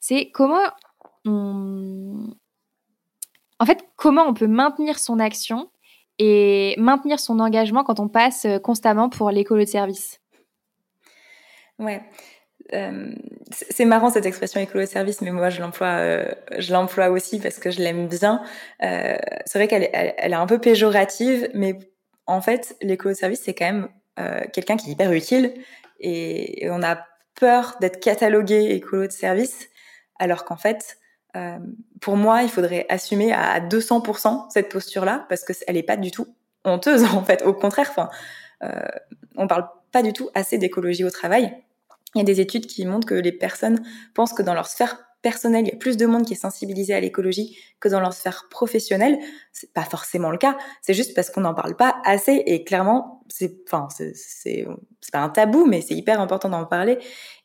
C'est 0.00 0.30
comment 0.32 0.64
on... 1.24 2.34
En 3.58 3.66
fait, 3.66 3.84
comment 3.96 4.24
on 4.26 4.32
peut 4.32 4.46
maintenir 4.46 4.98
son 4.98 5.18
action 5.18 5.70
et 6.18 6.74
maintenir 6.78 7.20
son 7.20 7.38
engagement 7.40 7.84
quand 7.84 8.00
on 8.00 8.08
passe 8.08 8.46
constamment 8.62 9.10
pour 9.10 9.30
l'écolo 9.30 9.60
de 9.60 9.68
service? 9.68 10.20
Ouais. 11.78 12.02
Euh, 12.74 13.12
c'est 13.50 13.84
marrant 13.84 14.10
cette 14.10 14.26
expression 14.26 14.60
écolo-service, 14.60 15.22
mais 15.22 15.30
moi 15.30 15.50
je 15.50 15.60
l'emploie, 15.60 15.88
euh, 15.88 16.30
je 16.58 16.72
l'emploie 16.72 17.10
aussi 17.10 17.40
parce 17.40 17.58
que 17.58 17.70
je 17.70 17.80
l'aime 17.80 18.06
bien. 18.06 18.42
Euh, 18.82 19.16
c'est 19.44 19.58
vrai 19.58 19.68
qu'elle 19.68 19.88
elle, 19.92 20.14
elle 20.16 20.32
est 20.32 20.36
un 20.36 20.46
peu 20.46 20.58
péjorative, 20.58 21.48
mais 21.54 21.78
en 22.26 22.40
fait 22.40 22.76
l'écolo-service 22.80 23.42
c'est 23.42 23.54
quand 23.54 23.66
même 23.66 23.88
quelqu'un 24.52 24.76
qui 24.76 24.90
est 24.90 24.92
hyper 24.92 25.12
utile 25.12 25.54
et, 25.98 26.68
on 26.70 26.82
a 26.82 27.06
peur 27.40 27.76
d'être 27.80 28.00
catalogué 28.00 28.74
écolo 28.74 29.06
de 29.06 29.12
service, 29.12 29.70
alors 30.18 30.44
qu'en 30.44 30.58
fait 30.58 30.98
pour 32.02 32.16
moi 32.18 32.42
il 32.42 32.50
faudrait 32.50 32.84
assumer 32.90 33.32
à 33.32 33.60
200% 33.60 34.50
cette 34.50 34.68
posture-là 34.68 35.24
parce 35.30 35.42
que 35.42 35.54
elle 35.66 35.78
est 35.78 35.82
pas 35.82 35.96
du 35.96 36.10
tout 36.10 36.26
honteuse 36.66 37.04
en 37.14 37.24
fait. 37.24 37.42
Au 37.46 37.54
contraire, 37.54 37.86
enfin, 37.88 38.10
on 39.36 39.46
parle 39.46 39.68
pas 39.90 40.02
du 40.02 40.12
tout 40.12 40.28
assez 40.34 40.58
d'écologie 40.58 41.04
au 41.04 41.10
travail. 41.10 41.56
Il 42.14 42.18
y 42.18 42.20
a 42.22 42.24
des 42.24 42.40
études 42.40 42.66
qui 42.66 42.84
montrent 42.86 43.06
que 43.06 43.14
les 43.14 43.32
personnes 43.32 43.82
pensent 44.14 44.32
que 44.32 44.42
dans 44.42 44.54
leur 44.54 44.66
sphère 44.66 44.98
personnelle, 45.22 45.66
il 45.66 45.70
y 45.70 45.74
a 45.74 45.78
plus 45.78 45.96
de 45.96 46.06
monde 46.06 46.24
qui 46.24 46.32
est 46.32 46.36
sensibilisé 46.36 46.94
à 46.94 47.00
l'écologie 47.00 47.58
que 47.78 47.88
dans 47.88 48.00
leur 48.00 48.12
sphère 48.12 48.46
professionnelle. 48.50 49.18
C'est 49.52 49.72
pas 49.72 49.84
forcément 49.84 50.30
le 50.30 50.38
cas. 50.38 50.56
C'est 50.80 50.94
juste 50.94 51.14
parce 51.14 51.30
qu'on 51.30 51.42
n'en 51.42 51.54
parle 51.54 51.76
pas 51.76 51.96
assez 52.04 52.42
et 52.46 52.64
clairement, 52.64 53.22
c'est, 53.28 53.58
enfin, 53.66 53.88
c'est, 54.14 54.66
pas 55.12 55.20
un 55.20 55.28
tabou, 55.28 55.66
mais 55.66 55.82
c'est 55.82 55.94
hyper 55.94 56.20
important 56.20 56.48
d'en 56.48 56.64
parler 56.64 56.98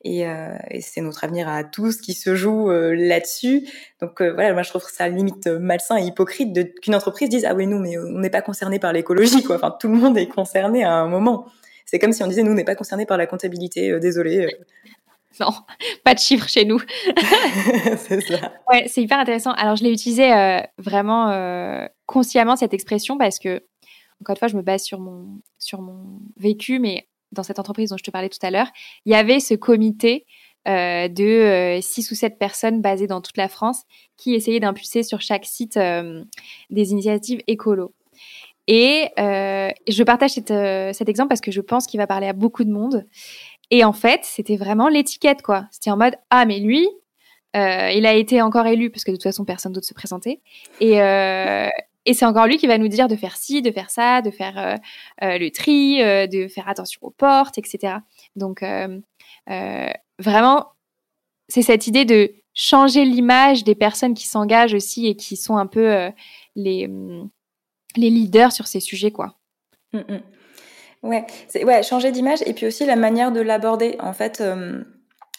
et, 0.04 0.28
euh, 0.28 0.56
et, 0.70 0.82
c'est 0.82 1.02
notre 1.02 1.24
avenir 1.24 1.50
à 1.50 1.64
tous 1.64 2.00
qui 2.00 2.14
se 2.14 2.36
joue 2.36 2.70
euh, 2.70 2.94
là-dessus. 2.96 3.68
Donc 4.02 4.22
euh, 4.22 4.34
voilà, 4.34 4.54
moi 4.54 4.62
je 4.62 4.70
trouve 4.70 4.84
ça 4.84 5.08
limite 5.10 5.48
malsain 5.48 5.98
et 5.98 6.04
hypocrite 6.04 6.80
qu'une 6.82 6.96
entreprise 6.96 7.30
dise 7.30 7.46
ah 7.46 7.56
oui 7.56 7.66
nous 7.66 7.80
mais 7.80 7.98
on 7.98 8.20
n'est 8.20 8.30
pas 8.30 8.42
concerné 8.42 8.78
par 8.78 8.94
l'écologie 8.94 9.44
quoi. 9.44 9.56
Enfin 9.56 9.76
tout 9.80 9.88
le 9.88 9.96
monde 9.96 10.18
est 10.18 10.28
concerné 10.28 10.84
à 10.84 10.94
un 10.94 11.08
moment. 11.08 11.48
C'est 11.86 12.00
comme 12.00 12.12
si 12.12 12.24
on 12.24 12.28
disait, 12.28 12.44
nous, 12.44 12.52
on 12.52 12.56
n'est 12.56 12.64
pas 12.64 12.76
concerné 12.76 13.06
par 13.06 13.18
la 13.18 13.28
comptabilité, 13.28 13.92
euh, 13.92 14.00
désolé. 14.00 14.46
Euh. 14.46 14.50
Non, 15.42 15.52
pas 16.06 16.14
de 16.14 16.20
chiffres 16.20 16.48
chez 16.48 16.64
nous. 16.64 16.80
c'est 17.98 18.22
ça. 18.22 18.54
Ouais, 18.72 18.88
c'est 18.88 19.02
hyper 19.02 19.20
intéressant. 19.20 19.52
Alors, 19.52 19.76
je 19.76 19.84
l'ai 19.84 19.92
utilisé 19.92 20.32
euh, 20.32 20.62
vraiment 20.78 21.90
consciemment, 22.06 22.56
cette 22.56 22.74
expression, 22.74 23.18
parce 23.18 23.38
que, 23.38 23.62
encore 24.22 24.36
une 24.36 24.40
fois, 24.40 24.48
je 24.48 24.56
me 24.56 24.62
base 24.62 24.84
sur 24.84 24.98
mon, 25.02 25.42
sur 25.60 25.82
mon 25.82 26.22
vécu, 26.38 26.80
mais 26.80 27.10
dans 27.34 27.44
cette 27.44 27.60
entreprise 27.60 27.90
dont 27.90 27.98
je 27.98 28.04
te 28.06 28.12
parlais 28.12 28.30
tout 28.30 28.40
à 28.44 28.50
l'heure, 28.50 28.70
il 29.06 29.12
y 29.12 29.16
avait 29.16 29.42
ce 29.42 29.56
comité 29.56 30.26
de 30.66 31.80
six 31.82 32.10
ou 32.12 32.16
sept 32.16 32.40
personnes 32.40 32.82
basées 32.82 33.08
dans 33.08 33.20
toute 33.20 33.36
la 33.36 33.50
France 33.50 33.84
qui 34.16 34.36
essayaient 34.36 34.62
d'impulser 34.62 35.04
sur 35.04 35.20
chaque 35.20 35.44
site 35.44 35.78
des 35.78 36.92
initiatives 36.92 37.42
écolo. 37.48 37.94
Et 38.68 39.10
euh, 39.20 39.70
je 39.88 40.04
partage 40.04 40.32
euh, 40.50 40.92
cet 40.94 41.10
exemple 41.10 41.30
parce 41.30 41.42
que 41.42 41.52
je 41.52 41.62
pense 41.62 41.86
qu'il 41.86 42.00
va 42.00 42.08
parler 42.08 42.28
à 42.28 42.34
beaucoup 42.34 42.64
de 42.64 42.72
monde. 42.72 43.06
Et 43.72 43.84
en 43.84 43.94
fait, 43.94 44.22
c'était 44.24 44.58
vraiment 44.58 44.90
l'étiquette, 44.90 45.42
quoi. 45.42 45.68
C'était 45.72 45.92
en 45.92 45.98
mode 45.98 46.16
ah 46.30 46.46
mais 46.46 46.60
lui, 46.60 46.88
euh, 47.56 47.90
il 47.92 48.06
a 48.06 48.14
été 48.14 48.42
encore 48.42 48.68
élu 48.68 48.90
parce 48.90 49.04
que 49.04 49.12
de 49.12 49.16
toute 49.16 49.24
façon 49.24 49.46
personne 49.46 49.72
d'autre 49.72 49.88
se 49.88 49.94
présentait. 49.94 50.42
Et 50.82 51.02
euh, 51.02 51.70
et 52.08 52.14
c'est 52.14 52.26
encore 52.26 52.46
lui 52.46 52.58
qui 52.58 52.68
va 52.68 52.78
nous 52.78 52.88
dire 52.88 53.08
de 53.08 53.16
faire 53.16 53.36
ci, 53.36 53.64
de 53.64 53.72
faire 53.72 53.90
ça, 53.90 54.22
de 54.22 54.30
faire 54.30 54.78
euh, 55.24 55.38
le 55.40 55.50
tri, 55.50 55.98
de 55.98 56.48
faire 56.48 56.70
attention 56.70 57.00
aux 57.02 57.10
portes, 57.10 57.58
etc. 57.58 57.96
Donc 58.36 58.64
vraiment, 60.20 60.68
c'est 61.48 61.64
cette 61.64 61.88
idée 61.88 62.06
de 62.06 62.32
changer 62.54 63.06
l'image 63.06 63.64
des 63.64 63.74
personnes 63.76 64.14
qui 64.14 64.28
s'engagent 64.28 64.76
aussi 64.76 65.08
et 65.08 65.16
qui 65.16 65.36
sont 65.36 65.58
un 65.58 65.66
peu 65.66 66.12
les, 66.56 66.88
mm, 66.88 67.30
les 67.98 68.10
leaders 68.10 68.52
sur 68.52 68.68
ces 68.68 68.80
sujets, 68.80 69.12
quoi. 69.12 69.36
Mmh, 69.94 70.00
mmh. 70.00 70.20
Ouais, 71.04 71.26
ouais, 71.64 71.84
changer 71.84 72.12
d'image 72.12 72.40
et 72.46 72.54
puis 72.54 72.66
aussi 72.66 72.86
la 72.86 72.96
manière 72.96 73.32
de 73.32 73.40
l'aborder. 73.40 73.96
En 74.00 74.14
fait, 74.14 74.42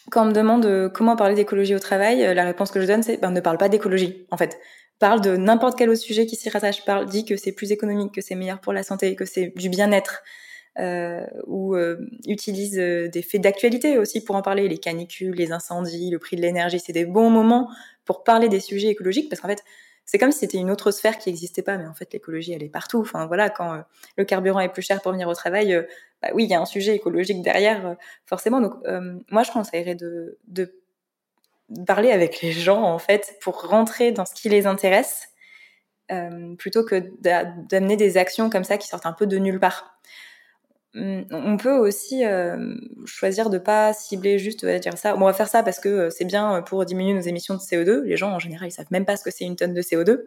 quand 0.09 0.23
on 0.23 0.25
me 0.27 0.31
demande 0.31 0.91
comment 0.93 1.17
parler 1.17 1.35
d'écologie 1.35 1.75
au 1.75 1.79
travail, 1.79 2.33
la 2.33 2.45
réponse 2.45 2.71
que 2.71 2.79
je 2.79 2.87
donne, 2.87 3.03
c'est 3.03 3.17
ben, 3.17 3.31
ne 3.31 3.41
parle 3.41 3.57
pas 3.57 3.67
d'écologie, 3.67 4.25
en 4.31 4.37
fait 4.37 4.57
parle 4.99 5.21
de 5.21 5.37
n'importe 5.37 5.77
quel 5.77 5.89
autre 5.89 6.01
sujet 6.01 6.25
qui 6.25 6.35
s'y 6.35 6.49
rattache, 6.49 6.83
parle, 6.85 7.07
dit 7.07 7.25
que 7.25 7.37
c'est 7.37 7.51
plus 7.51 7.71
économique, 7.71 8.13
que 8.13 8.21
c'est 8.21 8.35
meilleur 8.35 8.59
pour 8.59 8.73
la 8.73 8.83
santé, 8.83 9.15
que 9.15 9.25
c'est 9.25 9.53
du 9.55 9.69
bien-être, 9.69 10.23
euh, 10.79 11.25
ou 11.45 11.75
euh, 11.75 11.97
utilise 12.27 12.77
euh, 12.77 13.07
des 13.07 13.21
faits 13.21 13.41
d'actualité 13.41 13.97
aussi 13.97 14.23
pour 14.23 14.35
en 14.35 14.41
parler, 14.41 14.67
les 14.67 14.77
canicules, 14.77 15.33
les 15.33 15.51
incendies, 15.51 16.09
le 16.11 16.19
prix 16.19 16.35
de 16.35 16.41
l'énergie, 16.41 16.79
c'est 16.79 16.93
des 16.93 17.05
bons 17.05 17.29
moments 17.29 17.69
pour 18.05 18.23
parler 18.23 18.49
des 18.49 18.59
sujets 18.59 18.89
écologiques, 18.89 19.29
parce 19.29 19.41
qu'en 19.41 19.47
fait, 19.47 19.63
c'est 20.07 20.17
comme 20.17 20.31
si 20.31 20.39
c'était 20.39 20.57
une 20.57 20.71
autre 20.71 20.89
sphère 20.89 21.19
qui 21.19 21.29
n'existait 21.29 21.61
pas, 21.61 21.77
mais 21.77 21.85
en 21.85 21.93
fait, 21.93 22.11
l'écologie, 22.13 22.53
elle 22.53 22.63
est 22.63 22.69
partout. 22.69 23.07
Voilà, 23.27 23.51
quand 23.51 23.75
euh, 23.75 23.81
le 24.17 24.25
carburant 24.25 24.59
est 24.61 24.69
plus 24.69 24.81
cher 24.81 25.01
pour 25.01 25.11
venir 25.11 25.27
au 25.27 25.35
travail, 25.35 25.73
euh, 25.73 25.83
bah 26.23 26.29
oui, 26.33 26.45
il 26.45 26.49
y 26.49 26.55
a 26.55 26.59
un 26.59 26.65
sujet 26.65 26.95
écologique 26.95 27.43
derrière, 27.43 27.95
forcément. 28.25 28.59
Donc, 28.59 28.73
moi, 29.29 29.43
je 29.43 29.51
conseillerais 29.51 29.93
de, 29.93 30.39
de 30.47 30.73
parler 31.85 32.11
avec 32.11 32.41
les 32.41 32.51
gens 32.51 32.81
en 32.81 32.97
fait 32.97 33.37
pour 33.41 33.67
rentrer 33.67 34.11
dans 34.11 34.25
ce 34.25 34.33
qui 34.33 34.49
les 34.49 34.65
intéresse 34.65 35.29
euh, 36.11 36.55
plutôt 36.55 36.85
que 36.85 37.11
d'amener 37.19 37.97
des 37.97 38.17
actions 38.17 38.49
comme 38.49 38.63
ça 38.63 38.77
qui 38.77 38.87
sortent 38.87 39.05
un 39.05 39.13
peu 39.13 39.27
de 39.27 39.37
nulle 39.37 39.59
part. 39.59 39.99
Hum, 40.95 41.25
on 41.31 41.57
peut 41.57 41.77
aussi 41.77 42.25
euh, 42.25 42.75
choisir 43.05 43.49
de 43.49 43.57
pas 43.57 43.93
cibler 43.93 44.39
juste 44.39 44.63
à 44.63 44.79
dire 44.79 44.97
ça. 44.97 45.15
on 45.15 45.19
va 45.19 45.33
faire 45.33 45.47
ça 45.47 45.61
parce 45.61 45.79
que 45.79 45.89
euh, 45.89 46.09
c'est 46.09 46.25
bien 46.25 46.61
pour 46.61 46.85
diminuer 46.85 47.13
nos 47.13 47.21
émissions 47.21 47.55
de 47.55 47.59
CO2. 47.59 48.03
Les 48.03 48.17
gens 48.17 48.31
en 48.31 48.39
général 48.39 48.69
ils 48.69 48.71
savent 48.71 48.87
même 48.91 49.05
pas 49.05 49.17
ce 49.17 49.23
que 49.23 49.31
c'est 49.31 49.45
une 49.45 49.55
tonne 49.55 49.73
de 49.73 49.81
CO2. 49.81 50.23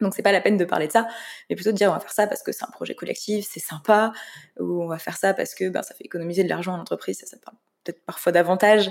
Donc 0.00 0.14
c'est 0.14 0.22
pas 0.22 0.30
la 0.30 0.40
peine 0.40 0.56
de 0.56 0.64
parler 0.64 0.86
de 0.86 0.92
ça, 0.92 1.08
mais 1.48 1.56
plutôt 1.56 1.72
de 1.72 1.76
dire 1.76 1.90
on 1.90 1.94
va 1.94 2.00
faire 2.00 2.12
ça 2.12 2.26
parce 2.26 2.42
que 2.42 2.52
c'est 2.52 2.64
un 2.64 2.70
projet 2.70 2.94
collectif, 2.94 3.46
c'est 3.50 3.60
sympa, 3.60 4.12
ou 4.60 4.82
on 4.82 4.86
va 4.86 4.98
faire 4.98 5.16
ça 5.16 5.34
parce 5.34 5.54
que 5.54 5.68
ben, 5.70 5.82
ça 5.82 5.94
fait 5.94 6.04
économiser 6.04 6.44
de 6.44 6.48
l'argent 6.48 6.74
à 6.74 6.76
l'entreprise, 6.76 7.18
ça, 7.18 7.26
ça 7.26 7.36
parle 7.44 7.56
peut-être 7.82 8.04
parfois 8.04 8.30
davantage. 8.30 8.90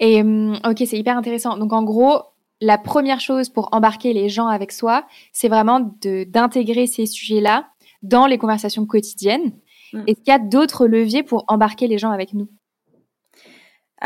Et 0.00 0.20
hum, 0.22 0.58
ok, 0.64 0.82
c'est 0.86 0.98
hyper 0.98 1.16
intéressant. 1.16 1.56
Donc 1.56 1.72
en 1.72 1.82
gros, 1.84 2.22
la 2.60 2.78
première 2.78 3.20
chose 3.20 3.48
pour 3.48 3.68
embarquer 3.72 4.12
les 4.12 4.28
gens 4.28 4.46
avec 4.46 4.72
soi, 4.72 5.06
c'est 5.32 5.48
vraiment 5.48 5.80
d'intégrer 6.00 6.86
ces 6.86 7.06
sujets-là 7.06 7.68
dans 8.04 8.26
les 8.26 8.38
conversations 8.38 8.86
quotidiennes. 8.86 9.52
Mm. 9.92 10.02
Est-ce 10.06 10.20
qu'il 10.20 10.28
y 10.28 10.36
a 10.36 10.38
d'autres 10.38 10.86
leviers 10.86 11.22
pour 11.22 11.44
embarquer 11.48 11.88
les 11.88 11.98
gens 11.98 12.10
avec 12.10 12.34
nous? 12.34 12.48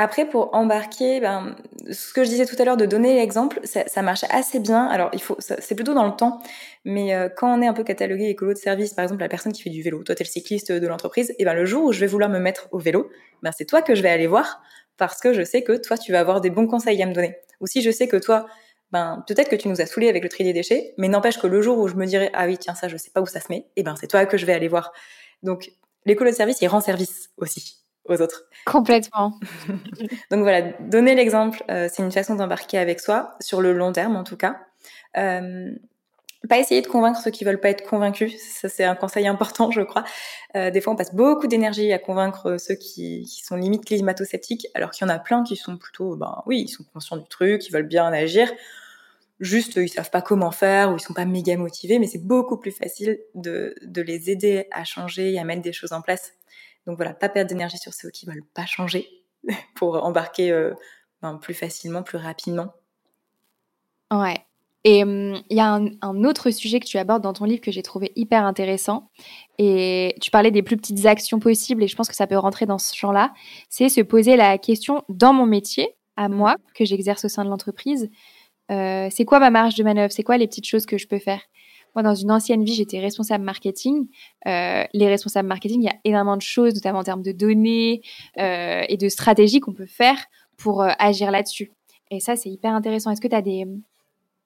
Après, 0.01 0.29
pour 0.29 0.55
embarquer, 0.55 1.19
ben, 1.19 1.57
ce 1.91 2.13
que 2.13 2.23
je 2.23 2.29
disais 2.29 2.47
tout 2.47 2.55
à 2.61 2.65
l'heure 2.65 2.77
de 2.77 2.87
donner 2.87 3.17
l'exemple, 3.17 3.59
ça, 3.65 4.03
marche 4.03 4.25
assez 4.31 4.61
bien. 4.61 4.87
Alors, 4.87 5.11
il 5.13 5.21
faut, 5.21 5.37
c'est 5.41 5.75
plutôt 5.75 5.93
dans 5.93 6.07
le 6.07 6.15
temps, 6.15 6.41
mais 6.85 7.15
euh, 7.15 7.29
quand 7.29 7.53
on 7.53 7.61
est 7.63 7.67
un 7.67 7.73
peu 7.73 7.83
catalogué 7.83 8.29
écolo 8.29 8.53
de 8.53 8.59
service, 8.59 8.95
par 8.95 9.03
exemple, 9.03 9.23
la 9.23 9.29
personne 9.29 9.53
qui 9.53 9.61
fait 9.61 9.71
du 9.71 9.83
vélo, 9.83 10.05
toi, 10.05 10.15
t'es 10.15 10.23
le 10.23 10.29
cycliste 10.29 10.71
de 10.71 10.87
l'entreprise, 10.87 11.35
et 11.41 11.45
ben 11.45 11.55
le 11.55 11.65
jour 11.65 11.83
où 11.83 11.93
je 11.93 11.99
vais 11.99 12.07
vouloir 12.07 12.31
me 12.31 12.39
mettre 12.39 12.69
au 12.71 12.79
vélo, 12.79 13.11
ben 13.43 13.51
c'est 13.51 13.65
toi 13.65 13.83
que 13.83 13.97
je 13.97 14.03
vais 14.03 14.11
aller 14.11 14.29
voir 14.29 14.63
parce 14.99 15.21
que 15.21 15.33
je 15.33 15.43
sais 15.43 15.63
que 15.63 15.77
toi, 15.77 15.97
tu 15.97 16.13
vas 16.13 16.21
avoir 16.21 16.41
des 16.41 16.51
bons 16.51 16.67
conseils 16.67 17.03
à 17.03 17.07
me 17.07 17.15
donner. 17.15 17.37
Ou 17.61 17.67
si 17.67 17.83
je 17.83 17.91
sais 17.91 18.07
que 18.07 18.17
toi, 18.17 18.47
ben, 18.93 19.25
peut-être 19.27 19.49
que 19.49 19.57
tu 19.57 19.69
nous 19.69 19.81
as 19.81 19.87
saoulés 19.87 20.09
avec 20.09 20.23
le 20.23 20.29
tri 20.29 20.45
des 20.45 20.53
déchets, 20.53 20.95
mais 20.97 21.09
n'empêche 21.09 21.39
que 21.39 21.47
le 21.47 21.61
jour 21.61 21.79
où 21.79 21.89
je 21.89 21.95
me 21.95 22.07
dirais, 22.07 22.31
ah 22.35 22.47
oui, 22.47 22.59
tiens, 22.59 22.75
ça, 22.75 22.89
je 22.89 22.97
sais 22.97 23.11
pas 23.11 23.21
où 23.21 23.27
ça 23.27 23.41
se 23.41 23.47
met, 23.51 23.59
et 23.59 23.67
eh 23.77 23.83
ben, 23.83 23.95
c'est 23.97 24.07
toi 24.07 24.25
que 24.27 24.37
je 24.37 24.47
vais 24.47 24.55
aller 24.55 24.69
voir. 24.69 24.93
Donc, 25.43 25.71
l'écolo 26.07 26.31
de 26.31 26.35
service, 26.35 26.61
il 26.63 26.69
rend 26.69 26.81
service 26.81 27.31
aussi 27.37 27.79
aux 28.07 28.21
autres. 28.21 28.45
Complètement. 28.65 29.39
Donc 30.31 30.41
voilà, 30.41 30.63
donner 30.81 31.15
l'exemple, 31.15 31.63
euh, 31.71 31.89
c'est 31.93 32.03
une 32.03 32.13
façon 32.13 32.35
d'embarquer 32.35 32.79
avec 32.79 33.01
soi, 33.01 33.37
sur 33.41 33.61
le 33.61 33.73
long 33.73 33.93
terme 33.93 34.17
en 34.17 34.25
tout 34.25 34.37
cas. 34.37 34.59
Euh, 35.17 35.71
pas 36.47 36.59
essayer 36.59 36.83
de 36.83 36.87
convaincre 36.87 37.21
ceux 37.21 37.31
qui 37.31 37.45
veulent 37.45 37.61
pas 37.61 37.71
être 37.71 37.89
convaincus. 37.89 38.41
Ça, 38.41 38.69
c'est 38.69 38.85
un 38.85 38.95
conseil 38.95 39.27
important, 39.27 39.71
je 39.71 39.81
crois. 39.81 40.05
Euh, 40.55 40.71
des 40.71 40.81
fois, 40.81 40.93
on 40.93 40.97
passe 40.97 41.15
beaucoup 41.15 41.49
d'énergie 41.49 41.93
à 41.93 41.99
convaincre 41.99 42.59
ceux 42.59 42.77
qui, 42.77 43.27
sont 43.27 43.57
limite 43.57 43.85
climato-sceptiques, 43.85 44.69
alors 44.75 44.91
qu'il 44.91 45.07
y 45.07 45.11
en 45.11 45.13
a 45.13 45.19
plein 45.19 45.43
qui 45.43 45.57
sont 45.57 45.77
plutôt, 45.77 46.17
ben 46.17 46.43
oui, 46.47 46.63
ils 46.63 46.69
sont 46.69 46.85
conscients 46.85 47.17
du 47.17 47.27
truc, 47.29 47.67
ils 47.67 47.73
veulent 47.73 47.89
bien 47.89 48.13
agir. 48.13 48.53
Juste, 49.41 49.77
ils 49.77 49.89
savent 49.89 50.11
pas 50.11 50.23
comment 50.23 50.51
faire 50.51 50.93
ou 50.93 50.97
ils 50.97 51.01
sont 51.01 51.15
pas 51.15 51.25
méga 51.25 51.57
motivés, 51.57 51.99
mais 51.99 52.07
c'est 52.07 52.25
beaucoup 52.25 52.57
plus 52.57 52.73
facile 52.73 53.19
de, 53.35 53.75
de 53.83 54.03
les 54.03 54.31
aider 54.31 54.67
à 54.73 54.85
changer 54.85 55.33
et 55.33 55.39
à 55.39 55.45
mettre 55.45 55.63
des 55.63 55.73
choses 55.73 55.93
en 55.93 56.03
place. 56.03 56.33
Donc 56.87 56.97
voilà, 56.97 57.15
pas 57.15 57.29
perdre 57.29 57.49
d'énergie 57.49 57.79
sur 57.79 57.95
ceux 57.95 58.11
qui 58.11 58.27
veulent 58.27 58.47
pas 58.55 58.67
changer 58.67 59.09
pour 59.77 60.03
embarquer 60.05 60.51
euh, 60.51 60.75
ben, 61.23 61.37
plus 61.37 61.55
facilement, 61.55 62.03
plus 62.03 62.19
rapidement. 62.19 62.73
Ouais, 64.11 64.39
et 64.91 65.03
hum, 65.03 65.39
il 65.51 65.57
y 65.59 65.61
a 65.61 65.79
un, 66.01 66.25
autre 66.25 66.51
sujet 66.51 66.81
que 66.81 66.87
tu 66.87 66.97
abordes 66.97 67.23
dans 67.23 67.35
ton 67.35 67.45
livre 67.45 67.61
que 67.61 67.71
j'ai 67.71 67.83
trouvé 67.83 68.11
hyper 68.17 68.45
intéressant. 68.45 69.11
Et 69.59 70.15
tu 70.23 70.31
parlais 70.31 70.51
des 70.51 70.63
plus 70.63 70.79
petites 70.79 71.05
actions 71.05 71.39
possibles, 71.39 71.83
et 71.83 71.89
je 71.89 71.95
pense 71.95 72.09
que 72.09 72.15
ça 72.15 72.27
peut 72.27 72.39
rentrer 72.39 72.65
dans 72.65 72.79
ce 72.79 72.97
champ-là. 72.97 73.35
C'est 73.69 73.91
se 73.91 74.01
poser 74.01 74.37
la 74.37 74.57
question 74.57 75.03
dans 75.11 75.35
mon 75.35 75.45
métier, 75.45 75.95
à 76.17 76.31
moi, 76.31 76.57
que 76.75 76.87
j'exerce 76.87 77.27
au 77.27 77.29
sein 77.29 77.45
de 77.45 77.51
l'entreprise, 77.51 78.09
euh, 78.71 79.09
c'est 79.11 79.27
quoi 79.27 79.41
ma 79.41 79.51
marge 79.51 79.75
de 79.75 79.85
manœuvre? 79.85 80.11
C'est 80.11 80.23
quoi 80.23 80.39
les 80.39 80.47
petites 80.47 80.67
choses 80.67 80.87
que 80.87 80.97
je 80.97 81.07
peux 81.07 81.19
faire? 81.19 81.43
Moi, 81.95 82.03
dans 82.03 82.15
une 82.15 82.31
ancienne 82.31 82.65
vie, 82.65 82.75
j'étais 82.75 82.99
responsable 82.99 83.45
marketing. 83.45 84.09
Euh, 84.47 84.85
les 84.95 85.09
responsables 85.09 85.49
marketing, 85.49 85.83
il 85.83 85.85
y 85.85 85.89
a 85.89 85.97
énormément 86.05 86.37
de 86.39 86.43
choses, 86.43 86.75
notamment 86.75 87.01
en 87.01 87.05
termes 87.05 87.23
de 87.23 87.33
données 87.33 88.01
euh, 88.39 88.85
et 88.89 88.97
de 88.97 89.09
stratégies 89.11 89.61
qu'on 89.61 89.75
peut 89.75 89.87
faire 89.87 90.19
pour 90.57 90.83
agir 90.99 91.31
là-dessus. 91.31 91.73
Et 92.11 92.21
ça, 92.21 92.37
c'est 92.37 92.49
hyper 92.49 92.73
intéressant. 92.73 93.11
Est-ce 93.11 93.21
que 93.21 93.29
tu 93.29 93.37
as 93.37 93.43
des, 93.43 93.67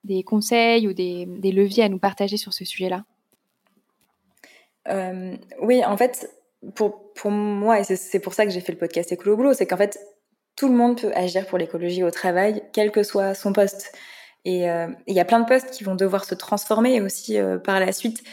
des 0.03 0.23
conseils 0.23 0.87
ou 0.87 0.93
des, 0.93 1.25
leviers 1.25 1.83
à 1.83 1.89
nous 1.89 1.99
partager 1.99 2.37
sur 2.37 2.53
ce 2.53 2.65
sujet-là 2.65 3.05
euh, 4.87 5.35
Oui, 5.61 5.83
en 5.83 5.97
fait, 5.97 6.29
pour, 6.75 7.13
pour 7.13 7.31
moi, 7.31 7.79
et 7.79 7.83
c'est 7.83 8.19
pour 8.19 8.33
ça 8.33 8.45
que 8.45 8.51
j'ai 8.51 8.61
fait 8.61 8.71
le 8.71 8.77
podcast 8.77 9.11
Écolo 9.11 9.35
Boulot, 9.35 9.53
c'est 9.53 9.65
qu'en 9.65 9.77
fait, 9.77 9.99
tout 10.55 10.67
le 10.67 10.75
monde 10.75 10.99
peut 10.99 11.11
agir 11.15 11.45
pour 11.47 11.57
l'écologie 11.57 12.03
au 12.03 12.11
travail, 12.11 12.63
quel 12.73 12.91
que 12.91 13.03
soit 13.03 13.33
son 13.33 13.53
poste. 13.53 13.93
Et 14.45 14.69
euh, 14.69 14.87
il 15.07 15.15
y 15.15 15.19
a 15.19 15.25
plein 15.25 15.39
de 15.39 15.45
postes 15.45 15.71
qui 15.71 15.83
vont 15.83 15.95
devoir 15.95 16.25
se 16.25 16.35
transformer 16.35 17.01
aussi 17.01 17.37
euh, 17.37 17.57
par 17.57 17.79
la 17.79 17.91
suite, 17.91 18.23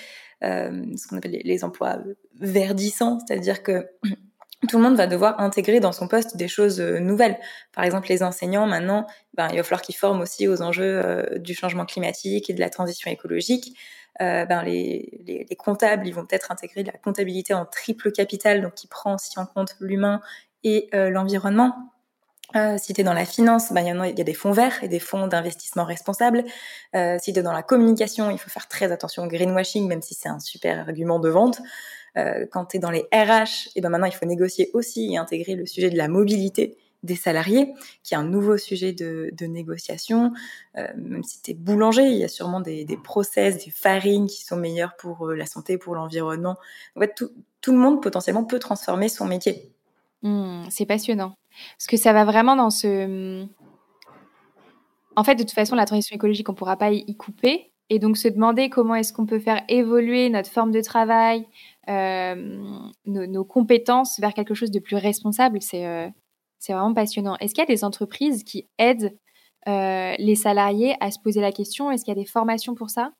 ce 0.42 1.06
qu'on 1.06 1.18
appelle 1.18 1.38
les 1.44 1.64
emplois 1.64 1.98
verdissants, 2.34 3.18
c'est-à-dire 3.20 3.62
que 3.62 3.86
tout 4.68 4.76
le 4.76 4.82
monde 4.82 4.96
va 4.96 5.06
devoir 5.06 5.40
intégrer 5.40 5.80
dans 5.80 5.92
son 5.92 6.06
poste 6.06 6.36
des 6.36 6.48
choses 6.48 6.80
euh, 6.80 6.98
nouvelles. 6.98 7.38
Par 7.72 7.84
exemple, 7.84 8.08
les 8.08 8.22
enseignants, 8.22 8.66
maintenant, 8.66 9.06
ben, 9.34 9.48
il 9.50 9.56
va 9.56 9.62
falloir 9.62 9.80
qu'ils 9.80 9.96
forment 9.96 10.20
aussi 10.20 10.48
aux 10.48 10.60
enjeux 10.60 11.00
euh, 11.02 11.38
du 11.38 11.54
changement 11.54 11.86
climatique 11.86 12.50
et 12.50 12.52
de 12.52 12.60
la 12.60 12.68
transition 12.68 13.10
écologique. 13.10 13.74
Euh, 14.20 14.44
ben, 14.44 14.62
les, 14.62 15.22
les, 15.26 15.46
les, 15.48 15.56
comptables, 15.56 16.06
ils 16.06 16.14
vont 16.14 16.26
peut-être 16.26 16.50
intégrer 16.52 16.82
la 16.82 16.92
comptabilité 16.92 17.54
en 17.54 17.64
triple 17.64 18.12
capital, 18.12 18.60
donc 18.60 18.74
qui 18.74 18.86
prend 18.86 19.14
aussi 19.14 19.38
en 19.38 19.46
compte 19.46 19.76
l'humain 19.80 20.20
et 20.62 20.90
l'environnement. 20.92 21.90
Si 22.78 22.92
tu 22.92 23.00
es 23.00 23.04
dans 23.04 23.14
la 23.14 23.24
finance, 23.24 23.72
ben, 23.72 23.80
il 23.82 24.18
y, 24.18 24.20
a 24.20 24.24
des 24.24 24.34
fonds 24.34 24.50
verts 24.50 24.82
et 24.82 24.88
des 24.88 24.98
fonds 24.98 25.28
d'investissement 25.28 25.84
responsables. 25.84 26.44
Euh, 26.96 27.16
si 27.20 27.32
tu 27.32 27.38
es 27.38 27.42
dans 27.42 27.52
la 27.52 27.62
communication, 27.62 28.30
il 28.30 28.38
faut 28.38 28.50
faire 28.50 28.66
très 28.66 28.90
attention 28.90 29.22
au 29.22 29.28
greenwashing, 29.28 29.86
même 29.86 30.02
si 30.02 30.14
c'est 30.14 30.28
un 30.28 30.40
super 30.40 30.80
argument 30.80 31.20
de 31.20 31.28
vente. 31.28 31.60
Euh, 32.16 32.46
quand 32.50 32.66
tu 32.66 32.76
es 32.76 32.80
dans 32.80 32.90
les 32.90 33.06
RH, 33.12 33.70
et 33.76 33.80
ben 33.80 33.88
maintenant 33.88 34.06
il 34.06 34.14
faut 34.14 34.26
négocier 34.26 34.70
aussi 34.74 35.12
et 35.12 35.16
intégrer 35.16 35.54
le 35.54 35.66
sujet 35.66 35.90
de 35.90 35.96
la 35.96 36.08
mobilité 36.08 36.76
des 37.02 37.16
salariés, 37.16 37.72
qui 38.02 38.14
est 38.14 38.16
un 38.16 38.24
nouveau 38.24 38.58
sujet 38.58 38.92
de, 38.92 39.46
négociation. 39.46 40.32
Euh, 40.76 40.86
même 40.96 41.24
si 41.24 41.40
tu 41.40 41.52
es 41.52 41.54
boulanger, 41.54 42.06
il 42.06 42.18
y 42.18 42.24
a 42.24 42.28
sûrement 42.28 42.60
des, 42.60 42.86
process, 43.02 43.64
des 43.64 43.70
farines 43.70 44.26
qui 44.26 44.44
sont 44.44 44.56
meilleures 44.56 44.96
pour 44.96 45.28
euh, 45.28 45.34
la 45.34 45.46
santé, 45.46 45.78
pour 45.78 45.94
l'environnement. 45.94 46.56
En 46.96 47.00
fait, 47.00 47.14
tout, 47.14 47.72
le 47.72 47.78
monde 47.78 48.02
potentiellement 48.02 48.44
peut 48.44 48.58
transformer 48.58 49.08
son 49.08 49.26
métier. 49.26 49.72
Mmh, 50.22 50.64
c'est 50.68 50.86
passionnant. 50.86 51.34
Parce 51.78 51.86
que 51.86 51.96
ça 51.96 52.12
va 52.12 52.24
vraiment 52.24 52.56
dans 52.56 52.70
ce... 52.70 53.46
En 55.16 55.24
fait, 55.24 55.34
de 55.34 55.42
toute 55.42 55.52
façon, 55.52 55.74
la 55.74 55.86
transition 55.86 56.14
écologique, 56.14 56.48
on 56.48 56.52
ne 56.52 56.56
pourra 56.56 56.76
pas 56.76 56.92
y 56.92 57.16
couper. 57.16 57.69
Et 57.90 57.98
donc, 57.98 58.16
se 58.16 58.28
demander 58.28 58.70
comment 58.70 58.94
est-ce 58.94 59.12
qu'on 59.12 59.26
peut 59.26 59.40
faire 59.40 59.62
évoluer 59.68 60.30
notre 60.30 60.48
forme 60.48 60.70
de 60.70 60.80
travail, 60.80 61.46
euh, 61.88 62.62
nos, 63.04 63.44
compétences 63.44 64.20
vers 64.20 64.32
quelque 64.32 64.54
chose 64.54 64.70
de 64.70 64.78
plus 64.78 64.96
responsable, 64.96 65.60
c'est 65.60 65.86
euh, 65.86 66.08
vraiment 66.68 66.94
passionnant. 66.94 67.36
Est-ce 67.40 67.52
qu'il 67.52 67.62
y 67.62 67.66
a 67.66 67.74
des 67.74 67.82
entreprises 67.82 68.44
qui 68.44 68.68
aident 68.78 69.18
euh, 69.66 70.14
les 70.18 70.36
salariés 70.36 70.94
à 71.00 71.10
se 71.10 71.18
poser 71.18 71.40
la 71.40 71.50
question? 71.50 71.90
Est-ce 71.90 72.04
qu'il 72.04 72.14
y 72.14 72.18
a 72.18 72.22
des 72.22 72.28
formations 72.28 72.76
pour 72.76 72.90
ça? 72.90 73.10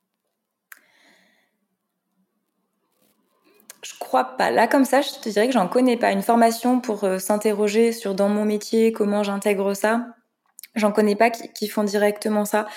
Je 3.83 3.93
crois 3.99 4.23
pas. 4.37 4.51
Là, 4.51 4.67
comme 4.67 4.85
ça, 4.85 5.01
je 5.01 5.09
te 5.21 5.27
dirais 5.27 5.47
que 5.47 5.53
j'en 5.53 5.67
connais 5.67 5.97
pas. 5.97 6.13
Une 6.13 6.21
formation 6.21 6.79
pour 6.79 7.05
s'interroger 7.19 7.91
sur 7.91 8.15
dans 8.15 8.29
mon 8.29 8.45
métier, 8.45 8.93
comment 8.93 9.23
j'intègre 9.23 9.73
ça. 9.73 10.05
J'en 10.75 10.91
connais 10.91 11.15
pas 11.15 11.29
qui, 11.29 11.67
font 11.67 11.83
directement 11.83 12.45
ça. 12.45 12.67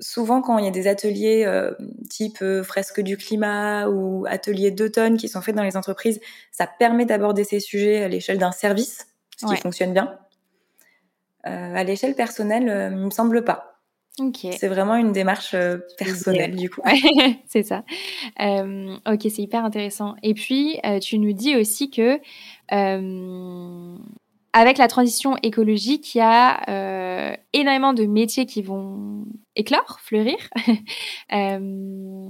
Souvent, 0.00 0.40
quand 0.42 0.58
il 0.58 0.64
y 0.64 0.68
a 0.68 0.72
des 0.72 0.86
ateliers 0.86 1.44
euh, 1.46 1.72
type 2.08 2.38
euh, 2.42 2.62
fresque 2.62 3.00
du 3.00 3.16
climat 3.16 3.88
ou 3.88 4.26
ateliers 4.28 4.70
d'automne 4.70 5.16
qui 5.16 5.28
sont 5.28 5.40
faits 5.40 5.54
dans 5.54 5.62
les 5.62 5.76
entreprises, 5.76 6.20
ça 6.52 6.66
permet 6.66 7.06
d'aborder 7.06 7.44
ces 7.44 7.60
sujets 7.60 8.02
à 8.02 8.08
l'échelle 8.08 8.38
d'un 8.38 8.52
service, 8.52 9.08
ce 9.36 9.46
qui 9.46 9.56
fonctionne 9.56 9.92
bien. 9.92 10.18
Euh, 11.46 11.74
à 11.74 11.84
l'échelle 11.84 12.14
personnelle, 12.14 12.90
il 12.92 13.04
me 13.04 13.10
semble 13.10 13.44
pas. 13.44 13.74
C'est 14.34 14.66
vraiment 14.66 14.96
une 14.96 15.12
démarche 15.12 15.54
personnelle, 15.96 16.56
du 16.56 16.68
coup. 16.68 16.82
c'est 17.46 17.62
ça. 17.62 17.84
ok, 18.40 19.20
c'est 19.22 19.42
hyper 19.42 19.64
intéressant. 19.64 20.16
Et 20.24 20.34
puis, 20.34 20.80
tu 21.00 21.18
nous 21.18 21.32
dis 21.32 21.56
aussi 21.56 21.90
que 21.90 22.18
avec 24.58 24.76
la 24.76 24.88
transition 24.88 25.36
écologique, 25.44 26.16
il 26.16 26.18
y 26.18 26.20
a 26.20 26.68
euh, 26.68 27.36
énormément 27.52 27.92
de 27.92 28.06
métiers 28.06 28.44
qui 28.44 28.60
vont 28.60 29.24
éclore, 29.54 30.00
fleurir. 30.02 30.36
euh, 31.32 32.28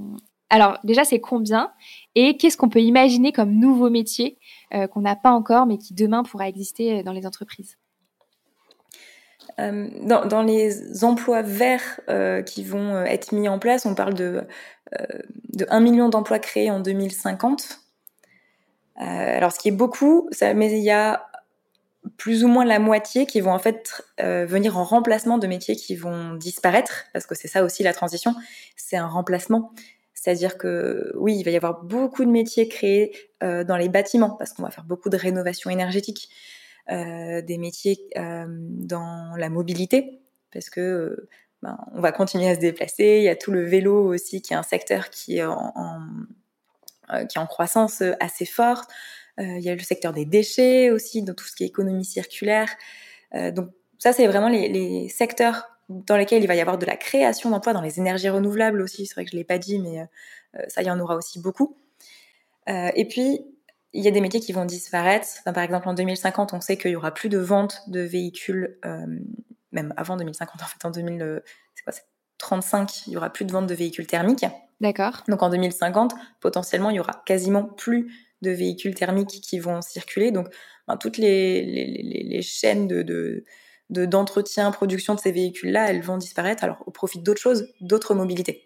alors 0.50 0.78
déjà, 0.84 1.04
c'est 1.04 1.20
combien 1.20 1.72
Et 2.14 2.36
qu'est-ce 2.36 2.58
qu'on 2.58 2.68
peut 2.68 2.82
imaginer 2.82 3.32
comme 3.32 3.52
nouveaux 3.52 3.88
métiers 3.88 4.36
euh, 4.74 4.86
qu'on 4.86 5.00
n'a 5.00 5.16
pas 5.16 5.30
encore, 5.30 5.64
mais 5.64 5.78
qui 5.78 5.94
demain 5.94 6.22
pourra 6.22 6.50
exister 6.50 7.02
dans 7.02 7.12
les 7.12 7.26
entreprises? 7.26 7.78
Dans, 9.56 10.42
les 10.42 11.04
emplois 11.04 11.40
verts 11.40 12.00
qui 12.44 12.62
vont 12.62 13.02
être 13.04 13.32
mis 13.32 13.48
en 13.48 13.58
place, 13.58 13.86
on 13.86 13.94
parle 13.94 14.14
de, 14.14 14.46
de 15.48 15.66
1 15.68 15.80
million 15.80 16.10
d'emplois 16.10 16.38
créés 16.38 16.70
en 16.70 16.78
2050. 16.78 17.80
alors, 18.96 19.50
ce 19.50 19.58
qui 19.58 19.68
est 19.68 19.72
beaucoup, 19.72 20.28
mais 20.54 20.70
il 20.70 20.84
y 20.84 20.90
a 20.90 21.27
plus 22.16 22.44
ou 22.44 22.48
moins 22.48 22.64
la 22.64 22.78
moitié 22.78 23.26
qui 23.26 23.40
vont 23.40 23.52
en 23.52 23.58
fait 23.58 24.02
euh, 24.20 24.46
venir 24.46 24.76
en 24.76 24.84
remplacement 24.84 25.38
de 25.38 25.46
métiers 25.46 25.76
qui 25.76 25.96
vont 25.96 26.34
disparaître, 26.34 27.04
parce 27.12 27.26
que 27.26 27.34
c'est 27.34 27.48
ça 27.48 27.64
aussi 27.64 27.82
la 27.82 27.92
transition, 27.92 28.34
c'est 28.76 28.96
un 28.96 29.06
remplacement. 29.06 29.72
C'est-à-dire 30.14 30.58
que 30.58 31.12
oui, 31.16 31.36
il 31.36 31.44
va 31.44 31.50
y 31.50 31.56
avoir 31.56 31.84
beaucoup 31.84 32.24
de 32.24 32.30
métiers 32.30 32.68
créés 32.68 33.16
euh, 33.42 33.64
dans 33.64 33.76
les 33.76 33.88
bâtiments, 33.88 34.30
parce 34.30 34.52
qu'on 34.52 34.62
va 34.62 34.70
faire 34.70 34.84
beaucoup 34.84 35.10
de 35.10 35.16
rénovation 35.16 35.70
énergétique, 35.70 36.28
euh, 36.90 37.42
des 37.42 37.58
métiers 37.58 37.98
dans 38.16 39.36
la 39.36 39.48
mobilité, 39.48 40.20
parce 40.52 40.70
que 40.70 41.28
ben, 41.62 41.78
on 41.92 42.00
va 42.00 42.12
continuer 42.12 42.48
à 42.48 42.54
se 42.54 42.60
déplacer. 42.60 43.18
Il 43.18 43.24
y 43.24 43.28
a 43.28 43.36
tout 43.36 43.50
le 43.50 43.64
vélo 43.64 44.12
aussi, 44.12 44.42
qui 44.42 44.54
est 44.54 44.56
un 44.56 44.62
secteur 44.62 45.10
qui 45.10 45.38
est 45.38 45.44
en, 45.44 46.00
qui 47.28 47.38
est 47.38 47.40
en 47.40 47.46
croissance 47.46 48.02
assez 48.20 48.46
forte. 48.46 48.90
Euh, 49.38 49.58
il 49.58 49.62
y 49.62 49.70
a 49.70 49.74
le 49.74 49.80
secteur 49.80 50.12
des 50.12 50.24
déchets 50.24 50.90
aussi, 50.90 51.22
dans 51.22 51.34
tout 51.34 51.44
ce 51.44 51.54
qui 51.54 51.64
est 51.64 51.66
économie 51.66 52.04
circulaire. 52.04 52.68
Euh, 53.34 53.50
donc 53.50 53.70
ça, 53.98 54.12
c'est 54.12 54.26
vraiment 54.26 54.48
les, 54.48 54.68
les, 54.68 55.08
secteurs 55.08 55.68
dans 55.88 56.16
lesquels 56.16 56.42
il 56.42 56.46
va 56.46 56.54
y 56.54 56.60
avoir 56.60 56.78
de 56.78 56.86
la 56.86 56.96
création 56.96 57.50
d'emplois, 57.50 57.72
dans 57.72 57.80
les 57.80 57.98
énergies 57.98 58.28
renouvelables 58.28 58.80
aussi. 58.80 59.06
C'est 59.06 59.14
vrai 59.14 59.24
que 59.24 59.30
je 59.30 59.36
l'ai 59.36 59.44
pas 59.44 59.58
dit, 59.58 59.78
mais 59.78 60.00
euh, 60.00 60.62
ça, 60.68 60.82
il 60.82 60.86
y 60.86 60.90
en 60.90 61.00
aura 61.00 61.16
aussi 61.16 61.40
beaucoup. 61.40 61.76
et 62.66 63.06
puis, 63.08 63.40
il 63.94 64.04
y 64.04 64.08
a 64.08 64.10
des 64.10 64.20
métiers 64.20 64.40
qui 64.40 64.52
vont 64.52 64.66
disparaître. 64.66 65.26
par 65.44 65.60
exemple, 65.60 65.88
en 65.88 65.94
2050, 65.94 66.52
on 66.52 66.60
sait 66.60 66.76
qu'il 66.76 66.90
y 66.90 66.96
aura 66.96 67.14
plus 67.14 67.30
de 67.30 67.38
ventes 67.38 67.80
de 67.86 68.00
véhicules, 68.00 68.78
même 69.72 69.94
avant 69.96 70.16
2050, 70.16 70.62
en 70.62 70.66
fait, 70.66 70.84
en 70.84 70.90
2000, 70.90 71.42
c'est 71.74 71.84
quoi, 71.84 71.94
35, 72.36 73.06
il 73.06 73.14
y 73.14 73.16
aura 73.16 73.30
plus 73.30 73.46
de 73.46 73.52
ventes 73.52 73.66
de 73.66 73.74
véhicules 73.74 74.06
thermiques. 74.06 74.44
D'accord. 74.80 75.22
Donc 75.26 75.42
en 75.42 75.48
2050, 75.48 76.14
potentiellement, 76.40 76.90
il 76.90 76.96
y 76.96 77.00
aura 77.00 77.22
quasiment 77.24 77.64
plus 77.64 78.12
de 78.42 78.50
véhicules 78.50 78.94
thermiques 78.94 79.40
qui 79.42 79.58
vont 79.58 79.82
circuler. 79.82 80.30
Donc, 80.30 80.48
ben, 80.86 80.96
toutes 80.96 81.18
les, 81.18 81.62
les, 81.64 82.22
les, 82.24 82.42
chaînes 82.42 82.86
de, 82.86 83.44
d'entretien, 83.90 84.70
production 84.70 85.14
de 85.14 85.20
ces 85.20 85.32
véhicules-là, 85.32 85.90
elles 85.90 86.02
vont 86.02 86.16
disparaître, 86.16 86.64
alors 86.64 86.82
au 86.86 86.90
profit 86.90 87.18
d'autres 87.18 87.40
choses, 87.40 87.72
d'autres 87.80 88.14
mobilités. 88.14 88.64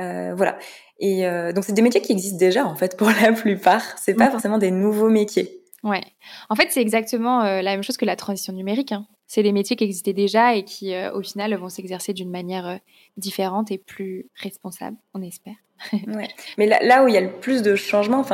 Euh, 0.00 0.34
voilà. 0.34 0.58
Et 0.98 1.26
euh, 1.26 1.52
donc 1.52 1.64
c'est 1.64 1.72
des 1.72 1.82
métiers 1.82 2.00
qui 2.00 2.12
existent 2.12 2.38
déjà 2.38 2.64
en 2.64 2.74
fait 2.74 2.96
pour 2.96 3.10
la 3.22 3.32
plupart. 3.32 3.98
C'est 3.98 4.14
pas 4.14 4.30
forcément 4.30 4.58
des 4.58 4.70
nouveaux 4.70 5.10
métiers. 5.10 5.61
Ouais. 5.82 6.02
En 6.48 6.54
fait, 6.54 6.68
c'est 6.70 6.80
exactement 6.80 7.42
euh, 7.42 7.62
la 7.62 7.72
même 7.72 7.82
chose 7.82 7.96
que 7.96 8.04
la 8.04 8.16
transition 8.16 8.52
numérique. 8.52 8.92
Hein. 8.92 9.06
C'est 9.26 9.42
des 9.42 9.52
métiers 9.52 9.76
qui 9.76 9.84
existaient 9.84 10.12
déjà 10.12 10.54
et 10.54 10.64
qui, 10.64 10.94
au 11.14 11.22
final, 11.22 11.54
vont 11.54 11.70
s'exercer 11.70 12.12
d'une 12.12 12.30
manière 12.30 12.80
différente 13.16 13.70
et 13.70 13.78
plus 13.78 14.28
responsable, 14.34 14.98
on 15.14 15.22
espère. 15.22 15.54
ouais. 16.06 16.28
Mais 16.58 16.66
là, 16.66 17.02
où 17.02 17.08
il 17.08 17.14
y 17.14 17.16
a 17.16 17.20
le 17.20 17.32
plus 17.32 17.62
de 17.62 17.74
changements, 17.74 18.24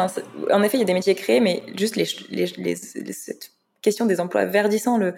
en 0.50 0.62
effet, 0.62 0.76
il 0.76 0.80
y 0.80 0.82
a 0.82 0.86
des 0.86 0.94
métiers 0.94 1.14
créés, 1.14 1.40
mais 1.40 1.62
juste 1.76 1.96
les, 1.96 2.74
cette 2.74 3.52
question 3.80 4.06
des 4.06 4.20
emplois 4.20 4.44
verdissants, 4.44 4.98
le, 4.98 5.14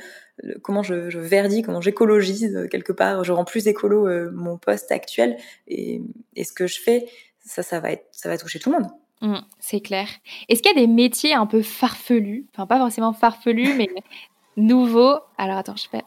comment 0.63 0.83
je, 0.83 1.19
verdis, 1.19 1.63
comment 1.63 1.81
j'écologise 1.81 2.55
euh, 2.55 2.69
quelque 2.69 2.93
part, 2.93 3.25
je 3.25 3.33
rends 3.33 3.45
plus 3.45 3.67
écolo 3.67 4.07
euh, 4.07 4.31
mon 4.33 4.59
poste 4.59 4.93
actuel 4.93 5.37
et, 5.67 6.03
ce 6.43 6.53
que 6.53 6.67
je 6.67 6.81
fais, 6.81 7.07
ça, 7.45 7.63
ça 7.63 7.81
va 7.81 8.39
toucher 8.39 8.59
tout 8.59 8.71
le 8.71 8.79
monde. 8.79 8.91
Mmh, 9.23 9.37
c'est 9.59 9.81
clair. 9.81 10.09
Est-ce 10.49 10.63
qu'il 10.63 10.75
y 10.75 10.79
a 10.79 10.81
des 10.81 10.87
métiers 10.87 11.35
un 11.35 11.47
peu 11.47 11.63
farfelus, 11.63 12.47
enfin 12.55 12.67
pas 12.67 12.79
forcément 12.79 13.13
farfelus, 13.13 13.75
mais 13.77 13.89
nouveaux 14.57 15.19
Alors 15.37 15.59
attends, 15.59 15.77
je 15.77 15.83
sais 15.83 15.89
pas. 15.91 16.05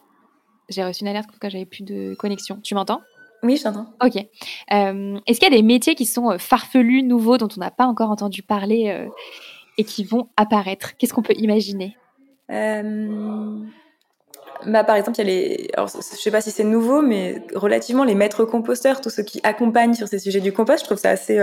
J'ai 0.70 0.84
reçu 0.84 1.02
une 1.02 1.10
alerte 1.10 1.30
quand 1.40 1.50
j'avais 1.50 1.66
plus 1.66 1.84
de 1.84 2.16
connexion. 2.16 2.60
Tu 2.64 2.74
m'entends? 2.74 3.02
Oui, 3.44 3.60
j'entends. 3.62 3.88
Ok. 4.02 4.16
Euh, 4.16 5.20
est-ce 5.28 5.40
qu'il 5.40 5.52
y 5.52 5.54
a 5.54 5.58
des 5.58 5.64
métiers 5.64 5.96
qui 5.96 6.06
sont 6.06 6.32
euh, 6.32 6.38
farfelus, 6.38 7.04
nouveaux, 7.04 7.38
dont 7.38 7.50
on 7.56 7.60
n'a 7.60 7.72
pas 7.72 7.86
encore 7.86 8.10
entendu 8.10 8.42
parler 8.42 8.88
euh, 8.88 9.10
et 9.78 9.84
qui 9.84 10.06
vont 10.06 10.30
apparaître? 10.38 10.96
Qu'est-ce 10.98 11.14
qu'on 11.14 11.22
peut 11.22 11.36
imaginer? 11.38 11.98
Bah, 14.68 14.84
par 14.84 14.96
exemple, 14.96 15.20
il 15.20 15.28
y 15.28 15.30
a 15.30 15.34
les. 15.34 15.70
Alors, 15.74 15.88
je 15.88 16.02
sais 16.02 16.32
pas 16.32 16.42
si 16.42 16.52
c'est 16.52 16.64
nouveau, 16.64 17.02
mais 17.02 17.42
relativement 17.56 18.04
les 18.04 18.16
maîtres 18.16 18.46
composteurs, 18.46 19.02
tous 19.02 19.10
ceux 19.10 19.24
qui 19.24 19.40
accompagnent 19.44 19.94
sur 19.94 20.08
ces 20.08 20.20
sujets 20.20 20.40
du 20.40 20.54
compost, 20.54 20.82
je 20.82 20.86
trouve 20.86 20.98
ça 20.98 21.10
assez 21.10 21.40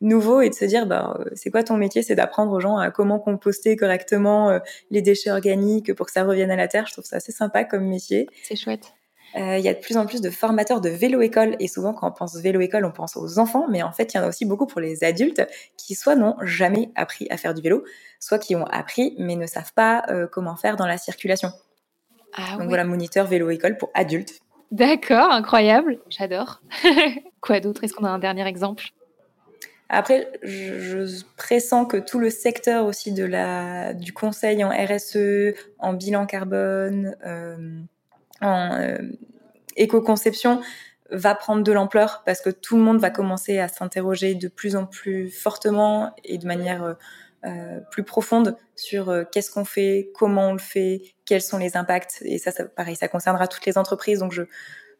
nouveau 0.00 0.40
et 0.40 0.50
de 0.50 0.54
se 0.54 0.64
dire, 0.64 0.86
bah, 0.86 1.18
c'est 1.34 1.50
quoi 1.50 1.62
ton 1.62 1.76
métier? 1.76 2.02
C'est 2.02 2.14
d'apprendre 2.14 2.52
aux 2.52 2.60
gens 2.60 2.76
à 2.76 2.90
comment 2.90 3.18
composter 3.18 3.76
correctement 3.76 4.60
les 4.90 5.02
déchets 5.02 5.30
organiques 5.30 5.94
pour 5.94 6.06
que 6.06 6.12
ça 6.12 6.24
revienne 6.24 6.50
à 6.50 6.56
la 6.56 6.68
terre. 6.68 6.86
Je 6.86 6.92
trouve 6.92 7.04
ça 7.04 7.16
assez 7.16 7.32
sympa 7.32 7.64
comme 7.64 7.84
métier. 7.84 8.28
C'est 8.42 8.56
chouette. 8.56 8.92
Euh, 9.36 9.58
il 9.58 9.64
y 9.64 9.68
a 9.68 9.74
de 9.74 9.80
plus 9.80 9.96
en 9.96 10.06
plus 10.06 10.20
de 10.20 10.30
formateurs 10.30 10.80
de 10.80 10.88
vélo-école. 10.88 11.56
Et 11.60 11.68
souvent, 11.68 11.92
quand 11.92 12.08
on 12.08 12.12
pense 12.12 12.36
vélo-école, 12.36 12.84
on 12.84 12.92
pense 12.92 13.16
aux 13.16 13.38
enfants. 13.38 13.66
Mais 13.68 13.82
en 13.82 13.92
fait, 13.92 14.14
il 14.14 14.16
y 14.16 14.20
en 14.20 14.22
a 14.22 14.28
aussi 14.28 14.44
beaucoup 14.46 14.66
pour 14.66 14.80
les 14.80 15.04
adultes 15.04 15.46
qui 15.76 15.94
soit 15.94 16.14
n'ont 16.14 16.36
jamais 16.42 16.90
appris 16.94 17.26
à 17.30 17.36
faire 17.36 17.52
du 17.52 17.60
vélo, 17.60 17.84
soit 18.18 18.38
qui 18.38 18.56
ont 18.56 18.64
appris 18.64 19.14
mais 19.18 19.36
ne 19.36 19.46
savent 19.46 19.72
pas 19.74 20.04
euh, 20.08 20.26
comment 20.26 20.56
faire 20.56 20.76
dans 20.76 20.86
la 20.86 20.96
circulation. 20.96 21.52
Ah, 22.34 22.56
Donc 22.58 22.68
voilà, 22.68 22.84
moniteur 22.84 23.26
vélo-école 23.26 23.76
pour 23.76 23.90
adultes. 23.94 24.40
D'accord, 24.70 25.30
incroyable. 25.30 25.98
J'adore. 26.10 26.60
Quoi 27.40 27.60
d'autre? 27.60 27.84
Est-ce 27.84 27.94
qu'on 27.94 28.04
a 28.04 28.10
un 28.10 28.18
dernier 28.18 28.46
exemple? 28.46 28.86
Après, 29.88 30.32
je, 30.42 31.22
pressens 31.36 31.86
que 31.86 31.96
tout 31.96 32.18
le 32.18 32.30
secteur 32.30 32.86
aussi 32.86 33.12
de 33.12 33.24
la, 33.24 33.94
du 33.94 34.12
conseil 34.12 34.64
en 34.64 34.70
RSE, 34.70 35.54
en 35.78 35.92
bilan 35.92 36.26
carbone, 36.26 37.16
euh, 37.24 37.78
en 38.40 38.74
euh, 38.74 38.98
éco-conception 39.76 40.60
va 41.10 41.36
prendre 41.36 41.62
de 41.62 41.70
l'ampleur 41.70 42.22
parce 42.26 42.40
que 42.40 42.50
tout 42.50 42.76
le 42.76 42.82
monde 42.82 42.98
va 42.98 43.10
commencer 43.10 43.60
à 43.60 43.68
s'interroger 43.68 44.34
de 44.34 44.48
plus 44.48 44.74
en 44.74 44.86
plus 44.86 45.30
fortement 45.30 46.12
et 46.24 46.38
de 46.38 46.46
manière 46.46 46.82
euh, 46.82 46.94
euh 47.44 47.80
plus 47.90 48.02
profonde 48.02 48.56
sur 48.74 49.08
euh, 49.08 49.24
qu'est-ce 49.30 49.50
qu'on 49.50 49.64
fait, 49.64 50.10
comment 50.14 50.48
on 50.48 50.52
le 50.52 50.58
fait, 50.58 51.02
quels 51.24 51.42
sont 51.42 51.58
les 51.58 51.76
impacts. 51.76 52.22
Et 52.24 52.38
ça, 52.38 52.50
ça, 52.50 52.64
pareil, 52.64 52.96
ça 52.96 53.08
concernera 53.08 53.48
toutes 53.48 53.66
les 53.66 53.78
entreprises. 53.78 54.18
Donc, 54.18 54.32
je, 54.32 54.42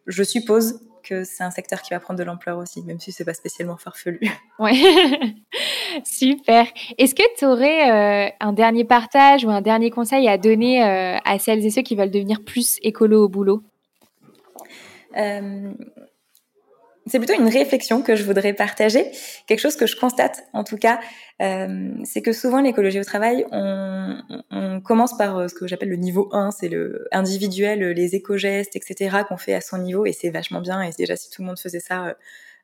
je 0.06 0.22
suppose 0.22 0.80
que 1.02 1.24
c'est 1.24 1.44
un 1.44 1.50
secteur 1.50 1.82
qui 1.82 1.94
va 1.94 2.00
prendre 2.00 2.18
de 2.18 2.24
l'ampleur 2.24 2.58
aussi, 2.58 2.82
même 2.82 2.98
si 2.98 3.12
c'est 3.12 3.24
pas 3.24 3.34
spécialement 3.34 3.76
farfelu. 3.76 4.20
Ouais, 4.58 4.72
super. 6.04 6.66
Est-ce 6.98 7.14
que 7.14 7.22
tu 7.36 7.44
aurais 7.44 7.90
euh, 7.90 8.30
un 8.40 8.52
dernier 8.52 8.84
partage 8.84 9.44
ou 9.44 9.50
un 9.50 9.60
dernier 9.60 9.90
conseil 9.90 10.28
à 10.28 10.38
donner 10.38 10.82
à 10.82 11.38
celles 11.38 11.64
et 11.64 11.70
ceux 11.70 11.82
qui 11.82 11.94
veulent 11.94 12.10
devenir 12.10 12.42
plus 12.42 12.78
écolo 12.82 13.24
au 13.24 13.28
boulot? 13.28 13.62
C'est 17.06 17.18
plutôt 17.18 17.34
une 17.34 17.48
réflexion 17.48 18.02
que 18.02 18.16
je 18.16 18.24
voudrais 18.24 18.52
partager, 18.52 19.10
quelque 19.46 19.60
chose 19.60 19.76
que 19.76 19.86
je 19.86 19.96
constate 19.96 20.44
en 20.52 20.64
tout 20.64 20.76
cas, 20.76 21.00
euh, 21.40 21.90
c'est 22.04 22.22
que 22.22 22.32
souvent 22.32 22.60
l'écologie 22.60 22.98
au 22.98 23.04
travail, 23.04 23.44
on, 23.52 24.18
on 24.50 24.80
commence 24.80 25.16
par 25.16 25.38
euh, 25.38 25.48
ce 25.48 25.54
que 25.54 25.66
j'appelle 25.66 25.90
le 25.90 25.96
niveau 25.96 26.28
1, 26.32 26.50
c'est 26.50 26.68
le 26.68 27.06
individuel, 27.12 27.80
les 27.90 28.14
éco-gestes, 28.14 28.74
etc. 28.74 29.18
qu'on 29.28 29.36
fait 29.36 29.54
à 29.54 29.60
son 29.60 29.78
niveau 29.78 30.06
et 30.06 30.12
c'est 30.12 30.30
vachement 30.30 30.60
bien 30.60 30.82
et 30.82 30.90
déjà 30.98 31.16
si 31.16 31.30
tout 31.30 31.42
le 31.42 31.48
monde 31.48 31.58
faisait 31.58 31.80
ça, 31.80 32.06
euh, 32.06 32.14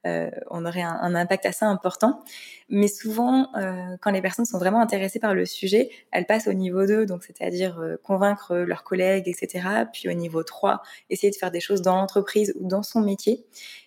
on 0.05 0.65
aurait 0.65 0.83
un, 0.83 0.99
un, 1.01 1.15
impact 1.15 1.47
assez 1.47 1.65
important. 1.65 2.23
Mais 2.69 2.89
souvent, 2.89 3.49
euh, 3.57 3.97
quand 4.01 4.11
les 4.11 4.23
personnes 4.23 4.47
sont 4.47 4.59
vraiment 4.59 4.81
intéressées 4.81 5.19
par 5.19 5.35
le 5.35 5.45
sujet, 5.45 5.91
elles 6.11 6.25
passent 6.27 6.49
au 6.49 6.55
niveau 6.55 6.87
2, 6.87 7.05
donc 7.07 7.23
c'est-à-dire 7.23 7.79
euh, 7.81 7.97
convaincre 8.03 8.57
leurs 8.57 8.83
collègues, 8.83 9.29
etc. 9.29 9.85
Puis 9.93 10.09
au 10.09 10.13
niveau 10.15 10.43
3, 10.43 10.83
essayer 11.11 11.31
de 11.31 11.37
faire 11.37 11.51
des 11.51 11.61
choses 11.61 11.83
dans 11.83 11.97
l'entreprise 11.97 12.55
ou 12.59 12.67
dans 12.67 12.83
son 12.83 13.03
métier. 13.03 13.45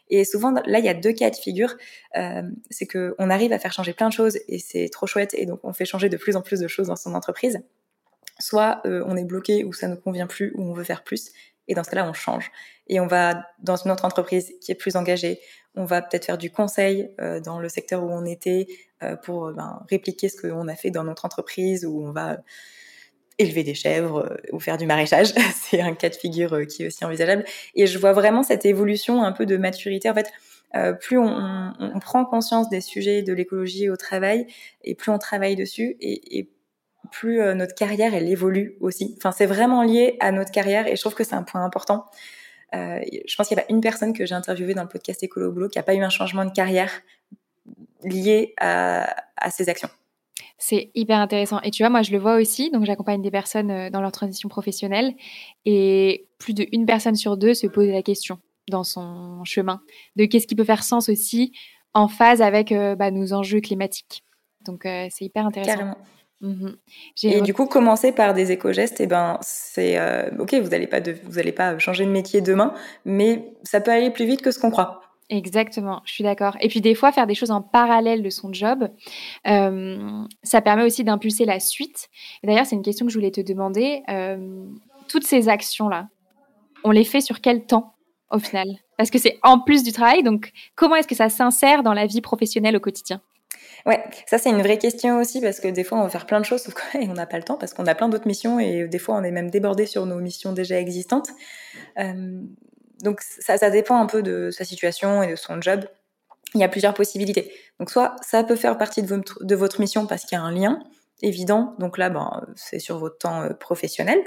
Et 0.10 0.24
souvent, 0.24 0.52
là, 0.52 0.80
il 0.80 0.86
y 0.86 0.90
a 0.90 0.94
deux 0.94 1.14
cas 1.14 1.30
de 1.30 1.36
figure. 1.36 1.76
Euh, 2.16 2.44
c'est 2.70 2.86
qu'on 2.86 3.30
arrive 3.30 3.54
à 3.54 3.60
faire 3.60 3.74
changer 3.74 3.94
plein 3.94 4.08
de 4.10 4.14
choses 4.14 4.38
et 4.48 4.60
c'est 4.60 4.90
trop 4.90 5.08
chouette 5.08 5.34
et 5.34 5.46
donc 5.46 5.60
on 5.64 5.74
fait 5.74 5.86
changer 5.86 6.10
de 6.10 6.18
plus 6.18 6.36
en 6.36 6.42
plus 6.42 6.60
de 6.60 6.68
choses 6.68 6.88
dans 6.88 6.96
son 6.96 7.16
entreprise. 7.16 7.60
Soit 8.40 8.82
euh, 8.86 9.04
on 9.08 9.18
est 9.18 9.24
bloqué 9.24 9.64
ou 9.64 9.74
ça 9.74 9.88
ne 9.88 9.96
convient 9.96 10.28
plus 10.28 10.54
ou 10.56 10.62
on 10.62 10.74
veut 10.74 10.84
faire 10.84 11.04
plus 11.04 11.32
Et 11.68 11.74
dans 11.74 11.84
ce 11.84 11.90
cas-là, 11.90 12.08
on 12.08 12.14
change. 12.14 12.52
Et 12.88 13.00
on 13.00 13.08
va 13.08 13.48
dans 13.64 13.78
une 13.78 13.90
autre 13.90 14.06
entreprise 14.06 14.54
qui 14.62 14.72
est 14.72 14.76
plus 14.76 14.96
engagée. 14.96 15.40
On 15.76 15.86
va 15.86 16.02
peut-être 16.02 16.26
faire 16.26 16.38
du 16.38 16.52
conseil 16.52 17.10
euh, 17.20 17.40
dans 17.40 17.60
le 17.60 17.70
secteur 17.70 18.04
où 18.04 18.10
on 18.10 18.26
était 18.26 18.68
euh, 19.04 19.16
pour 19.16 19.52
ben, 19.52 19.84
répliquer 19.90 20.30
ce 20.30 20.42
qu'on 20.42 20.68
a 20.68 20.76
fait 20.76 20.92
dans 20.92 21.04
notre 21.04 21.26
entreprise, 21.26 21.86
où 21.86 22.06
on 22.06 22.12
va 22.12 22.38
élever 23.38 23.64
des 23.64 23.74
chèvres 23.74 24.38
ou 24.54 24.60
faire 24.60 24.78
du 24.78 24.86
maraîchage. 24.86 25.34
C'est 25.54 25.82
un 25.82 25.94
cas 25.94 26.10
de 26.10 26.16
figure 26.16 26.66
qui 26.68 26.84
est 26.84 26.88
aussi 26.88 27.04
envisageable. 27.04 27.44
Et 27.76 27.88
je 27.88 27.98
vois 27.98 28.14
vraiment 28.14 28.44
cette 28.44 28.66
évolution 28.66 29.24
un 29.24 29.34
peu 29.34 29.46
de 29.46 29.58
maturité. 29.58 30.10
En 30.10 30.14
fait, 30.14 30.32
euh, 30.76 30.94
plus 30.94 31.18
on, 31.18 32.00
prend 32.02 32.26
conscience 32.26 32.70
des 32.70 32.82
sujets 32.82 33.22
de 33.22 33.34
l'écologie 33.34 33.90
au 33.90 33.96
travail 33.96 34.46
et 34.84 34.94
plus 34.94 35.12
on 35.12 35.18
travaille 35.18 35.56
dessus 35.56 35.96
et, 36.02 36.38
et 36.38 36.52
plus 37.12 37.40
euh, 37.40 37.54
notre 37.54 37.76
carrière 37.76 38.14
elle 38.14 38.28
évolue 38.28 38.76
aussi. 38.82 39.16
Enfin, 39.18 39.32
c'est 39.32 39.46
vraiment 39.46 39.84
lié 39.84 40.18
à 40.20 40.32
notre 40.32 40.52
carrière 40.52 40.88
et 40.88 40.96
je 40.96 41.02
trouve 41.02 41.16
que 41.16 41.24
c'est 41.24 41.36
un 41.36 41.44
point 41.44 41.64
important. 41.64 42.06
Euh, 42.74 43.00
je 43.28 43.36
pense 43.36 43.48
qu'il 43.48 43.56
n'y 43.56 43.62
a 43.62 43.66
pas 43.66 43.74
une 43.74 43.82
personne 43.82 44.14
que 44.14 44.26
j'ai 44.26 44.36
interviewée 44.36 44.74
dans 44.74 44.84
le 44.84 44.90
podcast 44.90 45.22
Écolo 45.24 45.52
Boulot 45.52 45.70
qui 45.70 45.78
n'a 45.78 45.84
pas 45.84 45.94
eu 45.94 46.02
un 46.02 46.10
changement 46.10 46.46
de 46.46 46.52
carrière 46.52 46.92
lié 48.04 48.54
à, 48.58 49.16
à 49.38 49.52
ces 49.52 49.70
actions. 49.70 49.90
C'est 50.58 50.90
hyper 50.96 51.20
intéressant. 51.20 51.60
Et 51.62 51.72
tu 51.72 51.84
vois, 51.84 51.90
moi, 51.90 52.02
je 52.02 52.12
le 52.12 52.18
vois 52.18 52.36
aussi. 52.36 52.72
Donc, 52.72 52.86
j'accompagne 52.86 53.22
des 53.22 53.32
personnes 53.32 53.72
euh, 53.72 53.90
dans 53.90 54.02
leur 54.02 54.12
transition 54.12 54.48
professionnelle. 54.50 55.14
Et 55.66 56.28
plus 56.40 56.54
d'une 56.54 56.86
personne 56.86 57.16
sur 57.16 57.38
deux 57.38 57.54
se 57.54 57.68
pose 57.68 57.90
la 57.90 58.02
question 58.02 58.40
dans 58.70 58.84
son 58.84 59.44
chemin, 59.44 59.82
de 60.16 60.26
qu'est-ce 60.26 60.48
qui 60.48 60.56
peut 60.56 60.64
faire 60.64 60.84
sens 60.84 61.10
aussi 61.10 61.54
en 61.94 62.08
phase 62.08 62.42
avec 62.42 62.72
euh, 62.72 62.96
bah, 62.96 63.12
nos 63.12 63.34
enjeux 63.34 63.62
climatiques. 63.62 64.24
Donc 64.62 64.86
euh, 64.86 65.08
c'est 65.10 65.26
hyper 65.26 65.46
intéressant. 65.46 65.74
Carrément. 65.74 65.98
Mhm. 66.46 66.78
Et 67.24 67.42
du 67.42 67.54
coup, 67.54 67.66
commencer 67.66 68.12
par 68.12 68.36
des 68.36 68.52
éco-gestes, 68.52 69.02
eh 69.02 69.08
ben, 69.08 69.40
c'est 69.42 69.98
euh, 69.98 70.30
ok, 70.38 70.54
vous 70.54 70.70
n'allez 70.70 70.86
pas, 70.86 71.00
vous 71.24 71.40
allez 71.40 71.52
pas 71.52 71.78
changer 71.80 72.06
de 72.06 72.12
métier 72.12 72.42
demain, 72.42 72.74
mais 73.04 73.52
ça 73.64 73.82
peut 73.82 73.92
aller 73.92 74.12
plus 74.12 74.26
vite 74.26 74.44
que 74.44 74.52
ce 74.52 74.60
qu'on 74.60 74.70
croit. 74.70 75.02
Exactement, 75.30 76.04
je 76.06 76.14
suis 76.14 76.24
d'accord. 76.24 76.56
Et 76.62 76.68
puis 76.68 76.82
des 76.82 76.94
fois, 76.94 77.12
faire 77.12 77.26
des 77.26 77.34
choses 77.34 77.50
en 77.50 77.62
parallèle 77.62 78.22
de 78.22 78.30
son 78.30 78.54
job, 78.54 78.88
ça 79.44 80.62
permet 80.62 80.84
aussi 80.84 81.04
d'impulser 81.04 81.46
la 81.46 81.60
suite. 81.60 82.10
D'ailleurs, 82.44 82.68
c'est 82.68 82.76
une 82.76 82.84
question 82.84 83.08
que 83.08 83.12
je 83.12 83.18
voulais 83.18 83.32
te 83.32 83.42
demander. 83.42 84.04
toutes 85.08 85.26
ces 85.26 85.50
actions-là, 85.50 86.10
on 86.84 86.92
les 86.92 87.04
fait 87.06 87.22
sur 87.22 87.42
quel 87.42 87.66
temps 87.66 87.96
au 88.30 88.38
final? 88.38 88.68
Parce 88.98 89.10
que 89.10 89.18
c'est 89.18 89.40
en 89.42 89.60
plus 89.60 89.84
du 89.84 89.92
travail, 89.92 90.22
donc 90.22 90.52
comment 90.76 90.96
est-ce 90.96 91.08
que 91.08 91.16
ça 91.16 91.30
s'insère 91.30 91.82
dans 91.82 91.94
la 91.94 92.06
vie 92.06 92.22
professionnelle 92.22 92.76
au 92.76 92.80
quotidien? 92.80 93.20
Ouais, 93.86 94.04
ça 94.26 94.38
c'est 94.38 94.50
une 94.50 94.62
vraie 94.62 94.78
question 94.78 95.20
aussi 95.20 95.42
parce 95.42 95.60
que 95.60 95.68
des 95.68 95.84
fois 95.84 96.00
on 96.00 96.04
va 96.04 96.10
faire 96.10 96.26
plein 96.26 96.40
de 96.40 96.46
choses 96.46 96.64
sauf 96.64 96.74
qu'on 96.74 97.08
n'a 97.14 97.26
pas 97.26 97.38
le 97.38 97.44
temps 97.44 97.58
parce 97.58 97.74
qu'on 97.74 97.86
a 97.86 97.96
plein 97.96 98.10
d'autres 98.10 98.28
missions 98.28 98.60
et 98.60 98.88
des 98.88 99.00
fois 99.00 99.16
on 99.16 99.24
est 99.24 99.32
même 99.32 99.50
débordé 99.50 99.86
sur 99.86 100.06
nos 100.06 100.20
missions 100.20 100.54
déjà 100.54 100.80
existantes. 100.80 101.30
Donc 103.02 103.22
ça, 103.22 103.70
dépend 103.70 104.00
un 104.00 104.06
peu 104.06 104.24
de 104.24 104.52
sa 104.52 104.64
situation 104.64 105.22
et 105.22 105.32
de 105.32 105.36
son 105.36 105.62
job. 105.62 105.86
Il 106.54 106.62
y 106.62 106.64
a 106.64 106.70
plusieurs 106.70 106.94
possibilités. 106.94 107.52
Donc 107.80 107.90
soit 107.90 108.16
ça 108.22 108.44
peut 108.44 108.56
faire 108.56 108.78
partie 108.78 109.04
de 109.04 109.56
votre, 109.56 109.80
mission 109.82 110.08
parce 110.08 110.24
qu'il 110.24 110.38
y 110.38 110.42
a 110.42 110.44
un 110.44 110.52
lien 110.52 110.80
évident, 111.22 111.76
donc 111.80 111.98
là 111.98 112.10
ben, 112.10 112.46
c'est 112.56 112.80
sur 112.80 113.00
votre 113.00 113.18
temps 113.18 113.42
euh, 113.42 113.50
professionnel. 113.54 114.20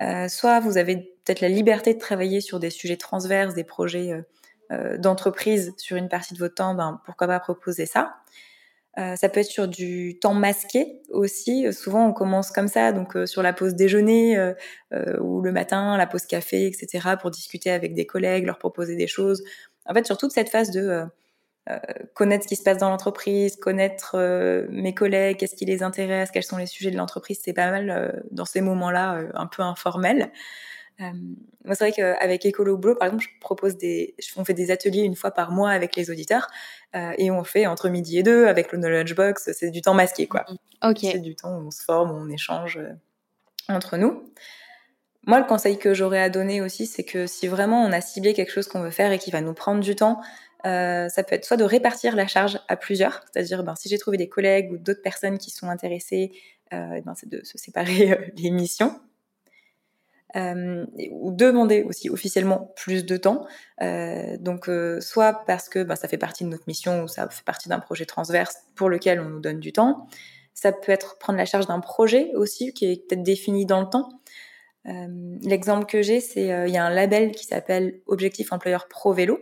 Euh, 0.00 0.28
soit 0.28 0.60
vous 0.60 0.78
avez 0.78 0.96
peut-être 1.24 1.40
la 1.40 1.48
liberté 1.48 1.94
de 1.94 1.98
travailler 1.98 2.40
sur 2.40 2.60
des 2.60 2.70
sujets 2.70 2.96
transverses, 2.96 3.54
des 3.54 3.64
projets 3.64 4.24
euh, 4.70 4.96
d'entreprise 4.98 5.74
sur 5.76 5.96
une 5.96 6.08
partie 6.08 6.34
de 6.34 6.38
votre 6.38 6.54
temps, 6.54 6.74
ben, 6.74 7.00
pourquoi 7.04 7.26
pas 7.26 7.40
proposer 7.40 7.86
ça. 7.86 8.16
Ça 9.16 9.28
peut 9.28 9.40
être 9.40 9.46
sur 9.46 9.68
du 9.68 10.18
temps 10.18 10.34
masqué 10.34 11.02
aussi. 11.10 11.72
Souvent, 11.72 12.08
on 12.08 12.12
commence 12.12 12.50
comme 12.50 12.66
ça, 12.66 12.90
donc 12.90 13.16
sur 13.26 13.42
la 13.42 13.52
pause 13.52 13.74
déjeuner 13.74 14.36
ou 15.20 15.40
le 15.40 15.52
matin, 15.52 15.96
la 15.96 16.06
pause 16.06 16.26
café, 16.26 16.66
etc., 16.66 17.14
pour 17.20 17.30
discuter 17.30 17.70
avec 17.70 17.94
des 17.94 18.06
collègues, 18.06 18.44
leur 18.44 18.58
proposer 18.58 18.96
des 18.96 19.06
choses. 19.06 19.44
En 19.86 19.94
fait, 19.94 20.04
sur 20.04 20.18
toute 20.18 20.32
cette 20.32 20.48
phase 20.48 20.72
de 20.72 21.06
euh, 21.70 21.78
connaître 22.14 22.44
ce 22.44 22.48
qui 22.48 22.56
se 22.56 22.62
passe 22.62 22.78
dans 22.78 22.88
l'entreprise, 22.88 23.56
connaître 23.56 24.12
euh, 24.14 24.66
mes 24.70 24.94
collègues, 24.94 25.36
qu'est-ce 25.36 25.54
qui 25.54 25.66
les 25.66 25.82
intéresse, 25.82 26.30
quels 26.30 26.44
sont 26.44 26.56
les 26.56 26.66
sujets 26.66 26.90
de 26.90 26.96
l'entreprise, 26.96 27.40
c'est 27.44 27.52
pas 27.52 27.70
mal 27.70 27.90
euh, 27.90 28.08
dans 28.30 28.46
ces 28.46 28.62
moments-là 28.62 29.20
un 29.34 29.46
peu 29.46 29.62
informels. 29.62 30.32
Moi, 30.98 31.74
c'est 31.74 31.90
vrai 31.90 31.92
qu'avec 31.92 32.44
Écolo 32.44 32.76
Boulot, 32.76 32.96
par 32.96 33.06
exemple, 33.06 33.24
je 33.24 33.40
propose 33.40 33.76
des, 33.76 34.14
on 34.36 34.44
fait 34.44 34.54
des 34.54 34.70
ateliers 34.70 35.02
une 35.02 35.14
fois 35.14 35.30
par 35.30 35.52
mois 35.52 35.70
avec 35.70 35.94
les 35.96 36.10
auditeurs, 36.10 36.48
et 36.94 37.30
on 37.30 37.44
fait 37.44 37.66
entre 37.66 37.88
midi 37.88 38.18
et 38.18 38.22
deux 38.22 38.46
avec 38.46 38.72
le 38.72 38.78
Knowledge 38.78 39.14
Box. 39.14 39.50
C'est 39.52 39.70
du 39.70 39.80
temps 39.80 39.94
masqué, 39.94 40.26
quoi. 40.26 40.44
Mm-hmm. 40.48 40.90
Ok. 40.90 40.98
C'est 41.12 41.18
du 41.18 41.36
temps 41.36 41.56
où 41.56 41.66
on 41.66 41.70
se 41.70 41.82
forme, 41.82 42.10
où 42.10 42.14
on 42.14 42.28
échange 42.28 42.80
entre 43.68 43.96
nous. 43.96 44.32
Moi, 45.26 45.40
le 45.40 45.44
conseil 45.44 45.78
que 45.78 45.92
j'aurais 45.92 46.22
à 46.22 46.30
donner 46.30 46.62
aussi, 46.62 46.86
c'est 46.86 47.04
que 47.04 47.26
si 47.26 47.48
vraiment 47.48 47.84
on 47.84 47.92
a 47.92 48.00
ciblé 48.00 48.32
quelque 48.32 48.50
chose 48.50 48.66
qu'on 48.66 48.80
veut 48.80 48.90
faire 48.90 49.12
et 49.12 49.18
qui 49.18 49.30
va 49.30 49.42
nous 49.42 49.52
prendre 49.52 49.80
du 49.80 49.94
temps, 49.94 50.20
euh, 50.66 51.08
ça 51.08 51.22
peut 51.22 51.34
être 51.34 51.44
soit 51.44 51.56
de 51.56 51.64
répartir 51.64 52.16
la 52.16 52.26
charge 52.26 52.58
à 52.68 52.76
plusieurs, 52.76 53.22
c'est-à-dire 53.30 53.62
ben, 53.62 53.76
si 53.76 53.88
j'ai 53.88 53.98
trouvé 53.98 54.16
des 54.16 54.28
collègues 54.28 54.72
ou 54.72 54.78
d'autres 54.78 55.02
personnes 55.02 55.38
qui 55.38 55.50
sont 55.50 55.68
intéressées, 55.68 56.32
euh, 56.72 57.00
ben, 57.04 57.14
c'est 57.14 57.28
de 57.28 57.44
se 57.44 57.58
séparer 57.58 58.12
euh, 58.12 58.16
les 58.36 58.50
missions. 58.50 58.98
Euh, 60.36 60.84
ou 61.10 61.32
demander 61.32 61.82
aussi 61.82 62.10
officiellement 62.10 62.72
plus 62.76 63.06
de 63.06 63.16
temps. 63.16 63.46
Euh, 63.80 64.36
donc, 64.38 64.70
soit 65.00 65.44
parce 65.46 65.68
que 65.68 65.82
ben, 65.82 65.96
ça 65.96 66.06
fait 66.06 66.18
partie 66.18 66.44
de 66.44 66.50
notre 66.50 66.64
mission 66.66 67.02
ou 67.02 67.08
ça 67.08 67.28
fait 67.28 67.44
partie 67.44 67.68
d'un 67.68 67.78
projet 67.78 68.04
transverse 68.04 68.56
pour 68.74 68.90
lequel 68.90 69.20
on 69.20 69.28
nous 69.28 69.40
donne 69.40 69.60
du 69.60 69.72
temps. 69.72 70.06
Ça 70.52 70.72
peut 70.72 70.92
être 70.92 71.18
prendre 71.18 71.38
la 71.38 71.46
charge 71.46 71.66
d'un 71.66 71.80
projet 71.80 72.32
aussi 72.34 72.74
qui 72.74 72.90
est 72.90 73.08
peut-être 73.08 73.22
défini 73.22 73.64
dans 73.64 73.80
le 73.80 73.88
temps. 73.88 74.08
L'exemple 75.42 75.84
que 75.84 76.00
j'ai, 76.00 76.20
c'est 76.20 76.46
il 76.66 76.72
y 76.72 76.78
a 76.78 76.84
un 76.84 76.90
label 76.90 77.32
qui 77.32 77.44
s'appelle 77.44 78.00
Objectif 78.06 78.52
Employeur 78.52 78.88
Pro 78.88 79.12
Vélo 79.12 79.38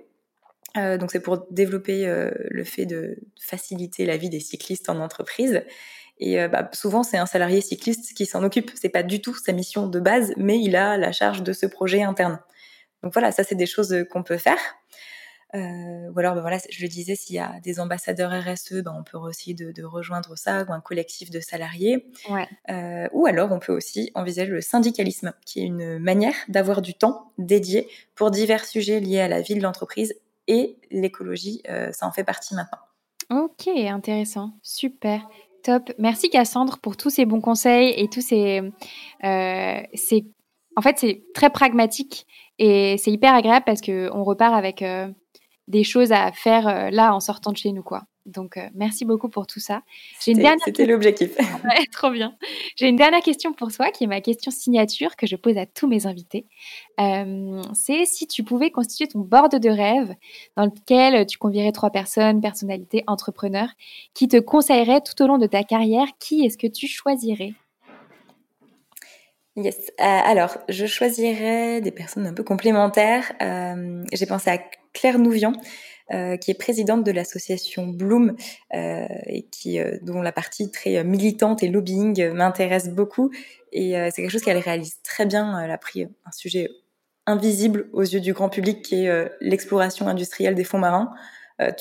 euh, 0.76 0.98
donc 0.98 1.10
c'est 1.10 1.20
pour 1.20 1.46
développer 1.50 2.06
euh, 2.06 2.30
le 2.50 2.64
fait 2.64 2.86
de 2.86 3.18
faciliter 3.40 4.04
la 4.04 4.16
vie 4.16 4.28
des 4.28 4.40
cyclistes 4.40 4.88
en 4.88 5.00
entreprise. 5.00 5.62
Et 6.18 6.40
euh, 6.40 6.48
bah, 6.48 6.68
souvent 6.72 7.02
c'est 7.02 7.18
un 7.18 7.26
salarié 7.26 7.60
cycliste 7.60 8.14
qui 8.14 8.26
s'en 8.26 8.42
occupe. 8.42 8.70
C'est 8.74 8.88
pas 8.88 9.02
du 9.02 9.20
tout 9.20 9.34
sa 9.34 9.52
mission 9.52 9.86
de 9.86 10.00
base, 10.00 10.32
mais 10.36 10.60
il 10.60 10.76
a 10.76 10.96
la 10.96 11.12
charge 11.12 11.42
de 11.42 11.52
ce 11.52 11.66
projet 11.66 12.02
interne. 12.02 12.40
Donc 13.02 13.12
voilà, 13.12 13.32
ça 13.32 13.44
c'est 13.44 13.54
des 13.54 13.66
choses 13.66 13.94
qu'on 14.10 14.22
peut 14.22 14.38
faire. 14.38 14.58
ou 15.54 16.18
alors, 16.18 16.34
bah, 16.34 16.40
voilà, 16.40 16.58
je 16.70 16.82
le 16.82 16.88
disais, 16.88 17.14
s'il 17.14 17.36
y 17.36 17.38
a 17.38 17.60
des 17.62 17.80
ambassadeurs 17.80 18.30
RSE, 18.30 18.82
bah, 18.82 18.94
on 18.96 19.04
peut 19.04 19.18
aussi 19.18 19.54
de, 19.54 19.72
de, 19.72 19.84
rejoindre 19.84 20.36
ça 20.36 20.64
ou 20.64 20.72
un 20.72 20.80
collectif 20.80 21.30
de 21.30 21.40
salariés. 21.40 22.06
Ouais. 22.28 23.08
ou 23.12 23.26
alors, 23.26 23.52
on 23.52 23.58
peut 23.58 23.72
aussi 23.72 24.10
envisager 24.14 24.50
le 24.50 24.60
syndicalisme, 24.60 25.32
qui 25.44 25.60
est 25.60 25.64
une 25.64 25.98
manière 25.98 26.34
d'avoir 26.48 26.82
du 26.82 26.94
temps 26.94 27.32
dédié 27.38 27.88
pour 28.14 28.30
divers 28.30 28.64
sujets 28.64 29.00
liés 29.00 29.20
à 29.20 29.28
la 29.28 29.40
vie 29.40 29.54
de 29.54 29.62
l'entreprise 29.62 30.14
et 30.48 30.78
l'écologie, 30.90 31.62
euh, 31.68 31.92
ça 31.92 32.06
en 32.06 32.12
fait 32.12 32.24
partie 32.24 32.54
maintenant. 32.54 32.78
Ok, 33.30 33.66
intéressant, 33.66 34.52
super. 34.62 35.28
Merci 35.98 36.30
Cassandre 36.30 36.78
pour 36.78 36.96
tous 36.96 37.10
ces 37.10 37.26
bons 37.26 37.40
conseils 37.40 37.94
et 37.96 38.08
tous 38.08 38.20
ces, 38.20 38.60
euh, 39.24 39.82
en 40.76 40.82
fait 40.82 40.98
c'est 40.98 41.22
très 41.34 41.50
pragmatique 41.50 42.26
et 42.58 42.96
c'est 42.98 43.10
hyper 43.10 43.34
agréable 43.34 43.64
parce 43.64 43.80
que 43.80 44.10
on 44.12 44.24
repart 44.24 44.54
avec 44.54 44.82
euh, 44.82 45.08
des 45.68 45.84
choses 45.84 46.12
à 46.12 46.32
faire 46.32 46.90
là 46.90 47.14
en 47.14 47.20
sortant 47.20 47.52
de 47.52 47.56
chez 47.56 47.72
nous 47.72 47.82
quoi. 47.82 48.02
Donc, 48.26 48.56
euh, 48.56 48.68
merci 48.74 49.04
beaucoup 49.04 49.28
pour 49.28 49.46
tout 49.46 49.60
ça. 49.60 49.82
C'était 50.18 50.84
l'objectif. 50.84 51.30
ouais, 51.38 51.86
trop 51.92 52.10
bien. 52.10 52.36
J'ai 52.74 52.88
une 52.88 52.96
dernière 52.96 53.22
question 53.22 53.52
pour 53.52 53.72
toi, 53.72 53.90
qui 53.90 54.04
est 54.04 54.08
ma 54.08 54.20
question 54.20 54.50
signature 54.50 55.14
que 55.16 55.26
je 55.26 55.36
pose 55.36 55.56
à 55.56 55.64
tous 55.64 55.86
mes 55.86 56.06
invités. 56.06 56.44
Euh, 57.00 57.62
c'est 57.72 58.04
si 58.04 58.26
tu 58.26 58.42
pouvais 58.42 58.70
constituer 58.70 59.06
ton 59.06 59.20
board 59.20 59.54
de 59.54 59.70
rêve 59.70 60.14
dans 60.56 60.64
lequel 60.64 61.24
tu 61.26 61.38
convierais 61.38 61.72
trois 61.72 61.90
personnes, 61.90 62.40
personnalités, 62.40 63.04
entrepreneurs, 63.06 63.70
qui 64.12 64.26
te 64.26 64.38
conseilleraient 64.38 65.00
tout 65.00 65.22
au 65.22 65.28
long 65.28 65.38
de 65.38 65.46
ta 65.46 65.62
carrière, 65.62 66.06
qui 66.18 66.44
est-ce 66.44 66.58
que 66.58 66.66
tu 66.66 66.88
choisirais? 66.88 67.54
Yes. 69.54 69.92
Euh, 70.00 70.04
alors, 70.04 70.58
je 70.68 70.84
choisirais 70.84 71.80
des 71.80 71.92
personnes 71.92 72.26
un 72.26 72.34
peu 72.34 72.42
complémentaires. 72.42 73.32
J'ai 74.12 74.26
pensé 74.26 74.50
à 74.50 74.58
Claire 74.92 75.18
Nouvian. 75.18 75.52
Euh, 76.12 76.36
qui 76.36 76.52
est 76.52 76.54
présidente 76.54 77.02
de 77.02 77.10
l'association 77.10 77.88
Bloom 77.88 78.36
euh, 78.72 79.06
et 79.24 79.42
qui 79.42 79.80
euh, 79.80 79.98
dont 80.02 80.22
la 80.22 80.30
partie 80.30 80.70
très 80.70 81.02
militante 81.02 81.64
et 81.64 81.68
lobbying 81.68 82.30
m'intéresse 82.30 82.90
beaucoup 82.90 83.32
et 83.72 83.94
c'est 84.12 84.22
quelque 84.22 84.30
chose 84.30 84.42
qu'elle 84.42 84.56
réalise 84.58 85.02
très 85.02 85.26
bien. 85.26 85.60
Elle 85.60 85.72
a 85.72 85.78
pris 85.78 86.04
un 86.04 86.30
sujet 86.30 86.70
invisible 87.26 87.88
aux 87.92 88.02
yeux 88.02 88.20
du 88.20 88.34
grand 88.34 88.48
public 88.48 88.82
qui 88.82 89.04
est 89.04 89.30
l'exploration 89.40 90.06
industrielle 90.06 90.54
des 90.54 90.62
fonds 90.62 90.78
marins. 90.78 91.12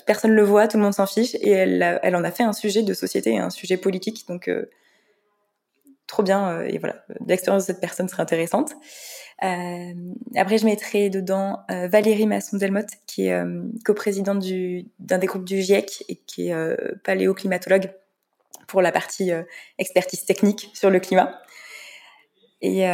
personne 0.07 0.31
ne 0.31 0.35
le 0.35 0.43
voit, 0.43 0.67
tout 0.67 0.77
le 0.77 0.83
monde 0.83 0.95
s'en 0.95 1.05
fiche 1.05 1.35
et 1.35 1.51
elle, 1.51 1.99
elle 2.01 2.15
en 2.15 2.23
a 2.23 2.31
fait 2.31 2.43
un 2.43 2.51
sujet 2.51 2.81
de 2.81 2.93
société 2.95 3.37
un 3.37 3.51
sujet 3.51 3.77
politique 3.77 4.27
donc 4.27 4.49
trop 6.07 6.23
bien 6.23 6.61
et 6.61 6.77
voilà 6.77 6.95
l'expérience 7.27 7.63
de 7.63 7.67
cette 7.67 7.81
personne 7.81 8.07
serait 8.07 8.23
intéressante. 8.23 8.73
Euh, 9.43 9.93
après, 10.35 10.57
je 10.57 10.65
mettrai 10.65 11.09
dedans 11.09 11.59
euh, 11.69 11.87
Valérie 11.87 12.25
Masson-Delmotte, 12.25 12.91
qui 13.05 13.27
est 13.27 13.33
euh, 13.33 13.63
coprésidente 13.83 14.43
d'un 14.99 15.17
des 15.17 15.27
groupes 15.27 15.43
du 15.43 15.61
GIEC 15.61 16.05
et 16.07 16.15
qui 16.15 16.49
est 16.49 16.55
paléoclimatologue 17.03 17.91
pour 18.67 18.81
la 18.81 18.91
partie 18.91 19.31
expertise 19.77 20.25
technique 20.25 20.71
sur 20.73 20.89
le 20.89 20.99
climat. 20.99 21.39
Et, 22.61 22.85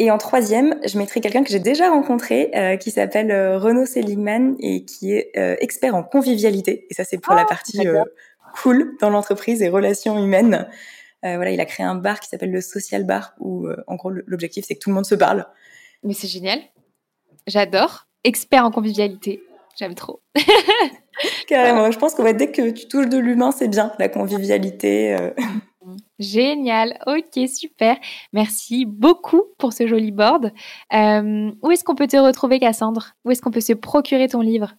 Et 0.00 0.10
en 0.10 0.16
troisième, 0.16 0.80
je 0.86 0.96
mettrai 0.96 1.20
quelqu'un 1.20 1.44
que 1.44 1.50
j'ai 1.50 1.60
déjà 1.60 1.90
rencontré, 1.90 2.50
euh, 2.54 2.78
qui 2.78 2.90
s'appelle 2.90 3.30
euh, 3.30 3.58
Renaud 3.58 3.84
Seligman 3.84 4.56
et 4.58 4.86
qui 4.86 5.12
est 5.12 5.30
euh, 5.36 5.56
expert 5.60 5.94
en 5.94 6.02
convivialité. 6.02 6.86
Et 6.88 6.94
ça, 6.94 7.04
c'est 7.04 7.18
pour 7.18 7.34
la 7.34 7.42
ah, 7.42 7.46
partie 7.46 7.86
cool 8.54 8.96
dans 8.98 9.10
l'entreprise 9.10 9.60
et 9.60 9.68
relations 9.68 10.18
humaines. 10.18 10.66
Voilà, 11.22 11.50
il 11.50 11.60
a 11.60 11.64
créé 11.64 11.84
un 11.84 11.94
bar 11.94 12.20
qui 12.20 12.28
s'appelle 12.28 12.50
le 12.50 12.60
Social 12.60 13.04
Bar, 13.04 13.34
où 13.38 13.68
en 13.86 13.96
gros 13.96 14.10
l'objectif 14.10 14.64
c'est 14.66 14.74
que 14.74 14.80
tout 14.80 14.90
le 14.90 14.94
monde 14.94 15.06
se 15.06 15.14
parle. 15.14 15.46
Mais 16.02 16.14
c'est 16.14 16.28
génial. 16.28 16.60
J'adore. 17.46 18.06
Expert 18.24 18.64
en 18.64 18.70
convivialité. 18.70 19.42
J'aime 19.78 19.94
trop. 19.94 20.20
Carrément. 21.46 21.90
Je 21.90 21.98
pense 21.98 22.14
que 22.14 22.32
dès 22.32 22.50
que 22.50 22.70
tu 22.70 22.88
touches 22.88 23.08
de 23.08 23.18
l'humain, 23.18 23.50
c'est 23.50 23.68
bien, 23.68 23.92
la 23.98 24.08
convivialité. 24.08 25.32
Génial, 26.18 26.98
ok, 27.06 27.48
super. 27.48 27.96
Merci 28.32 28.84
beaucoup 28.84 29.44
pour 29.58 29.72
ce 29.72 29.86
joli 29.86 30.10
board. 30.10 30.52
Euh, 30.92 31.50
où 31.62 31.70
est-ce 31.70 31.84
qu'on 31.84 31.94
peut 31.94 32.06
te 32.06 32.16
retrouver, 32.16 32.58
Cassandre? 32.58 33.14
Où 33.24 33.30
est-ce 33.30 33.40
qu'on 33.40 33.50
peut 33.50 33.60
se 33.60 33.72
procurer 33.72 34.28
ton 34.28 34.40
livre? 34.40 34.74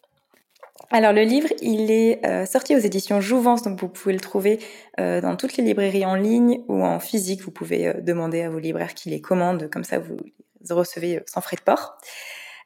Alors 0.92 1.14
le 1.14 1.24
livre, 1.24 1.50
il 1.62 1.90
est 1.92 2.26
euh, 2.26 2.46
sorti 2.46 2.76
aux 2.76 2.80
éditions 2.80 3.22
Jouvence, 3.22 3.64
donc 3.64 3.80
vous 3.80 3.90
pouvez 3.90 4.14
le 4.14 4.20
trouver 4.20 4.60
euh, 5.00 5.22
dans 5.22 5.36
toutes 5.36 5.58
les 5.58 5.64
librairies 5.64 6.06
en 6.06 6.16
ligne 6.16 6.62
ou 6.68 6.84
en 6.84 7.00
physique. 7.00 7.42
Vous 7.42 7.52
pouvez 7.52 7.94
demander 8.02 8.42
à 8.42 8.50
vos 8.50 8.60
libraires 8.60 8.94
qui 8.94 9.10
les 9.10 9.22
commandent, 9.22 9.70
comme 9.70 9.84
ça 9.84 10.00
vous 10.00 10.18
les 10.18 10.74
recevez 10.74 11.24
sans 11.26 11.42
frais 11.42 11.58
de 11.58 11.62
port, 11.62 11.98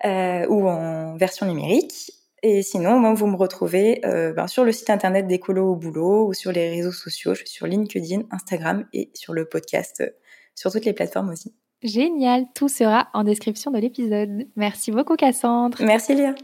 ou 0.04 0.68
en 0.68 1.16
version 1.16 1.46
numérique. 1.46 2.12
Et 2.48 2.62
sinon, 2.62 3.14
vous 3.16 3.26
me 3.26 3.36
retrouvez 3.36 4.06
euh, 4.06 4.32
ben, 4.32 4.46
sur 4.46 4.64
le 4.64 4.72
site 4.72 4.92
internet 4.92 5.26
d'Écolo 5.26 5.72
au 5.72 5.76
boulot 5.76 6.28
ou 6.28 6.34
sur 6.36 6.52
les 6.52 6.70
réseaux 6.70 6.92
sociaux. 6.92 7.34
Je 7.34 7.40
suis 7.40 7.50
sur 7.50 7.66
LinkedIn, 7.66 8.22
Instagram 8.30 8.86
et 8.94 9.10
sur 9.16 9.34
le 9.34 9.46
podcast, 9.46 10.02
euh, 10.02 10.12
sur 10.54 10.72
toutes 10.72 10.86
les 10.86 10.94
plateformes 10.94 11.32
aussi. 11.32 11.56
Génial, 11.82 12.46
tout 12.54 12.68
sera 12.68 13.08
en 13.16 13.24
description 13.24 13.72
de 13.72 13.80
l'épisode. 13.80 14.48
Merci 14.56 14.92
beaucoup 14.92 15.16
Cassandre. 15.16 15.80
Merci 15.82 16.14
Léa. 16.14 16.36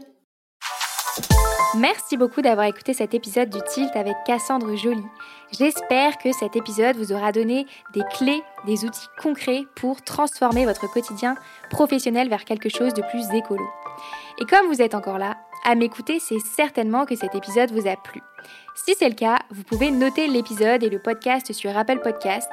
Merci 1.74 2.18
beaucoup 2.18 2.42
d'avoir 2.42 2.66
écouté 2.66 2.92
cet 2.92 3.14
épisode 3.14 3.48
du 3.48 3.58
Tilt 3.62 3.96
avec 3.96 4.14
Cassandre 4.26 4.76
Joly. 4.76 5.04
J'espère 5.58 6.18
que 6.18 6.30
cet 6.32 6.54
épisode 6.54 6.96
vous 6.96 7.12
aura 7.12 7.32
donné 7.32 7.66
des 7.94 8.02
clés, 8.12 8.42
des 8.66 8.84
outils 8.84 9.08
concrets 9.22 9.64
pour 9.74 10.02
transformer 10.02 10.66
votre 10.66 10.90
quotidien 10.90 11.34
professionnel 11.70 12.28
vers 12.28 12.44
quelque 12.44 12.68
chose 12.68 12.92
de 12.92 13.02
plus 13.10 13.24
écolo. 13.34 13.64
Et 14.38 14.44
comme 14.44 14.66
vous 14.66 14.82
êtes 14.82 14.94
encore 14.94 15.16
là, 15.16 15.38
à 15.64 15.74
m'écouter, 15.74 16.18
c'est 16.18 16.40
certainement 16.40 17.06
que 17.06 17.16
cet 17.16 17.34
épisode 17.34 17.70
vous 17.70 17.88
a 17.88 17.96
plu. 17.96 18.20
Si 18.74 18.94
c'est 18.98 19.08
le 19.08 19.14
cas, 19.14 19.38
vous 19.50 19.62
pouvez 19.62 19.90
noter 19.90 20.26
l'épisode 20.26 20.82
et 20.82 20.90
le 20.90 20.98
podcast 20.98 21.54
sur 21.54 21.74
Apple 21.74 22.00
Podcast 22.00 22.50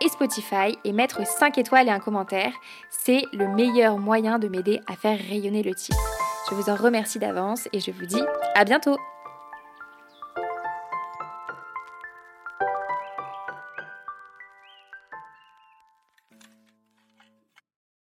et 0.00 0.08
Spotify 0.08 0.78
et 0.84 0.92
mettre 0.92 1.26
5 1.26 1.58
étoiles 1.58 1.88
et 1.88 1.92
un 1.92 2.00
commentaire. 2.00 2.52
C'est 2.88 3.24
le 3.32 3.48
meilleur 3.48 3.98
moyen 3.98 4.38
de 4.38 4.46
m'aider 4.46 4.80
à 4.86 4.94
faire 4.94 5.18
rayonner 5.18 5.64
le 5.64 5.74
titre. 5.74 5.98
Je 6.48 6.54
vous 6.54 6.70
en 6.70 6.74
remercie 6.74 7.18
d'avance 7.18 7.68
et 7.72 7.80
je 7.80 7.90
vous 7.90 8.06
dis 8.06 8.22
à 8.54 8.64
bientôt 8.64 8.96